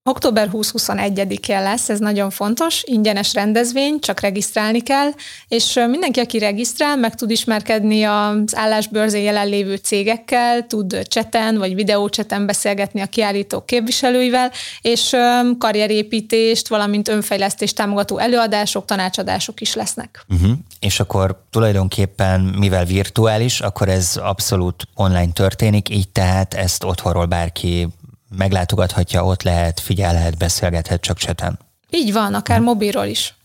Október 0.09 0.49
20-21-én 0.53 1.61
lesz, 1.63 1.89
ez 1.89 1.99
nagyon 1.99 2.29
fontos, 2.29 2.83
ingyenes 2.85 3.33
rendezvény, 3.33 3.99
csak 3.99 4.19
regisztrálni 4.19 4.81
kell, 4.81 5.09
és 5.47 5.79
mindenki, 5.89 6.19
aki 6.19 6.39
regisztrál, 6.39 6.97
meg 6.97 7.15
tud 7.15 7.29
ismerkedni 7.29 8.03
az 8.03 8.55
állásbörzén 8.55 9.23
jelenlévő 9.23 9.75
cégekkel, 9.75 10.67
tud 10.67 11.07
cseten 11.07 11.57
vagy 11.57 11.75
videócseten 11.75 12.45
beszélgetni 12.45 13.01
a 13.01 13.05
kiállítók 13.05 13.65
képviselőivel, 13.65 14.51
és 14.81 15.15
karrierépítést, 15.57 16.67
valamint 16.67 17.07
önfejlesztést 17.07 17.75
támogató 17.75 18.17
előadások, 18.17 18.85
tanácsadások 18.85 19.61
is 19.61 19.73
lesznek. 19.73 20.25
Uh-huh. 20.29 20.51
És 20.79 20.99
akkor 20.99 21.43
tulajdonképpen, 21.49 22.39
mivel 22.41 22.85
virtuális, 22.85 23.59
akkor 23.59 23.89
ez 23.89 24.19
abszolút 24.21 24.87
online 24.95 25.31
történik, 25.33 25.89
így 25.89 26.09
tehát 26.09 26.53
ezt 26.53 26.83
otthonról 26.83 27.25
bárki 27.25 27.87
meglátogathatja, 28.29 29.25
ott 29.25 29.43
lehet, 29.43 29.79
figyelhet, 29.79 30.37
beszélgethet 30.37 31.01
csak 31.01 31.17
cseten. 31.17 31.59
Így 31.89 32.13
van, 32.13 32.33
akár 32.33 32.57
hm. 32.57 32.63
mobilról 32.63 33.05
is. 33.05 33.35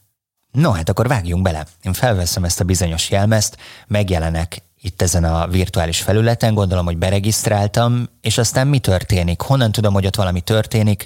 No, 0.53 0.71
hát 0.71 0.89
akkor 0.89 1.09
vágjunk 1.09 1.43
bele. 1.43 1.67
Én 1.83 1.93
felveszem 1.93 2.45
ezt 2.45 2.61
a 2.61 2.65
bizonyos 2.65 3.11
jelmezt, 3.11 3.57
megjelenek 3.87 4.63
itt 4.85 5.03
ezen 5.03 5.25
a 5.25 5.47
virtuális 5.47 6.01
felületen, 6.01 6.55
gondolom, 6.55 6.85
hogy 6.85 6.97
beregisztráltam, 6.97 8.09
és 8.21 8.39
aztán 8.39 8.67
mi 8.67 8.79
történik? 8.79 9.41
Honnan 9.41 9.73
tudom, 9.73 9.93
hogy 9.93 10.07
ott 10.07 10.17
valami 10.17 10.41
történik? 10.41 11.05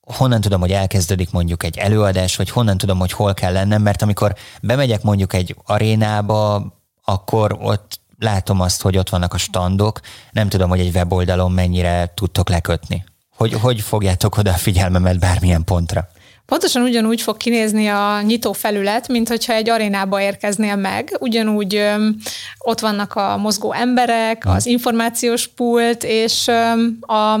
Honnan 0.00 0.40
tudom, 0.40 0.60
hogy 0.60 0.72
elkezdődik 0.72 1.30
mondjuk 1.30 1.62
egy 1.62 1.78
előadás, 1.78 2.36
vagy 2.36 2.50
honnan 2.50 2.78
tudom, 2.78 2.98
hogy 2.98 3.12
hol 3.12 3.34
kell 3.34 3.52
lennem, 3.52 3.82
mert 3.82 4.02
amikor 4.02 4.34
bemegyek 4.62 5.02
mondjuk 5.02 5.32
egy 5.32 5.56
arénába, 5.64 6.66
akkor 7.04 7.56
ott 7.60 8.00
látom 8.18 8.60
azt, 8.60 8.82
hogy 8.82 8.96
ott 8.96 9.08
vannak 9.08 9.34
a 9.34 9.38
standok, 9.38 10.00
nem 10.30 10.48
tudom, 10.48 10.68
hogy 10.68 10.80
egy 10.80 10.94
weboldalon 10.94 11.52
mennyire 11.52 12.12
tudtok 12.14 12.48
lekötni. 12.48 13.04
Hogy, 13.36 13.52
hogy 13.52 13.80
fogjátok 13.80 14.36
oda 14.36 14.50
a 14.50 14.56
figyelmemet 14.56 15.18
bármilyen 15.18 15.64
pontra? 15.64 16.08
Pontosan 16.46 16.82
ugyanúgy 16.82 17.20
fog 17.20 17.36
kinézni 17.36 17.88
a 17.88 18.20
nyitó 18.22 18.52
felület, 18.52 19.08
mint 19.08 19.28
hogyha 19.28 19.52
egy 19.52 19.68
arénába 19.68 20.20
érkeznél 20.20 20.76
meg. 20.76 21.16
Ugyanúgy 21.20 21.74
öm, 21.74 22.16
ott 22.58 22.80
vannak 22.80 23.14
a 23.14 23.36
mozgó 23.36 23.72
emberek, 23.72 24.46
az 24.46 24.66
információs 24.66 25.48
pult, 25.48 26.04
és 26.04 26.46
öm, 26.46 26.98
a 27.00 27.40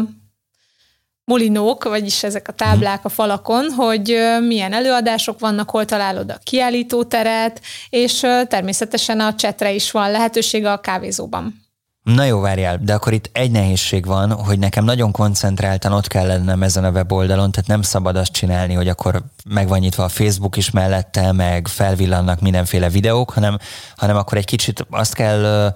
molinók, 1.26 1.84
vagyis 1.84 2.22
ezek 2.22 2.48
a 2.48 2.52
táblák 2.52 3.04
a 3.04 3.08
falakon, 3.08 3.70
hogy 3.70 4.16
milyen 4.46 4.72
előadások 4.72 5.38
vannak, 5.38 5.70
hol 5.70 5.84
találod 5.84 6.30
a 6.30 6.38
kiállítóteret, 6.42 7.60
és 7.90 8.20
természetesen 8.48 9.20
a 9.20 9.34
csetre 9.34 9.72
is 9.72 9.90
van 9.90 10.10
lehetőség 10.10 10.64
a 10.64 10.80
kávézóban. 10.80 11.64
Na 12.02 12.24
jó, 12.24 12.40
várjál, 12.40 12.78
de 12.82 12.94
akkor 12.94 13.12
itt 13.12 13.30
egy 13.32 13.50
nehézség 13.50 14.06
van, 14.06 14.32
hogy 14.32 14.58
nekem 14.58 14.84
nagyon 14.84 15.10
koncentráltan 15.10 15.92
ott 15.92 16.06
kell 16.06 16.26
lennem 16.26 16.62
ezen 16.62 16.84
a 16.84 16.90
weboldalon, 16.90 17.50
tehát 17.50 17.68
nem 17.68 17.82
szabad 17.82 18.16
azt 18.16 18.32
csinálni, 18.32 18.74
hogy 18.74 18.88
akkor 18.88 19.22
meg 19.48 19.68
van 19.68 19.78
nyitva 19.78 20.04
a 20.04 20.08
Facebook 20.08 20.56
is 20.56 20.70
mellette, 20.70 21.32
meg 21.32 21.68
felvillannak 21.68 22.40
mindenféle 22.40 22.88
videók, 22.88 23.30
hanem, 23.30 23.58
hanem 23.96 24.16
akkor 24.16 24.38
egy 24.38 24.44
kicsit 24.44 24.86
azt 24.90 25.14
kell 25.14 25.72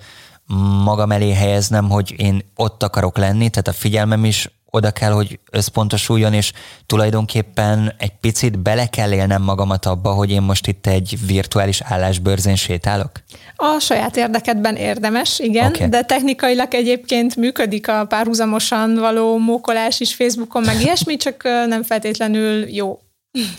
magam 0.85 1.13
elé 1.13 1.33
helyeznem, 1.33 1.91
hogy 1.91 2.15
én 2.17 2.43
ott 2.57 2.83
akarok 2.83 3.17
lenni, 3.17 3.49
tehát 3.51 3.69
a 3.69 3.73
figyelmem 3.73 4.25
is 4.25 4.60
oda 4.70 4.90
kell, 4.90 5.11
hogy 5.11 5.38
összpontosuljon, 5.50 6.33
és 6.33 6.52
tulajdonképpen 6.87 7.94
egy 7.98 8.12
picit 8.20 8.59
bele 8.59 8.87
kell 8.87 9.12
élnem 9.12 9.42
magamat 9.42 9.87
abba, 9.87 10.12
hogy 10.12 10.30
én 10.30 10.42
most 10.42 10.66
itt 10.66 10.87
egy 10.87 11.16
virtuális 11.26 11.80
állásbörzén 11.85 12.56
sétálok? 12.56 13.10
A 13.56 13.79
saját 13.79 14.16
érdekedben 14.16 14.77
érdemes, 14.77 15.38
igen, 15.38 15.66
okay. 15.66 15.88
de 15.88 16.02
technikailag 16.02 16.75
egyébként 16.75 17.37
működik 17.37 17.88
a 17.88 18.04
párhuzamosan 18.04 18.94
való 18.94 19.38
mókolás 19.38 20.00
is 20.00 20.14
Facebookon, 20.14 20.62
meg 20.62 20.81
ilyesmi, 20.81 21.16
csak 21.16 21.42
nem 21.42 21.83
feltétlenül 21.83 22.68
jó. 22.68 23.00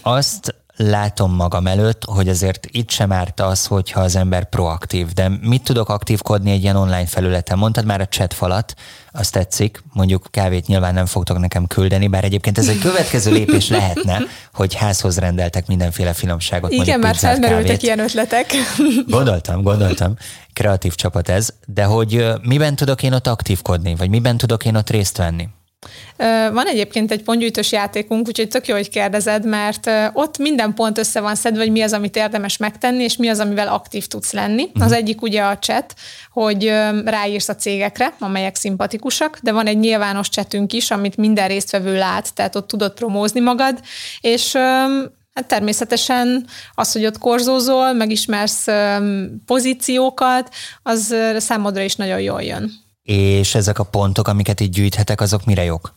Azt 0.01 0.55
látom 0.81 1.35
magam 1.35 1.67
előtt, 1.67 2.03
hogy 2.05 2.29
azért 2.29 2.67
itt 2.71 2.89
sem 2.89 3.11
árt 3.11 3.39
az, 3.39 3.65
hogyha 3.65 3.99
az 4.01 4.15
ember 4.15 4.49
proaktív. 4.49 5.07
De 5.07 5.31
mit 5.41 5.63
tudok 5.63 5.89
aktívkodni 5.89 6.51
egy 6.51 6.63
ilyen 6.63 6.75
online 6.75 7.05
felületen? 7.05 7.57
Mondtad 7.57 7.85
már 7.85 8.01
a 8.01 8.07
chat 8.07 8.33
falat, 8.33 8.73
azt 9.11 9.31
tetszik, 9.31 9.83
mondjuk 9.93 10.27
kávét 10.31 10.67
nyilván 10.67 10.93
nem 10.93 11.05
fogtok 11.05 11.39
nekem 11.39 11.67
küldeni, 11.67 12.07
bár 12.07 12.23
egyébként 12.23 12.57
ez 12.57 12.67
egy 12.67 12.79
következő 12.79 13.31
lépés 13.31 13.69
lehetne, 13.69 14.19
hogy 14.53 14.75
házhoz 14.75 15.17
rendeltek 15.17 15.67
mindenféle 15.67 16.13
finomságot. 16.13 16.71
Igen, 16.71 16.99
már 16.99 17.15
felmerültek 17.15 17.83
ilyen 17.83 17.99
ötletek. 17.99 18.51
Gondoltam, 19.07 19.61
gondoltam. 19.61 20.15
Kreatív 20.53 20.95
csapat 20.95 21.29
ez, 21.29 21.49
de 21.65 21.83
hogy 21.83 22.25
miben 22.41 22.75
tudok 22.75 23.03
én 23.03 23.13
ott 23.13 23.27
aktívkodni, 23.27 23.95
vagy 23.95 24.09
miben 24.09 24.37
tudok 24.37 24.65
én 24.65 24.75
ott 24.75 24.89
részt 24.89 25.17
venni? 25.17 25.49
Van 26.51 26.67
egyébként 26.67 27.11
egy 27.11 27.23
pontgyűjtős 27.23 27.71
játékunk, 27.71 28.27
úgyhogy 28.27 28.47
tök 28.47 28.67
jó, 28.67 28.75
hogy 28.75 28.89
kérdezed, 28.89 29.45
mert 29.45 29.89
ott 30.13 30.37
minden 30.37 30.73
pont 30.73 30.97
össze 30.97 31.19
van 31.19 31.35
szedve, 31.35 31.59
hogy 31.59 31.71
mi 31.71 31.81
az, 31.81 31.93
amit 31.93 32.15
érdemes 32.15 32.57
megtenni, 32.57 33.03
és 33.03 33.15
mi 33.15 33.27
az, 33.27 33.39
amivel 33.39 33.67
aktív 33.67 34.07
tudsz 34.07 34.31
lenni. 34.31 34.63
Uh-huh. 34.63 34.83
Az 34.83 34.91
egyik 34.91 35.21
ugye 35.21 35.41
a 35.41 35.57
chat, 35.57 35.93
hogy 36.31 36.65
ráírsz 37.05 37.49
a 37.49 37.55
cégekre, 37.55 38.13
amelyek 38.19 38.55
szimpatikusak, 38.55 39.39
de 39.41 39.51
van 39.51 39.67
egy 39.67 39.79
nyilvános 39.79 40.29
chatünk 40.29 40.73
is, 40.73 40.91
amit 40.91 41.17
minden 41.17 41.47
résztvevő 41.47 41.97
lát, 41.97 42.33
tehát 42.33 42.55
ott 42.55 42.67
tudod 42.67 42.93
promózni 42.93 43.39
magad, 43.39 43.79
és 44.21 44.55
Hát 45.33 45.47
természetesen 45.47 46.45
az, 46.75 46.91
hogy 46.91 47.05
ott 47.05 47.17
korzózol, 47.17 47.93
megismersz 47.93 48.65
pozíciókat, 49.45 50.49
az 50.83 51.15
számodra 51.37 51.81
is 51.81 51.95
nagyon 51.95 52.19
jól 52.19 52.41
jön. 52.41 52.71
És 53.11 53.55
ezek 53.55 53.79
a 53.79 53.83
pontok, 53.83 54.27
amiket 54.27 54.59
itt 54.59 54.71
gyűjthetek, 54.71 55.21
azok 55.21 55.45
mire 55.45 55.63
jók? 55.63 55.93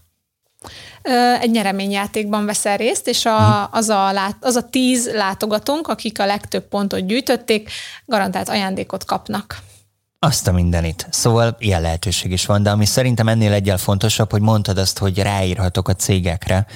Egy 1.41 1.51
nyereményjátékban 1.51 2.45
veszel 2.45 2.77
részt, 2.77 3.09
és 3.09 3.25
a, 3.25 3.39
mhm. 3.39 3.77
az, 3.77 3.89
a, 3.89 4.13
lát, 4.13 4.37
az 4.41 4.57
a 4.57 4.69
tíz 4.69 5.11
látogatónk, 5.13 5.89
akik 5.89 6.21
a 6.21 6.27
legtöbb 6.27 6.69
pontot 6.69 7.07
gyűjtötték, 7.07 7.71
garantált 8.05 8.49
ajándékot 8.49 9.05
kapnak. 9.05 9.59
Azt 10.19 10.49
a 10.49 10.53
mindenit. 10.53 11.07
Szóval 11.11 11.57
ilyen 11.59 11.81
lehetőség 11.81 12.31
is 12.31 12.47
van, 12.47 12.63
de 12.63 12.71
ami 12.71 12.87
szerintem 12.87 13.29
ennél 13.29 13.53
egyel 13.53 13.79
fontosabb, 13.79 14.31
hogy 14.31 14.41
mondtad 14.41 14.79
azt, 14.79 14.99
hogy 14.99 15.19
ráírhatok 15.19 15.89
a 15.89 15.95
cégekre, 15.95 16.67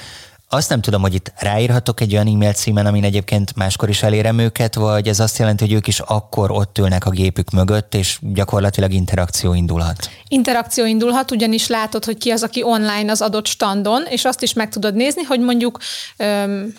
azt 0.48 0.68
nem 0.68 0.80
tudom, 0.80 1.00
hogy 1.00 1.14
itt 1.14 1.32
ráírhatok 1.36 2.00
egy 2.00 2.12
olyan 2.12 2.26
e-mail 2.26 2.52
címen, 2.52 2.86
amin 2.86 3.04
egyébként 3.04 3.56
máskor 3.56 3.88
is 3.88 4.02
elérem 4.02 4.38
őket, 4.38 4.74
vagy 4.74 5.08
ez 5.08 5.20
azt 5.20 5.38
jelenti, 5.38 5.64
hogy 5.64 5.72
ők 5.72 5.86
is 5.86 6.00
akkor 6.00 6.50
ott 6.50 6.78
ülnek 6.78 7.06
a 7.06 7.10
gépük 7.10 7.50
mögött, 7.50 7.94
és 7.94 8.18
gyakorlatilag 8.20 8.92
interakció 8.92 9.54
indulhat. 9.54 10.10
Interakció 10.28 10.84
indulhat, 10.84 11.30
ugyanis 11.30 11.66
látod, 11.66 12.04
hogy 12.04 12.18
ki 12.18 12.30
az, 12.30 12.42
aki 12.42 12.62
online 12.62 13.10
az 13.10 13.20
adott 13.20 13.46
standon, 13.46 14.04
és 14.08 14.24
azt 14.24 14.42
is 14.42 14.52
meg 14.52 14.68
tudod 14.68 14.94
nézni, 14.94 15.22
hogy 15.22 15.40
mondjuk 15.40 15.78
öm, 16.16 16.74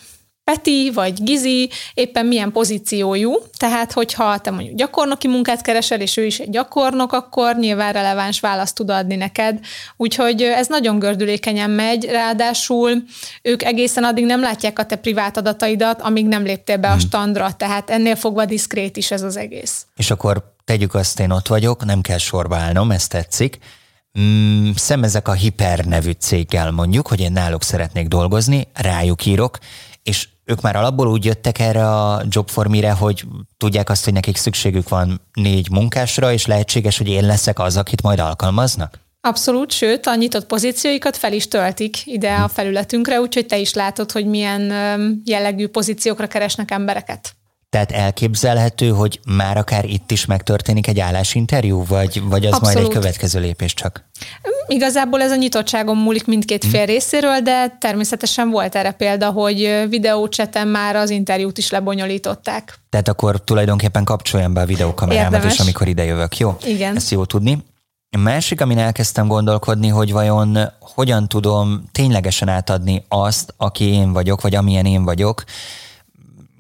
Peti 0.50 0.91
vagy 0.93 1.24
Gizi 1.24 1.70
éppen 1.93 2.26
milyen 2.26 2.52
pozíciójú, 2.52 3.36
tehát 3.58 3.91
hogyha 3.91 4.38
te 4.38 4.52
mondjuk 4.52 4.76
gyakornoki 4.76 5.28
munkát 5.28 5.62
keresel, 5.62 6.02
és 6.02 6.18
ő 6.18 6.26
is 6.26 6.39
egy 6.39 6.50
gyakornok, 6.50 7.14
akkor 7.14 7.56
nyilván 7.56 7.93
releváns 7.93 8.39
választ 8.39 8.76
tud 8.76 8.89
adni 8.89 9.16
neked. 9.16 9.60
Úgyhogy 9.97 10.41
ez 10.41 10.68
nagyon 10.68 11.00
gördülékenyen 11.00 11.70
megy, 11.70 12.06
ráadásul 12.06 13.04
ők 13.41 13.64
egészen 13.64 14.04
addig 14.04 14.26
nem 14.26 14.41
látják 14.41 14.80
a 14.80 14.86
te 14.86 14.95
privát 14.95 15.38
adataidat, 15.38 16.02
amíg 16.02 16.28
nem 16.28 16.43
léptél 16.43 16.78
be 16.78 16.88
a 16.88 16.91
hmm. 16.91 17.00
standra, 17.00 17.52
tehát 17.52 17.89
ennél 17.89 18.16
fogva 18.16 18.45
diszkrét 18.45 18.97
is 18.97 19.12
ez 19.12 19.22
az 19.22 19.38
egész. 19.38 19.86
És 19.95 20.12
akkor 20.12 20.54
tegyük 20.66 20.93
azt, 20.93 21.20
én 21.20 21.32
ott 21.32 21.47
vagyok, 21.47 21.86
nem 21.86 22.02
kell 22.02 22.18
sorba 22.18 22.56
állnom, 22.56 22.91
ez 22.91 23.08
tetszik, 23.08 23.58
mm, 24.20 24.70
szemezek 24.76 25.28
a 25.28 25.34
Hiper 25.34 25.86
nevű 25.86 26.12
céggel 26.12 26.72
mondjuk, 26.72 27.08
hogy 27.08 27.20
én 27.20 27.32
náluk 27.32 27.64
szeretnék 27.64 28.08
dolgozni, 28.08 28.68
rájuk 28.74 29.26
írok, 29.26 29.58
és 30.04 30.28
ők 30.50 30.62
már 30.62 30.76
alapból 30.76 31.08
úgy 31.08 31.26
jöttek 31.26 31.60
erre 31.60 31.89
a 31.89 32.22
jobformire, 32.30 32.91
hogy 32.91 33.24
tudják 33.58 33.89
azt, 33.89 34.04
hogy 34.04 34.14
nekik 34.14 34.38
szükségük 34.38 34.89
van 34.89 35.22
négy 35.34 35.70
munkásra, 35.72 36.32
és 36.32 36.45
lehetséges, 36.45 36.97
hogy 36.97 37.08
én 37.08 37.26
leszek 37.26 37.60
az, 37.60 37.78
akit 37.78 38.02
majd 38.02 38.20
alkalmaznak? 38.20 39.00
Abszolút, 39.22 39.72
sőt, 39.72 40.06
a 40.06 40.16
nyitott 40.16 40.45
pozícióikat 40.45 41.18
fel 41.18 41.34
is 41.34 41.47
töltik 41.47 42.06
ide 42.06 42.34
a 42.34 42.47
felületünkre, 42.47 43.20
úgyhogy 43.20 43.45
te 43.45 43.58
is 43.58 43.74
látod, 43.74 44.12
hogy 44.12 44.26
milyen 44.26 44.62
jellegű 45.26 45.68
pozíciókra 45.68 46.28
keresnek 46.28 46.72
embereket. 46.72 47.36
Tehát 47.70 47.91
elképzelhető, 47.91 48.89
hogy 48.89 49.20
már 49.28 49.57
akár 49.57 49.86
itt 49.86 50.11
is 50.11 50.26
megtörténik 50.26 50.88
egy 50.88 50.99
állásinterjú, 50.99 51.86
vagy, 51.86 52.22
vagy 52.24 52.45
az 52.45 52.53
Abszolút. 52.53 52.74
majd 52.74 52.86
egy 52.86 52.93
következő 52.93 53.39
lépés 53.39 53.74
csak? 53.74 54.03
Igazából 54.67 55.22
ez 55.22 55.32
a 55.32 55.36
nyitottságon 55.36 55.97
múlik 55.97 56.26
mindkét 56.26 56.65
fél 56.65 56.84
hmm. 56.84 56.93
részéről, 56.93 57.39
de 57.39 57.78
természetesen 57.80 58.49
volt 58.49 58.76
erre 58.76 58.91
példa, 58.91 59.30
hogy 59.30 59.86
videócseten 59.89 60.67
már 60.67 60.95
az 60.95 61.09
interjút 61.09 61.57
is 61.57 61.70
lebonyolították. 61.70 62.80
Tehát 62.89 63.07
akkor 63.07 63.43
tulajdonképpen 63.43 64.03
kapcsoljam 64.03 64.53
be 64.53 64.61
a 64.61 64.65
videókamerámat 64.65 65.34
Érdemes. 65.34 65.53
is, 65.53 65.59
amikor 65.59 65.88
ide 65.88 66.03
jövök, 66.03 66.38
jó? 66.38 66.57
Igen. 66.65 66.95
Ezt 66.95 67.11
jó 67.11 67.26
tudni. 67.26 67.63
Másik, 68.17 68.61
amin 68.61 68.78
elkezdtem 68.78 69.28
gondolkodni, 69.28 69.88
hogy 69.88 70.11
vajon 70.11 70.57
hogyan 70.80 71.28
tudom 71.28 71.84
ténylegesen 71.91 72.47
átadni 72.47 73.05
azt, 73.07 73.53
aki 73.57 73.86
én 73.86 74.13
vagyok, 74.13 74.41
vagy 74.41 74.55
amilyen 74.55 74.86
én 74.86 75.03
vagyok, 75.03 75.43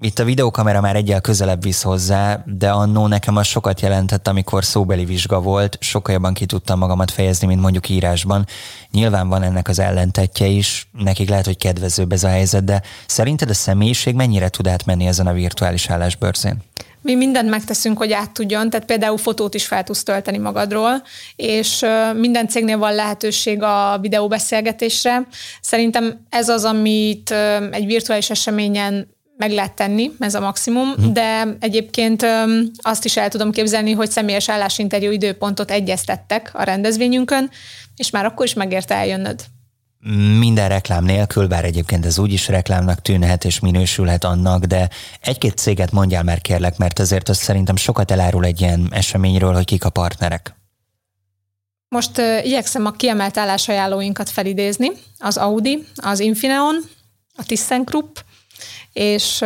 itt 0.01 0.19
a 0.19 0.23
videókamera 0.23 0.81
már 0.81 0.95
egyel 0.95 1.21
közelebb 1.21 1.63
visz 1.63 1.81
hozzá, 1.81 2.43
de 2.45 2.69
annó 2.69 3.07
nekem 3.07 3.35
az 3.35 3.47
sokat 3.47 3.81
jelentett, 3.81 4.27
amikor 4.27 4.65
szóbeli 4.65 5.05
vizsga 5.05 5.41
volt, 5.41 5.77
sokkal 5.79 6.13
jobban 6.13 6.33
ki 6.33 6.45
tudtam 6.45 6.79
magamat 6.79 7.11
fejezni, 7.11 7.47
mint 7.47 7.61
mondjuk 7.61 7.89
írásban. 7.89 8.45
Nyilván 8.91 9.29
van 9.29 9.43
ennek 9.43 9.67
az 9.67 9.79
ellentetje 9.79 10.45
is, 10.45 10.89
nekik 10.91 11.29
lehet, 11.29 11.45
hogy 11.45 11.57
kedvezőbb 11.57 12.11
ez 12.11 12.23
a 12.23 12.27
helyzet, 12.27 12.63
de 12.63 12.81
szerinted 13.05 13.49
a 13.49 13.53
személyiség 13.53 14.15
mennyire 14.15 14.49
tud 14.49 14.67
átmenni 14.67 15.05
ezen 15.05 15.27
a 15.27 15.33
virtuális 15.33 15.89
állásbörzén? 15.89 16.57
Mi 17.01 17.15
mindent 17.15 17.49
megteszünk, 17.49 17.97
hogy 17.97 18.11
át 18.11 18.31
tudjon, 18.31 18.69
tehát 18.69 18.85
például 18.85 19.17
fotót 19.17 19.53
is 19.53 19.67
fel 19.67 19.83
tudsz 19.83 20.03
tölteni 20.03 20.37
magadról, 20.37 21.01
és 21.35 21.85
minden 22.15 22.47
cégnél 22.47 22.77
van 22.77 22.95
lehetőség 22.95 23.63
a 23.63 23.97
videóbeszélgetésre. 24.01 25.27
Szerintem 25.61 26.25
ez 26.29 26.49
az, 26.49 26.63
amit 26.63 27.31
egy 27.71 27.85
virtuális 27.85 28.29
eseményen 28.29 29.17
meg 29.39 29.51
lehet 29.51 29.73
tenni, 29.73 30.11
ez 30.19 30.35
a 30.35 30.39
maximum, 30.39 30.93
hm. 30.93 31.11
de 31.11 31.57
egyébként 31.59 32.25
azt 32.77 33.05
is 33.05 33.17
el 33.17 33.29
tudom 33.29 33.51
képzelni, 33.51 33.91
hogy 33.91 34.11
személyes 34.11 34.49
állásinterjú 34.49 35.11
időpontot 35.11 35.71
egyeztettek 35.71 36.51
a 36.53 36.63
rendezvényünkön, 36.63 37.49
és 37.95 38.09
már 38.09 38.25
akkor 38.25 38.45
is 38.45 38.53
megérte 38.53 38.95
eljönnöd. 38.95 39.45
Minden 40.39 40.69
reklám 40.69 41.03
nélkül, 41.03 41.47
bár 41.47 41.65
egyébként 41.65 42.05
ez 42.05 42.19
úgyis 42.19 42.47
reklámnak 42.47 43.01
tűnhet 43.01 43.45
és 43.45 43.59
minősülhet 43.59 44.23
annak, 44.23 44.63
de 44.63 44.89
egy-két 45.21 45.57
céget 45.57 45.91
mondjál 45.91 46.23
már 46.23 46.41
kérlek, 46.41 46.77
mert 46.77 46.99
azért 46.99 47.29
az 47.29 47.37
szerintem 47.37 47.75
sokat 47.75 48.11
elárul 48.11 48.45
egy 48.45 48.61
ilyen 48.61 48.87
eseményről, 48.91 49.53
hogy 49.53 49.65
kik 49.65 49.85
a 49.85 49.89
partnerek. 49.89 50.55
Most 51.87 52.17
uh, 52.17 52.45
igyekszem 52.45 52.85
a 52.85 52.91
kiemelt 52.91 53.37
állásajánlóinkat 53.37 54.29
felidézni. 54.29 54.91
Az 55.17 55.37
Audi, 55.37 55.85
az 55.95 56.19
Infineon, 56.19 56.75
a 57.35 57.43
ThyssenKrupp, 57.43 58.17
és 58.99 59.45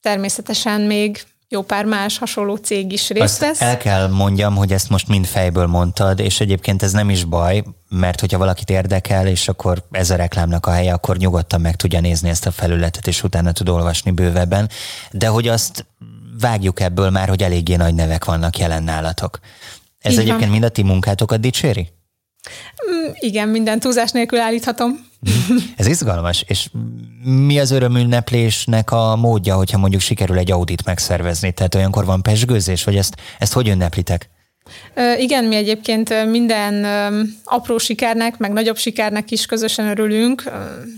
természetesen 0.00 0.80
még 0.80 1.24
jó 1.48 1.62
pár 1.62 1.84
más 1.84 2.18
hasonló 2.18 2.56
cég 2.56 2.92
is 2.92 3.08
részt 3.08 3.38
vesz. 3.38 3.60
el 3.60 3.76
kell 3.76 4.08
mondjam, 4.08 4.56
hogy 4.56 4.72
ezt 4.72 4.88
most 4.88 5.08
mind 5.08 5.26
fejből 5.26 5.66
mondtad, 5.66 6.18
és 6.18 6.40
egyébként 6.40 6.82
ez 6.82 6.92
nem 6.92 7.10
is 7.10 7.24
baj, 7.24 7.64
mert 7.88 8.20
hogyha 8.20 8.38
valakit 8.38 8.70
érdekel, 8.70 9.26
és 9.26 9.48
akkor 9.48 9.84
ez 9.90 10.10
a 10.10 10.16
reklámnak 10.16 10.66
a 10.66 10.70
helye, 10.70 10.92
akkor 10.92 11.16
nyugodtan 11.16 11.60
meg 11.60 11.76
tudja 11.76 12.00
nézni 12.00 12.28
ezt 12.28 12.46
a 12.46 12.50
felületet, 12.50 13.06
és 13.06 13.22
utána 13.22 13.52
tud 13.52 13.68
olvasni 13.68 14.10
bővebben. 14.10 14.68
De 15.10 15.26
hogy 15.26 15.48
azt 15.48 15.86
vágjuk 16.40 16.80
ebből 16.80 17.10
már, 17.10 17.28
hogy 17.28 17.42
eléggé 17.42 17.76
nagy 17.76 17.94
nevek 17.94 18.24
vannak 18.24 18.58
jelen 18.58 18.82
nálatok. 18.82 19.38
Ez 19.98 20.12
Így 20.12 20.18
egyébként 20.18 20.40
van. 20.40 20.50
mind 20.50 20.64
a 20.64 20.68
ti 20.68 20.82
munkátokat 20.82 21.40
dicséri? 21.40 21.92
Mm, 22.90 23.10
igen, 23.14 23.48
minden 23.48 23.80
túlzás 23.80 24.10
nélkül 24.10 24.38
állíthatom. 24.38 25.12
Ez 25.76 25.86
izgalmas, 25.86 26.44
és 26.46 26.68
mi 27.22 27.58
az 27.58 27.70
örömünneplésnek 27.70 28.90
a 28.90 29.16
módja, 29.16 29.54
hogyha 29.54 29.78
mondjuk 29.78 30.00
sikerül 30.00 30.38
egy 30.38 30.50
audit 30.50 30.84
megszervezni? 30.84 31.52
Tehát 31.52 31.74
olyankor 31.74 32.04
van 32.04 32.22
pesgőzés, 32.22 32.84
vagy 32.84 32.96
ezt, 32.96 33.16
ezt 33.38 33.52
hogy 33.52 33.68
ünneplitek? 33.68 34.32
Igen, 35.18 35.44
mi 35.44 35.54
egyébként 35.54 36.30
minden 36.30 36.86
apró 37.44 37.78
sikernek, 37.78 38.38
meg 38.38 38.52
nagyobb 38.52 38.76
sikernek 38.76 39.30
is 39.30 39.46
közösen 39.46 39.86
örülünk, 39.86 40.42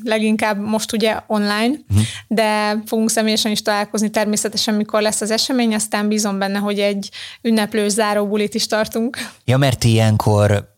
leginkább 0.02 0.60
most 0.60 0.92
ugye 0.92 1.16
online, 1.26 1.74
uh-huh. 1.88 2.06
de 2.28 2.78
fogunk 2.86 3.10
személyesen 3.10 3.52
is 3.52 3.62
találkozni 3.62 4.10
természetesen, 4.10 4.74
mikor 4.74 5.02
lesz 5.02 5.20
az 5.20 5.30
esemény, 5.30 5.74
aztán 5.74 6.08
bízom 6.08 6.38
benne, 6.38 6.58
hogy 6.58 6.78
egy 6.78 7.10
ünneplő 7.42 7.88
záróbulit 7.88 8.54
is 8.54 8.66
tartunk. 8.66 9.18
Ja, 9.44 9.56
mert 9.56 9.84
ilyenkor 9.84 10.75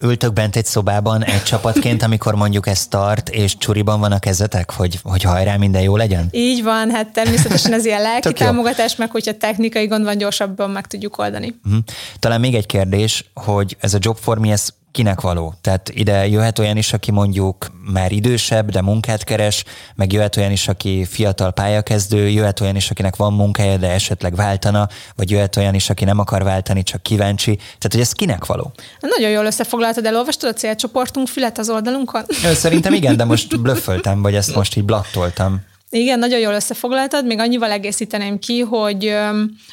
ültök 0.00 0.32
bent 0.32 0.56
egy 0.56 0.64
szobában 0.64 1.24
egy 1.24 1.42
csapatként, 1.42 2.02
amikor 2.02 2.34
mondjuk 2.34 2.66
ez 2.66 2.86
tart, 2.86 3.28
és 3.28 3.56
csuriban 3.56 4.00
van 4.00 4.12
a 4.12 4.18
kezetek, 4.18 4.70
hogy, 4.70 4.98
hogy 5.02 5.22
hajrá, 5.22 5.56
minden 5.56 5.82
jó 5.82 5.96
legyen? 5.96 6.28
Így 6.30 6.62
van, 6.62 6.90
hát 6.90 7.12
természetesen 7.12 7.72
ez 7.72 7.84
ilyen 7.84 8.02
lelki 8.02 8.32
támogatás, 8.44 8.96
meg 8.96 9.10
hogyha 9.10 9.36
technikai 9.36 9.86
gond 9.86 10.04
van, 10.04 10.18
gyorsabban 10.18 10.70
meg 10.70 10.86
tudjuk 10.86 11.18
oldani. 11.18 11.54
Uh-huh. 11.64 11.82
Talán 12.18 12.40
még 12.40 12.54
egy 12.54 12.66
kérdés, 12.66 13.30
hogy 13.34 13.76
ez 13.80 13.94
a 13.94 13.98
job 14.00 14.16
for 14.16 14.38
me, 14.38 14.52
ez 14.52 14.68
kinek 14.92 15.20
való. 15.20 15.54
Tehát 15.60 15.88
ide 15.88 16.26
jöhet 16.26 16.58
olyan 16.58 16.76
is, 16.76 16.92
aki 16.92 17.10
mondjuk 17.10 17.66
már 17.92 18.12
idősebb, 18.12 18.70
de 18.70 18.82
munkát 18.82 19.24
keres, 19.24 19.64
meg 19.94 20.12
jöhet 20.12 20.36
olyan 20.36 20.50
is, 20.50 20.68
aki 20.68 21.04
fiatal 21.04 21.52
pályakezdő, 21.52 22.28
jöhet 22.28 22.60
olyan 22.60 22.76
is, 22.76 22.90
akinek 22.90 23.16
van 23.16 23.32
munkája, 23.32 23.76
de 23.76 23.90
esetleg 23.90 24.34
váltana, 24.34 24.88
vagy 25.16 25.30
jöhet 25.30 25.56
olyan 25.56 25.74
is, 25.74 25.90
aki 25.90 26.04
nem 26.04 26.18
akar 26.18 26.42
váltani, 26.42 26.82
csak 26.82 27.02
kíváncsi. 27.02 27.56
Tehát, 27.56 27.90
hogy 27.90 28.00
ez 28.00 28.12
kinek 28.12 28.46
való? 28.46 28.72
Nagyon 29.00 29.30
jól 29.30 29.44
összefoglaltad, 29.44 30.06
elolvastad 30.06 30.50
a 30.50 30.52
célcsoportunk 30.52 31.28
fület 31.28 31.58
az 31.58 31.70
oldalunkon? 31.70 32.24
Szerintem 32.54 32.92
igen, 32.92 33.16
de 33.16 33.24
most 33.24 33.60
blöfföltem, 33.62 34.22
vagy 34.22 34.34
ezt 34.34 34.54
most 34.54 34.76
így 34.76 34.84
blattoltam. 34.84 35.60
Igen, 35.90 36.18
nagyon 36.18 36.38
jól 36.38 36.54
összefoglaltad, 36.54 37.26
még 37.26 37.38
annyival 37.38 37.70
egészíteném 37.70 38.38
ki, 38.38 38.60
hogy, 38.60 39.16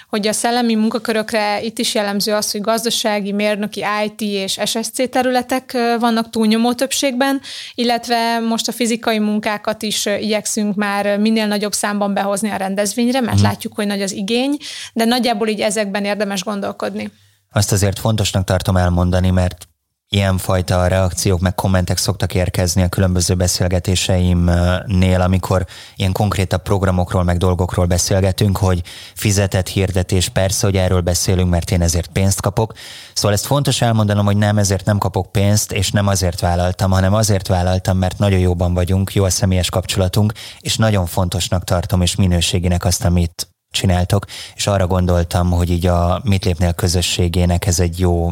hogy 0.09 0.27
a 0.27 0.33
szellemi 0.33 0.75
munkakörökre 0.75 1.61
itt 1.61 1.79
is 1.79 1.95
jellemző 1.95 2.33
az, 2.33 2.51
hogy 2.51 2.61
gazdasági, 2.61 3.31
mérnöki, 3.31 3.83
IT 4.05 4.21
és 4.21 4.59
SSC 4.65 5.09
területek 5.09 5.77
vannak 5.99 6.29
túlnyomó 6.29 6.73
többségben, 6.73 7.41
illetve 7.73 8.39
most 8.39 8.67
a 8.67 8.71
fizikai 8.71 9.19
munkákat 9.19 9.83
is 9.83 10.05
igyekszünk 10.05 10.75
már 10.75 11.17
minél 11.17 11.47
nagyobb 11.47 11.73
számban 11.73 12.13
behozni 12.13 12.49
a 12.49 12.55
rendezvényre, 12.55 13.21
mert 13.21 13.39
hmm. 13.39 13.47
látjuk, 13.47 13.73
hogy 13.75 13.87
nagy 13.87 14.01
az 14.01 14.11
igény, 14.11 14.57
de 14.93 15.05
nagyjából 15.05 15.47
így 15.47 15.61
ezekben 15.61 16.05
érdemes 16.05 16.43
gondolkodni. 16.43 17.11
Azt 17.51 17.71
azért 17.71 17.99
fontosnak 17.99 18.43
tartom 18.43 18.77
elmondani, 18.77 19.29
mert 19.29 19.67
ilyenfajta 20.09 20.87
reakciók, 20.87 21.39
meg 21.39 21.55
kommentek 21.55 21.97
szoktak 21.97 22.33
érkezni 22.33 22.81
a 22.81 22.87
különböző 22.87 23.33
beszélgetéseimnél, 23.33 25.21
amikor 25.21 25.65
ilyen 25.95 26.11
konkrétabb 26.11 26.61
programokról, 26.61 27.23
meg 27.23 27.37
dolgokról 27.37 27.85
beszélgetünk, 27.85 28.57
hogy 28.57 28.83
fizetett 29.13 29.67
hirdetés, 29.67 30.29
persze, 30.29 30.65
hogy 30.65 30.77
erről 30.77 31.01
beszélünk, 31.01 31.49
mert 31.49 31.71
én 31.71 31.81
ezért 31.81 32.07
pénzt 32.07 32.41
kapok. 32.41 32.73
Szóval 33.13 33.33
ezt 33.33 33.45
fontos 33.45 33.81
elmondanom, 33.81 34.25
hogy 34.25 34.37
nem 34.37 34.57
ezért 34.57 34.85
nem 34.85 34.97
kapok 34.97 35.31
pénzt, 35.31 35.71
és 35.71 35.91
nem 35.91 36.07
azért 36.07 36.39
vállaltam, 36.39 36.91
hanem 36.91 37.13
azért 37.13 37.47
vállaltam, 37.47 37.97
mert 37.97 38.17
nagyon 38.17 38.39
jóban 38.39 38.73
vagyunk, 38.73 39.13
jó 39.13 39.23
a 39.23 39.29
személyes 39.29 39.69
kapcsolatunk, 39.69 40.33
és 40.59 40.77
nagyon 40.77 41.05
fontosnak 41.05 41.63
tartom, 41.63 42.01
és 42.01 42.15
minőséginek 42.15 42.85
azt, 42.85 43.05
amit 43.05 43.47
csináltok, 43.71 44.25
és 44.55 44.67
arra 44.67 44.87
gondoltam, 44.87 45.51
hogy 45.51 45.69
így 45.69 45.85
a 45.85 46.21
Mit 46.23 46.45
lépnél 46.45 46.73
közösségének 46.73 47.65
ez 47.65 47.79
egy 47.79 47.99
jó 47.99 48.29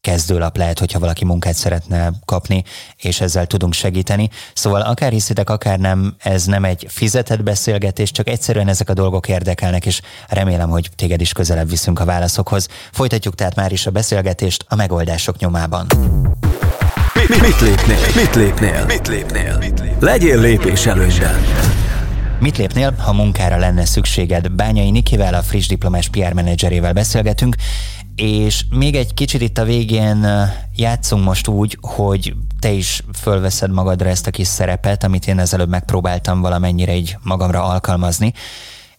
kezdőlap 0.00 0.56
lehet, 0.56 0.78
hogyha 0.78 0.98
valaki 0.98 1.24
munkát 1.24 1.54
szeretne 1.54 2.10
kapni, 2.24 2.64
és 2.96 3.20
ezzel 3.20 3.46
tudunk 3.46 3.72
segíteni. 3.72 4.30
Szóval 4.54 4.80
akár 4.80 5.12
hiszitek, 5.12 5.50
akár 5.50 5.78
nem, 5.78 6.14
ez 6.18 6.44
nem 6.44 6.64
egy 6.64 6.86
fizetett 6.88 7.42
beszélgetés, 7.42 8.10
csak 8.10 8.28
egyszerűen 8.28 8.68
ezek 8.68 8.88
a 8.88 8.94
dolgok 8.94 9.28
érdekelnek, 9.28 9.86
és 9.86 10.00
remélem, 10.28 10.68
hogy 10.68 10.90
téged 10.96 11.20
is 11.20 11.32
közelebb 11.32 11.70
viszünk 11.70 12.00
a 12.00 12.04
válaszokhoz. 12.04 12.68
Folytatjuk 12.92 13.34
tehát 13.34 13.54
már 13.54 13.72
is 13.72 13.86
a 13.86 13.90
beszélgetést 13.90 14.64
a 14.68 14.74
megoldások 14.74 15.38
nyomában. 15.38 15.86
Mit, 17.14 17.40
mit 17.40 17.60
lépnél? 17.60 17.96
Mit 18.14 18.34
lépnél? 18.34 18.84
Mit 18.86 19.08
lépnél? 19.08 19.58
Legyél 20.00 20.40
lépés 20.40 20.86
előnyben. 20.86 21.34
Mit 22.40 22.56
lépnél, 22.56 22.94
ha 22.98 23.12
munkára 23.12 23.56
lenne 23.56 23.84
szükséged? 23.84 24.48
Bányai 24.52 24.90
Nikivel, 24.90 25.34
a 25.34 25.42
friss 25.42 25.66
diplomás 25.66 26.08
PR 26.08 26.32
menedzserével 26.32 26.92
beszélgetünk, 26.92 27.56
és 28.20 28.64
még 28.70 28.94
egy 28.94 29.14
kicsit 29.14 29.40
itt 29.40 29.58
a 29.58 29.64
végén 29.64 30.26
játszunk 30.76 31.24
most 31.24 31.48
úgy, 31.48 31.78
hogy 31.80 32.34
te 32.58 32.70
is 32.70 33.02
fölveszed 33.14 33.70
magadra 33.70 34.08
ezt 34.08 34.26
a 34.26 34.30
kis 34.30 34.46
szerepet, 34.46 35.04
amit 35.04 35.26
én 35.26 35.38
ezelőbb 35.38 35.68
megpróbáltam 35.68 36.40
valamennyire 36.40 36.94
így 36.94 37.16
magamra 37.22 37.62
alkalmazni, 37.62 38.32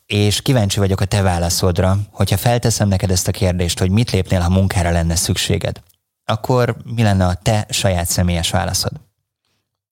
és 0.05 0.41
kíváncsi 0.41 0.79
vagyok 0.79 1.01
a 1.01 1.05
te 1.05 1.21
válaszodra, 1.21 1.97
hogyha 2.11 2.37
felteszem 2.37 2.87
neked 2.87 3.11
ezt 3.11 3.27
a 3.27 3.31
kérdést, 3.31 3.79
hogy 3.79 3.89
mit 3.89 4.11
lépnél, 4.11 4.39
ha 4.39 4.49
munkára 4.49 4.91
lenne 4.91 5.15
szükséged, 5.15 5.81
akkor 6.25 6.75
mi 6.95 7.01
lenne 7.03 7.25
a 7.25 7.33
te 7.33 7.65
saját 7.69 8.07
személyes 8.07 8.49
válaszod? 8.49 8.91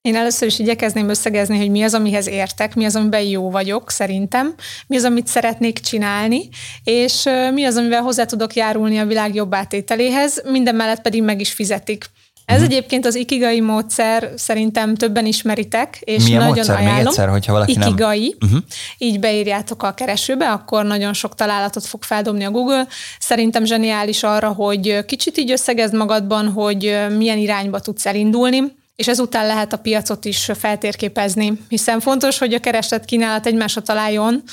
Én 0.02 0.16
először 0.16 0.48
is 0.48 0.60
igyekezném 0.60 1.10
összegezni, 1.10 1.58
hogy 1.58 1.70
mi 1.70 1.84
az, 1.84 1.94
amihez 1.94 2.28
értek, 2.28 2.76
mi 2.76 2.86
az, 2.86 2.96
amiben 2.96 3.22
jó 3.22 3.50
vagyok 3.50 3.90
szerintem, 3.90 4.54
mi 4.88 4.96
az, 4.96 5.04
amit 5.04 5.28
szeretnék 5.28 5.80
csinálni, 5.80 6.50
és 6.84 7.24
mi 7.54 7.64
az, 7.64 7.76
amivel 7.76 8.02
hozzá 8.02 8.26
tudok 8.26 8.54
járulni 8.54 8.98
a 8.98 9.06
világ 9.06 9.36
jobb 9.36 9.56
átételéhez, 9.56 10.44
minden 10.46 10.76
mellett 10.76 11.02
pedig 11.02 11.24
meg 11.24 11.40
is 11.40 11.52
fizetik. 11.52 12.06
Ez 12.46 12.56
uh-huh. 12.56 12.74
egyébként 12.74 13.06
az 13.06 13.16
ikigai 13.16 13.60
módszer, 13.60 14.32
szerintem 14.36 14.96
többen 14.96 15.26
ismeritek, 15.26 16.00
és 16.04 16.24
Milyen 16.24 16.40
nagyon 16.40 16.56
módszer? 16.56 16.76
ajánlom. 16.76 16.98
Még 16.98 17.08
egyszer, 17.08 17.30
hogyha 17.30 17.54
valaki 17.54 17.72
ikigai, 17.72 18.36
nem... 18.40 18.50
uh-huh. 18.50 18.66
így 18.98 19.20
beírjátok 19.20 19.84
a 19.84 19.94
keresőbe, 19.94 20.52
akkor 20.52 20.86
nagyon 20.86 21.14
sok 21.14 21.36
találatot 21.36 21.86
fog 21.86 22.04
feldobni 22.04 22.44
a 22.44 22.52
Google. 22.52 22.88
Szerintem 23.20 23.66
zseniális 23.66 24.24
arra, 24.24 24.48
hogy 24.48 25.06
kicsit 25.06 25.38
így 25.38 25.52
összegezd 25.52 25.96
magadban, 25.96 26.52
hogy 26.52 26.98
milyen 27.18 27.38
irányba 27.38 27.80
tudsz 27.80 28.06
elindulni, 28.06 28.78
és 29.00 29.08
ezután 29.08 29.46
lehet 29.46 29.74
a 29.74 29.78
piacot 29.78 30.26
is 30.26 30.52
feltérképezni, 30.58 31.54
hiszen 31.70 32.00
fontos, 32.00 32.38
hogy 32.38 32.54
a 32.54 32.60
kereslet 32.60 33.06
kínálat 33.06 33.46
egymásra 33.46 33.82
találjon, 33.82 34.44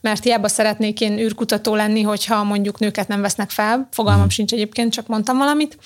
mert 0.00 0.22
hiába 0.22 0.48
szeretnék 0.48 1.00
én 1.00 1.18
űrkutató 1.18 1.74
lenni, 1.74 2.02
hogyha 2.02 2.44
mondjuk 2.44 2.78
nőket 2.78 3.08
nem 3.08 3.20
vesznek 3.20 3.50
fel, 3.50 3.88
fogalmam 3.90 4.20
hmm. 4.20 4.30
sincs 4.30 4.52
egyébként, 4.52 4.92
csak 4.92 5.06
mondtam 5.06 5.38
valamit. 5.38 5.78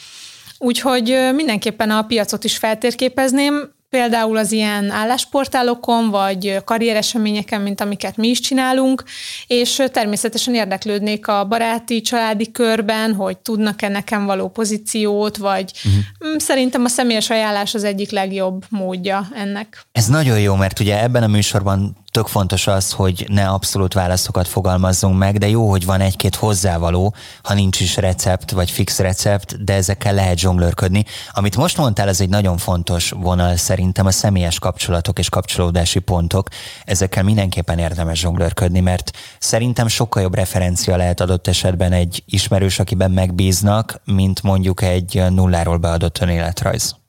Úgyhogy 0.59 1.31
mindenképpen 1.35 1.91
a 1.91 2.03
piacot 2.03 2.45
is 2.45 2.57
feltérképezném, 2.57 3.73
például 3.91 4.37
az 4.37 4.53
ilyen 4.53 4.91
állásportálokon, 4.91 6.11
vagy 6.11 6.63
karriereseményeken, 6.65 7.61
mint 7.61 7.81
amiket 7.81 8.17
mi 8.17 8.29
is 8.29 8.41
csinálunk, 8.41 9.05
és 9.47 9.83
természetesen 9.93 10.55
érdeklődnék 10.55 11.29
a 11.29 11.45
baráti, 11.45 12.01
családi 12.01 12.51
körben, 12.51 13.15
hogy 13.15 13.39
tudnak-e 13.39 13.89
nekem 13.89 14.25
való 14.27 14.49
pozíciót, 14.49 15.37
vagy 15.37 15.73
uh-huh. 15.85 16.39
szerintem 16.39 16.85
a 16.85 16.89
személyes 16.89 17.31
ajánlás 17.31 17.75
az 17.75 17.85
egyik 17.85 18.11
legjobb 18.11 18.65
módja 18.69 19.29
ennek. 19.35 19.87
Ez 19.93 20.07
nagyon 20.07 20.41
jó, 20.41 20.55
mert 20.55 20.81
ugye 20.81 21.03
ebben 21.03 21.23
a 21.23 21.27
műsorban 21.27 21.97
tök 22.11 22.27
fontos 22.27 22.67
az, 22.67 22.93
hogy 22.93 23.27
ne 23.29 23.49
abszolút 23.49 23.93
válaszokat 23.93 24.49
fogalmazzunk 24.49 25.19
meg, 25.19 25.39
de 25.39 25.49
jó, 25.49 25.71
hogy 25.71 25.85
van 25.85 26.01
egy-két 26.01 26.35
hozzávaló, 26.35 27.15
ha 27.43 27.55
nincs 27.55 27.81
is 27.81 27.97
recept 27.97 28.51
vagy 28.51 28.71
fix 28.71 28.99
recept, 28.99 29.65
de 29.65 29.75
ezekkel 29.75 30.15
lehet 30.15 30.39
zsonglőrködni. 30.39 31.05
Amit 31.33 31.57
most 31.57 31.77
mondtál, 31.77 32.09
ez 32.09 32.21
egy 32.21 32.29
nagyon 32.29 32.57
fontos 32.57 33.11
vonal 33.11 33.57
szerintem 33.81 34.07
a 34.07 34.11
személyes 34.11 34.59
kapcsolatok 34.59 35.19
és 35.19 35.29
kapcsolódási 35.29 35.99
pontok. 35.99 36.49
Ezekkel 36.85 37.23
mindenképpen 37.23 37.79
érdemes 37.79 38.19
zsonglőrködni, 38.19 38.81
mert 38.81 39.11
szerintem 39.39 39.89
sokkal 39.89 40.23
jobb 40.23 40.35
referencia 40.35 40.97
lehet 40.97 41.21
adott 41.21 41.47
esetben 41.47 41.93
egy 41.93 42.23
ismerős, 42.27 42.79
akiben 42.79 43.11
megbíznak, 43.11 44.01
mint 44.05 44.43
mondjuk 44.43 44.83
egy 44.83 45.23
nulláról 45.31 45.77
beadott 45.77 46.19
önéletrajz. 46.19 47.00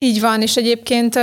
Így 0.00 0.20
van, 0.20 0.42
és 0.42 0.56
egyébként 0.56 1.16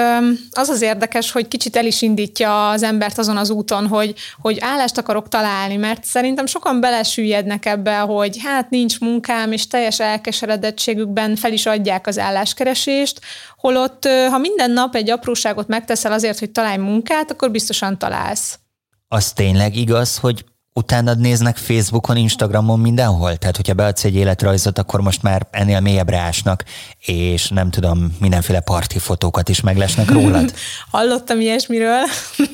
az 0.51 0.69
az 0.69 0.81
érdekes, 0.81 1.31
hogy 1.31 1.47
kicsit 1.47 1.75
el 1.75 1.85
is 1.85 2.01
indítja 2.01 2.69
az 2.69 2.83
embert 2.83 3.17
azon 3.17 3.37
az 3.37 3.49
úton, 3.49 3.87
hogy, 3.87 4.13
hogy 4.41 4.57
állást 4.59 4.97
akarok 4.97 5.27
találni, 5.27 5.75
mert 5.75 6.03
szerintem 6.03 6.45
sokan 6.45 6.79
belesüllyednek 6.79 7.65
ebbe, 7.65 7.97
hogy 7.97 8.37
hát 8.43 8.69
nincs 8.69 8.99
munkám, 8.99 9.51
és 9.51 9.67
teljes 9.67 9.99
elkeseredettségükben 9.99 11.35
fel 11.35 11.53
is 11.53 11.65
adják 11.65 12.07
az 12.07 12.19
álláskeresést, 12.19 13.21
holott 13.57 14.07
ha 14.29 14.37
minden 14.37 14.71
nap 14.71 14.95
egy 14.95 15.09
apróságot 15.09 15.67
megteszel 15.67 16.11
azért, 16.11 16.39
hogy 16.39 16.51
találj 16.51 16.77
munkát, 16.77 17.31
akkor 17.31 17.51
biztosan 17.51 17.97
találsz. 17.97 18.59
Az 19.07 19.33
tényleg 19.33 19.75
igaz, 19.75 20.17
hogy 20.17 20.45
utána 20.79 21.13
néznek 21.13 21.57
Facebookon, 21.57 22.17
Instagramon, 22.17 22.79
mindenhol? 22.79 23.35
Tehát, 23.35 23.55
hogyha 23.55 23.73
beadsz 23.73 24.03
egy 24.03 24.15
életrajzot, 24.15 24.77
akkor 24.77 25.01
most 25.01 25.21
már 25.21 25.47
ennél 25.51 25.79
mélyebbre 25.79 26.17
ásnak, 26.17 26.63
és 26.99 27.49
nem 27.49 27.69
tudom, 27.69 28.15
mindenféle 28.19 28.59
parti 28.59 28.99
fotókat 28.99 29.49
is 29.49 29.61
meglesnek 29.61 30.11
rólad? 30.11 30.53
Hallottam 30.91 31.39
ilyesmiről, 31.39 32.03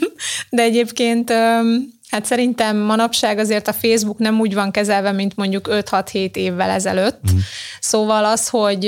de 0.50 0.62
egyébként 0.62 1.34
Hát 2.12 2.26
szerintem 2.26 2.78
manapság 2.78 3.38
azért 3.38 3.68
a 3.68 3.74
Facebook 3.74 4.18
nem 4.18 4.40
úgy 4.40 4.54
van 4.54 4.72
kezelve, 4.72 5.12
mint 5.12 5.36
mondjuk 5.36 5.68
5-6-7 5.72 6.36
évvel 6.36 6.70
ezelőtt. 6.70 7.32
Mm. 7.34 7.38
Szóval 7.80 8.26
az, 8.26 8.50
hogy 8.50 8.88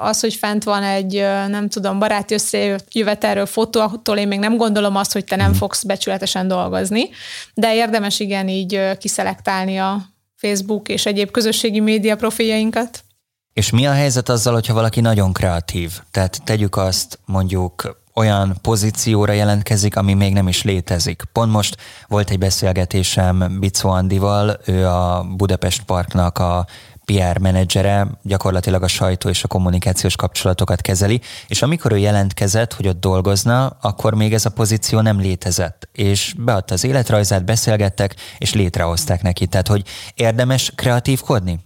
az, 0.00 0.20
hogy 0.20 0.34
fent 0.34 0.64
van 0.64 0.82
egy, 0.82 1.14
nem 1.48 1.68
tudom, 1.68 1.98
baráti 1.98 2.34
összejövetelről 2.34 3.46
fotó, 3.46 3.80
attól 3.80 4.16
én 4.16 4.28
még 4.28 4.38
nem 4.38 4.56
gondolom 4.56 4.96
azt, 4.96 5.12
hogy 5.12 5.24
te 5.24 5.36
nem 5.36 5.50
mm. 5.50 5.54
fogsz 5.54 5.82
becsületesen 5.82 6.48
dolgozni, 6.48 7.08
de 7.54 7.74
érdemes 7.74 8.20
igen 8.20 8.48
így 8.48 8.98
kiszelektálni 8.98 9.78
a 9.78 10.02
Facebook 10.36 10.88
és 10.88 11.06
egyéb 11.06 11.30
közösségi 11.30 11.80
média 11.80 12.16
profiljainkat. 12.16 13.04
És 13.52 13.70
mi 13.70 13.86
a 13.86 13.92
helyzet 13.92 14.28
azzal, 14.28 14.52
hogyha 14.52 14.74
valaki 14.74 15.00
nagyon 15.00 15.32
kreatív? 15.32 15.92
Tehát 16.10 16.40
tegyük 16.44 16.76
azt 16.76 17.18
mondjuk 17.24 17.99
olyan 18.20 18.56
pozícióra 18.62 19.32
jelentkezik, 19.32 19.96
ami 19.96 20.14
még 20.14 20.32
nem 20.32 20.48
is 20.48 20.62
létezik. 20.62 21.22
Pont 21.32 21.52
most 21.52 21.76
volt 22.08 22.30
egy 22.30 22.38
beszélgetésem 22.38 23.56
Bicó 23.60 23.88
Andival, 23.90 24.60
ő 24.64 24.86
a 24.86 25.26
Budapest 25.36 25.82
Parknak 25.82 26.38
a 26.38 26.66
PR 27.04 27.38
menedzsere, 27.38 28.06
gyakorlatilag 28.22 28.82
a 28.82 28.88
sajtó 28.88 29.28
és 29.28 29.44
a 29.44 29.48
kommunikációs 29.48 30.16
kapcsolatokat 30.16 30.80
kezeli, 30.80 31.20
és 31.48 31.62
amikor 31.62 31.92
ő 31.92 31.98
jelentkezett, 31.98 32.74
hogy 32.74 32.88
ott 32.88 33.00
dolgozna, 33.00 33.66
akkor 33.80 34.14
még 34.14 34.32
ez 34.32 34.44
a 34.44 34.50
pozíció 34.50 35.00
nem 35.00 35.20
létezett, 35.20 35.88
és 35.92 36.34
beadta 36.38 36.74
az 36.74 36.84
életrajzát, 36.84 37.44
beszélgettek, 37.44 38.16
és 38.38 38.54
létrehozták 38.54 39.22
neki. 39.22 39.46
Tehát, 39.46 39.68
hogy 39.68 39.82
érdemes 40.14 40.72
kreatívkodni? 40.74 41.58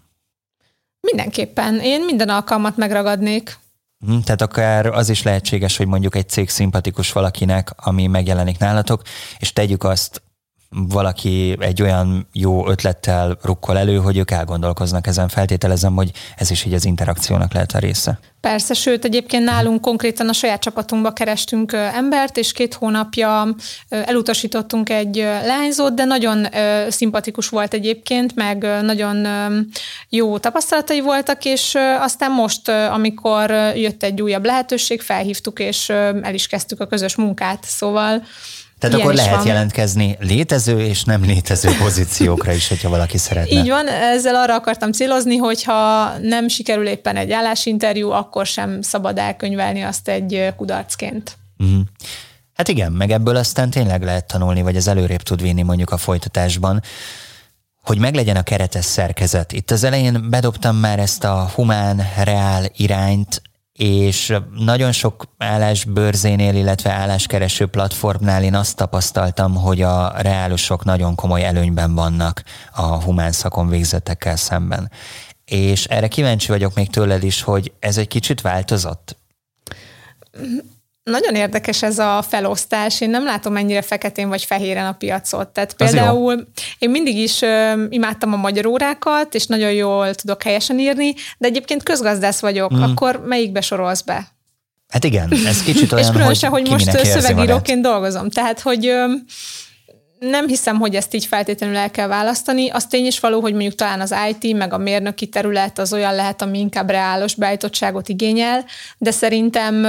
Mindenképpen. 1.01 1.81
Én 1.81 2.05
minden 2.05 2.29
alkalmat 2.29 2.77
megragadnék. 2.77 3.63
Hm, 3.99 4.19
tehát 4.19 4.43
akár 4.43 4.87
az 4.87 5.09
is 5.09 5.23
lehetséges, 5.23 5.77
hogy 5.77 5.87
mondjuk 5.87 6.15
egy 6.15 6.29
cég 6.29 6.49
szimpatikus 6.49 7.13
valakinek, 7.13 7.71
ami 7.77 8.07
megjelenik 8.07 8.59
nálatok, 8.59 9.03
és 9.39 9.53
tegyük 9.53 9.85
azt 9.85 10.23
valaki 10.77 11.57
egy 11.61 11.83
olyan 11.83 12.29
jó 12.33 12.69
ötlettel 12.69 13.39
rukkol 13.43 13.79
elő, 13.79 13.97
hogy 13.97 14.17
ők 14.17 14.31
elgondolkoznak 14.31 15.07
ezen. 15.07 15.29
Feltételezem, 15.29 15.95
hogy 15.95 16.11
ez 16.37 16.51
is 16.51 16.65
így 16.65 16.75
az 16.75 16.85
interakciónak 16.85 17.53
lehet 17.53 17.73
a 17.73 17.79
része. 17.79 18.19
Persze, 18.41 18.75
sőt, 18.75 19.05
egyébként 19.05 19.45
nálunk 19.45 19.81
konkrétan 19.81 20.29
a 20.29 20.33
saját 20.33 20.61
csapatunkba 20.61 21.13
kerestünk 21.13 21.73
embert, 21.73 22.37
és 22.37 22.53
két 22.53 22.75
hónapja 22.75 23.55
elutasítottunk 23.89 24.91
egy 24.91 25.17
leányzót, 25.17 25.95
de 25.95 26.05
nagyon 26.05 26.47
szimpatikus 26.89 27.49
volt 27.49 27.75
egyébként, 27.75 28.35
meg 28.35 28.83
nagyon 28.83 29.27
jó 30.09 30.39
tapasztalatai 30.39 31.01
voltak, 31.01 31.45
és 31.45 31.75
aztán 32.01 32.31
most, 32.31 32.69
amikor 32.69 33.51
jött 33.75 34.03
egy 34.03 34.23
újabb 34.23 34.45
lehetőség, 34.45 35.01
felhívtuk, 35.01 35.59
és 35.59 35.89
el 35.89 36.35
is 36.35 36.47
kezdtük 36.47 36.81
a 36.81 36.87
közös 36.87 37.15
munkát, 37.15 37.65
szóval 37.65 38.23
tehát 38.85 38.99
Ilyen 38.99 39.09
akkor 39.09 39.15
lehet 39.15 39.37
van. 39.37 39.47
jelentkezni 39.47 40.17
létező 40.21 40.81
és 40.81 41.05
nem 41.05 41.23
létező 41.23 41.71
pozíciókra 41.79 42.53
is, 42.53 42.69
hogyha 42.69 42.89
valaki 42.89 43.19
szeretne. 43.19 43.61
Így 43.61 43.69
van, 43.69 43.89
ezzel 43.89 44.35
arra 44.35 44.55
akartam 44.55 44.93
célozni, 44.93 45.37
hogyha 45.37 46.13
nem 46.19 46.49
sikerül 46.49 46.87
éppen 46.87 47.17
egy 47.17 47.33
állásinterjú, 47.33 48.11
akkor 48.11 48.47
sem 48.47 48.83
szabad 48.83 49.19
elkönyvelni 49.19 49.83
azt 49.83 50.09
egy 50.09 50.53
kudarcként. 50.57 51.37
Mm. 51.65 51.81
Hát 52.55 52.69
igen, 52.69 52.93
meg 52.93 53.11
ebből 53.11 53.37
aztán 53.37 53.71
tényleg 53.71 54.03
lehet 54.03 54.27
tanulni, 54.27 54.63
vagy 54.63 54.77
ez 54.77 54.87
előrébb 54.87 55.23
tud 55.23 55.43
vinni 55.43 55.63
mondjuk 55.63 55.91
a 55.91 55.97
folytatásban 55.97 56.83
hogy 57.83 57.99
meglegyen 57.99 58.37
a 58.37 58.43
keretes 58.43 58.85
szerkezet. 58.85 59.53
Itt 59.53 59.71
az 59.71 59.85
elején 59.85 60.27
bedobtam 60.31 60.77
már 60.77 60.99
ezt 60.99 61.25
a 61.25 61.51
humán, 61.55 62.03
reál 62.25 62.65
irányt, 62.77 63.43
és 63.79 64.37
nagyon 64.51 64.93
sok 64.93 65.25
állásbőrzénél, 65.39 66.55
illetve 66.55 66.91
álláskereső 66.91 67.67
platformnál 67.67 68.43
én 68.43 68.55
azt 68.55 68.77
tapasztaltam, 68.77 69.55
hogy 69.55 69.83
a 69.83 70.13
reálusok 70.17 70.85
nagyon 70.85 71.15
komoly 71.15 71.45
előnyben 71.45 71.95
vannak 71.95 72.43
a 72.73 72.83
humán 72.83 73.33
szakon 73.33 73.69
végzettekkel 73.69 74.37
szemben. 74.37 74.91
És 75.45 75.85
erre 75.85 76.09
kíváncsi 76.09 76.49
vagyok 76.49 76.75
még 76.75 76.91
tőled 76.91 77.23
is, 77.23 77.43
hogy 77.43 77.73
ez 77.79 77.99
egy 77.99 78.09
kicsit 78.09 78.41
változott? 78.41 79.17
Nagyon 81.05 81.35
érdekes 81.35 81.83
ez 81.83 81.99
a 81.99 82.25
felosztás. 82.29 83.01
Én 83.01 83.11
nem 83.11 83.25
látom 83.25 83.57
ennyire 83.57 83.83
feketén 83.83 84.29
vagy 84.29 84.45
fehéren 84.45 84.87
a 84.87 84.93
piacot. 84.93 85.49
Tehát 85.49 85.75
például 85.75 86.47
én 86.79 86.91
mindig 86.91 87.17
is 87.17 87.43
ö, 87.43 87.85
imádtam 87.89 88.33
a 88.33 88.37
magyar 88.37 88.67
órákat, 88.67 89.35
és 89.35 89.47
nagyon 89.47 89.73
jól 89.73 90.15
tudok 90.15 90.43
helyesen 90.43 90.79
írni, 90.79 91.15
de 91.39 91.47
egyébként 91.47 91.83
közgazdász 91.83 92.41
vagyok. 92.41 92.75
Mm. 92.75 92.83
Akkor 92.83 93.23
melyikbe 93.27 93.61
sorolsz 93.61 94.01
be? 94.01 94.27
Hát 94.89 95.05
igen, 95.05 95.33
ez 95.47 95.63
kicsit 95.63 95.93
olyan, 95.93 96.05
és 96.05 96.11
különösen, 96.13 96.51
hogy, 96.51 96.69
hogy 96.69 96.71
most 96.71 97.05
szövegíróként 97.07 97.83
dolgozom. 97.83 98.31
Tehát, 98.31 98.61
hogy 98.61 98.87
ö, 98.87 99.05
nem 100.31 100.47
hiszem, 100.47 100.79
hogy 100.79 100.95
ezt 100.95 101.15
így 101.15 101.27
feltétlenül 101.27 101.77
el 101.77 101.91
kell 101.91 102.07
választani. 102.07 102.69
Az 102.69 102.87
tény 102.87 103.07
is 103.07 103.21
való, 103.21 103.41
hogy 103.41 103.53
mondjuk 103.53 103.75
talán 103.75 104.01
az 104.01 104.15
IT, 104.29 104.57
meg 104.57 104.73
a 104.73 104.79
mérnöki 104.79 105.29
terület 105.29 105.79
az 105.79 105.93
olyan 105.93 106.15
lehet, 106.15 106.43
ami 106.43 106.59
inkább 106.59 106.91
reálos 106.91 107.35
beállítottságot 107.35 108.09
igényel, 108.09 108.65
de 108.99 109.11
szerintem 109.11 109.83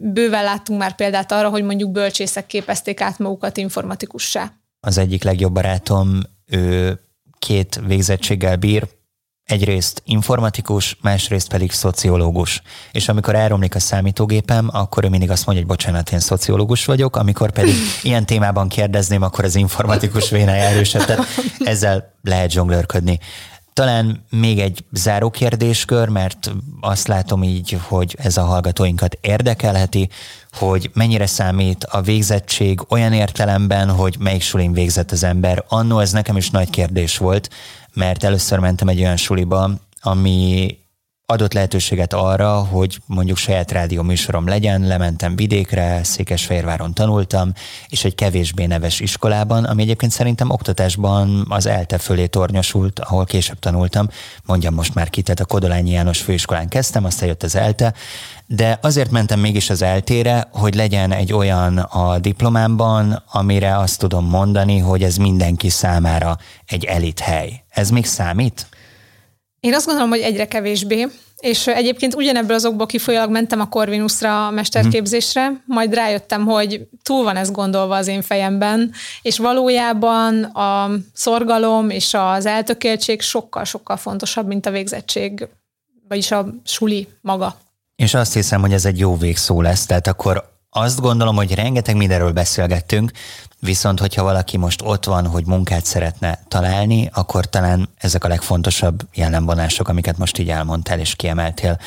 bőven 0.00 0.44
láttunk 0.44 0.78
már 0.78 0.94
példát 0.94 1.32
arra, 1.32 1.48
hogy 1.48 1.62
mondjuk 1.62 1.90
bölcsészek 1.90 2.46
képezték 2.46 3.00
át 3.00 3.18
magukat 3.18 3.56
informatikussá. 3.56 4.52
Az 4.80 4.98
egyik 4.98 5.24
legjobb 5.24 5.52
barátom, 5.52 6.20
ő 6.46 7.00
két 7.38 7.80
végzettséggel 7.86 8.56
bír, 8.56 8.86
egyrészt 9.52 10.02
informatikus, 10.06 10.96
másrészt 11.00 11.48
pedig 11.48 11.72
szociológus. 11.72 12.62
És 12.92 13.08
amikor 13.08 13.34
elromlik 13.34 13.74
a 13.74 13.80
számítógépem, 13.80 14.68
akkor 14.72 15.04
ő 15.04 15.08
mindig 15.08 15.30
azt 15.30 15.46
mondja, 15.46 15.64
hogy 15.64 15.76
bocsánat, 15.76 16.12
én 16.12 16.20
szociológus 16.20 16.84
vagyok, 16.84 17.16
amikor 17.16 17.50
pedig 17.50 17.74
ilyen 18.02 18.26
témában 18.26 18.68
kérdezném, 18.68 19.22
akkor 19.22 19.44
az 19.44 19.54
informatikus 19.54 20.30
vénája 20.30 20.62
erősebb. 20.62 21.04
Tehát 21.04 21.26
ezzel 21.58 22.14
lehet 22.22 22.50
zsonglőrködni. 22.50 23.18
Talán 23.72 24.24
még 24.30 24.58
egy 24.58 24.84
záró 24.92 25.30
kérdéskör, 25.30 26.08
mert 26.08 26.52
azt 26.80 27.08
látom 27.08 27.42
így, 27.42 27.78
hogy 27.88 28.16
ez 28.18 28.36
a 28.36 28.42
hallgatóinkat 28.42 29.18
érdekelheti, 29.20 30.08
hogy 30.52 30.90
mennyire 30.94 31.26
számít 31.26 31.84
a 31.84 32.00
végzettség 32.00 32.80
olyan 32.88 33.12
értelemben, 33.12 33.90
hogy 33.90 34.16
melyik 34.18 34.42
sulin 34.42 34.72
végzett 34.72 35.10
az 35.10 35.22
ember. 35.22 35.64
Annó 35.68 35.98
ez 35.98 36.12
nekem 36.12 36.36
is 36.36 36.50
nagy 36.50 36.70
kérdés 36.70 37.18
volt, 37.18 37.50
mert 37.94 38.24
először 38.24 38.58
mentem 38.58 38.88
egy 38.88 39.00
olyan 39.00 39.16
suliba, 39.16 39.70
ami 40.00 40.78
adott 41.32 41.52
lehetőséget 41.52 42.12
arra, 42.12 42.54
hogy 42.54 42.98
mondjuk 43.06 43.36
saját 43.36 43.72
rádió 43.72 44.02
műsorom 44.02 44.46
legyen, 44.46 44.86
lementem 44.86 45.36
vidékre, 45.36 46.04
Székesfehérváron 46.04 46.94
tanultam, 46.94 47.52
és 47.88 48.04
egy 48.04 48.14
kevésbé 48.14 48.66
neves 48.66 49.00
iskolában, 49.00 49.64
ami 49.64 49.82
egyébként 49.82 50.12
szerintem 50.12 50.50
oktatásban 50.50 51.46
az 51.48 51.66
ELTE 51.66 51.98
fölé 51.98 52.26
tornyosult, 52.26 53.00
ahol 53.00 53.24
később 53.24 53.58
tanultam, 53.58 54.08
mondjam 54.46 54.74
most 54.74 54.94
már 54.94 55.10
ki, 55.10 55.22
tehát 55.22 55.40
a 55.40 55.44
Kodolányi 55.44 55.90
János 55.90 56.20
főiskolán 56.20 56.68
kezdtem, 56.68 57.04
aztán 57.04 57.28
jött 57.28 57.42
az 57.42 57.56
ELTE, 57.56 57.94
de 58.46 58.78
azért 58.82 59.10
mentem 59.10 59.40
mégis 59.40 59.70
az 59.70 59.82
eltére, 59.82 60.48
hogy 60.50 60.74
legyen 60.74 61.12
egy 61.12 61.32
olyan 61.32 61.78
a 61.78 62.18
diplomámban, 62.18 63.22
amire 63.32 63.78
azt 63.78 63.98
tudom 63.98 64.28
mondani, 64.28 64.78
hogy 64.78 65.02
ez 65.02 65.16
mindenki 65.16 65.68
számára 65.68 66.38
egy 66.66 66.84
elit 66.84 67.20
hely. 67.20 67.62
Ez 67.68 67.90
még 67.90 68.06
számít? 68.06 68.66
Én 69.62 69.74
azt 69.74 69.86
gondolom, 69.86 70.10
hogy 70.10 70.20
egyre 70.20 70.46
kevésbé. 70.46 71.06
És 71.36 71.66
egyébként 71.66 72.14
ugyanebből 72.14 72.56
azokból 72.56 72.86
kifolyólag 72.86 73.30
mentem 73.30 73.60
a 73.60 73.68
Corvinusra 73.68 74.46
a 74.46 74.50
mesterképzésre, 74.50 75.62
majd 75.66 75.94
rájöttem, 75.94 76.44
hogy 76.44 76.88
túl 77.02 77.24
van 77.24 77.36
ez 77.36 77.50
gondolva 77.50 77.96
az 77.96 78.06
én 78.06 78.22
fejemben, 78.22 78.92
és 79.22 79.38
valójában 79.38 80.44
a 80.44 80.90
szorgalom 81.12 81.90
és 81.90 82.14
az 82.14 82.46
eltökéltség 82.46 83.20
sokkal-sokkal 83.20 83.96
fontosabb, 83.96 84.46
mint 84.46 84.66
a 84.66 84.70
végzettség, 84.70 85.48
vagyis 86.08 86.30
a 86.30 86.46
suli 86.64 87.08
maga. 87.20 87.56
És 87.96 88.14
azt 88.14 88.32
hiszem, 88.32 88.60
hogy 88.60 88.72
ez 88.72 88.84
egy 88.84 88.98
jó 88.98 89.16
végszó 89.16 89.60
lesz, 89.60 89.86
tehát 89.86 90.06
akkor 90.06 90.51
azt 90.74 91.00
gondolom, 91.00 91.36
hogy 91.36 91.54
rengeteg 91.54 91.96
mindenről 91.96 92.32
beszélgettünk, 92.32 93.10
viszont 93.58 94.00
hogyha 94.00 94.22
valaki 94.22 94.56
most 94.56 94.80
ott 94.84 95.04
van, 95.04 95.26
hogy 95.26 95.46
munkát 95.46 95.84
szeretne 95.84 96.38
találni, 96.48 97.10
akkor 97.12 97.46
talán 97.46 97.88
ezek 97.98 98.24
a 98.24 98.28
legfontosabb 98.28 99.00
jellemvonások, 99.14 99.88
amiket 99.88 100.18
most 100.18 100.38
így 100.38 100.48
elmondtál 100.48 100.98
és 100.98 101.14
kiemeltél. 101.14 101.78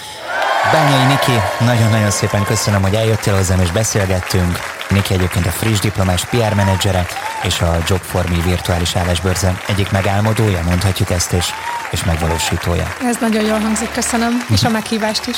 Bányai 0.71 1.05
Niki, 1.05 1.39
nagyon-nagyon 1.59 2.11
szépen 2.11 2.43
köszönöm, 2.43 2.81
hogy 2.81 2.93
eljöttél 2.93 3.35
hozzám 3.35 3.59
és 3.59 3.71
beszélgettünk. 3.71 4.57
Niki 4.89 5.13
egyébként 5.13 5.45
a 5.45 5.49
friss 5.51 5.79
diplomás 5.79 6.25
PR 6.25 6.53
menedzsere 6.55 7.05
és 7.43 7.61
a 7.61 7.77
Job 7.87 8.01
for 8.01 8.29
Me 8.29 8.43
virtuális 8.43 8.95
állásbörze 8.95 9.61
egyik 9.67 9.91
megálmodója, 9.91 10.63
mondhatjuk 10.63 11.09
ezt, 11.09 11.33
és, 11.33 11.45
és 11.91 12.03
megvalósítója. 12.03 12.95
Ez 13.03 13.17
nagyon 13.19 13.43
jól 13.43 13.59
hangzik, 13.59 13.91
köszönöm, 13.91 14.45
és 14.49 14.63
a 14.63 14.69
meghívást 14.69 15.27
is. 15.27 15.37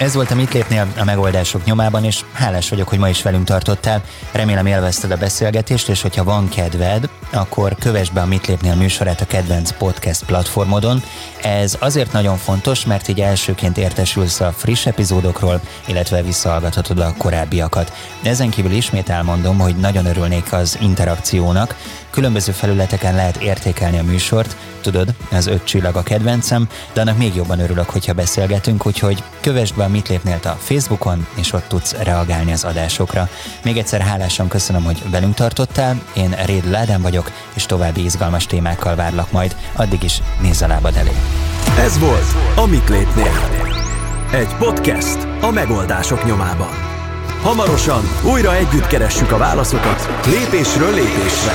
Ez 0.00 0.14
volt 0.14 0.30
a 0.30 0.34
Mit 0.34 0.52
lépnél 0.52 0.86
a 0.98 1.04
megoldások 1.04 1.64
nyomában, 1.64 2.04
és 2.04 2.24
hálás 2.32 2.68
vagyok, 2.68 2.88
hogy 2.88 2.98
ma 2.98 3.08
is 3.08 3.22
velünk 3.22 3.44
tartottál. 3.44 4.02
Remélem 4.32 4.66
élvezted 4.66 5.10
a 5.10 5.16
beszélgetést, 5.16 5.88
és 5.88 6.02
hogyha 6.02 6.24
van 6.24 6.48
kedved, 6.48 7.08
akkor 7.32 7.74
kövess 7.78 8.08
be 8.08 8.20
a 8.20 8.26
Mit 8.26 8.46
lépnél 8.46 8.74
műsorát 8.74 9.20
a 9.20 9.26
kedvenc 9.26 9.72
podcast 9.72 10.24
platformodon. 10.24 11.02
Ez 11.42 11.76
azért 11.80 12.12
nagyon 12.12 12.36
fontos, 12.36 12.84
mert 12.84 13.08
így 13.08 13.20
elsőként 13.20 13.78
értesülsz 13.78 14.40
a 14.40 14.52
friss 14.56 14.86
epizódokról, 14.86 15.60
illetve 15.86 16.22
visszahallgathatod 16.22 16.98
a 16.98 17.14
korábbiakat. 17.18 17.92
De 18.22 18.30
ezen 18.30 18.50
kívül 18.50 18.72
ismét 18.72 19.08
elmondom, 19.08 19.58
hogy 19.58 19.76
nagyon 19.76 20.06
örülnék 20.06 20.52
az 20.52 20.78
interakciónak, 20.80 21.74
Különböző 22.10 22.52
felületeken 22.52 23.14
lehet 23.14 23.36
értékelni 23.36 23.98
a 23.98 24.02
műsort, 24.02 24.56
tudod, 24.80 25.14
az 25.30 25.46
öt 25.46 25.64
csillag 25.64 25.96
a 25.96 26.02
kedvencem, 26.02 26.68
de 26.92 27.00
annak 27.00 27.18
még 27.18 27.34
jobban 27.34 27.60
örülök, 27.60 27.90
hogyha 27.90 28.12
beszélgetünk, 28.12 28.86
úgyhogy 28.86 29.22
kövessd 29.40 29.76
be 29.76 29.88
Mit 29.90 30.08
lépnél 30.08 30.38
a 30.44 30.48
Facebookon, 30.48 31.26
és 31.34 31.52
ott 31.52 31.68
tudsz 31.68 31.92
reagálni 31.92 32.52
az 32.52 32.64
adásokra. 32.64 33.28
Még 33.64 33.76
egyszer 33.76 34.00
hálásan 34.00 34.48
köszönöm, 34.48 34.84
hogy 34.84 35.02
velünk 35.10 35.34
tartottál, 35.34 36.02
én 36.12 36.36
Réd 36.44 36.70
Ládán 36.70 37.02
vagyok, 37.02 37.30
és 37.54 37.66
további 37.66 38.04
izgalmas 38.04 38.46
témákkal 38.46 38.94
várlak 38.94 39.32
majd, 39.32 39.56
addig 39.72 40.02
is 40.02 40.22
nézz 40.40 40.62
a 40.62 40.66
lábad 40.66 40.96
elé. 40.96 41.12
Ez 41.78 41.98
volt 41.98 42.56
a 42.56 42.66
Mit 42.66 42.88
lépnél. 42.88 43.68
Egy 44.32 44.54
podcast 44.58 45.18
a 45.40 45.50
megoldások 45.50 46.24
nyomában. 46.24 46.90
Hamarosan 47.42 48.02
újra 48.24 48.54
együtt 48.54 48.86
keressük 48.86 49.32
a 49.32 49.38
válaszokat 49.38 50.26
lépésről 50.26 50.94
lépésre. 50.94 51.52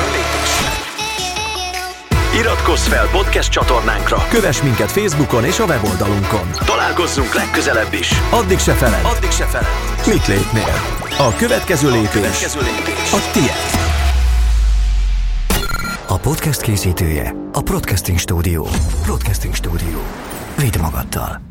Iratkozz 2.35 2.87
fel 2.87 3.07
podcast 3.11 3.51
csatornánkra, 3.51 4.17
kövess 4.29 4.61
minket 4.61 4.91
Facebookon 4.91 5.45
és 5.45 5.59
a 5.59 5.65
weboldalunkon. 5.65 6.51
Találkozzunk 6.65 7.33
legközelebb 7.33 7.93
is. 7.93 8.11
Addig 8.31 8.59
se 8.59 8.73
feled, 8.73 9.05
addig 9.05 9.31
se 9.31 9.45
feled. 9.45 9.67
Mit 10.07 10.27
lépnél? 10.27 10.75
A 11.17 11.35
következő 11.35 11.91
lépés, 11.91 12.07
a, 12.07 12.19
következő 12.19 12.59
lépés. 12.59 13.13
a 13.13 13.31
tiéd. 13.33 13.83
A 16.07 16.17
podcast 16.17 16.61
készítője 16.61 17.35
a 17.53 17.61
Podcasting 17.61 18.17
Studio. 18.17 18.63
Podcasting 19.05 19.55
Studio. 19.55 19.99
Vidd 20.57 20.79
magaddal. 20.79 21.41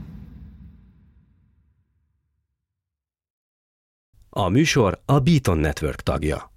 A 4.30 4.48
műsor 4.48 4.98
a 5.04 5.18
Beaton 5.18 5.58
Network 5.58 6.00
tagja. 6.00 6.52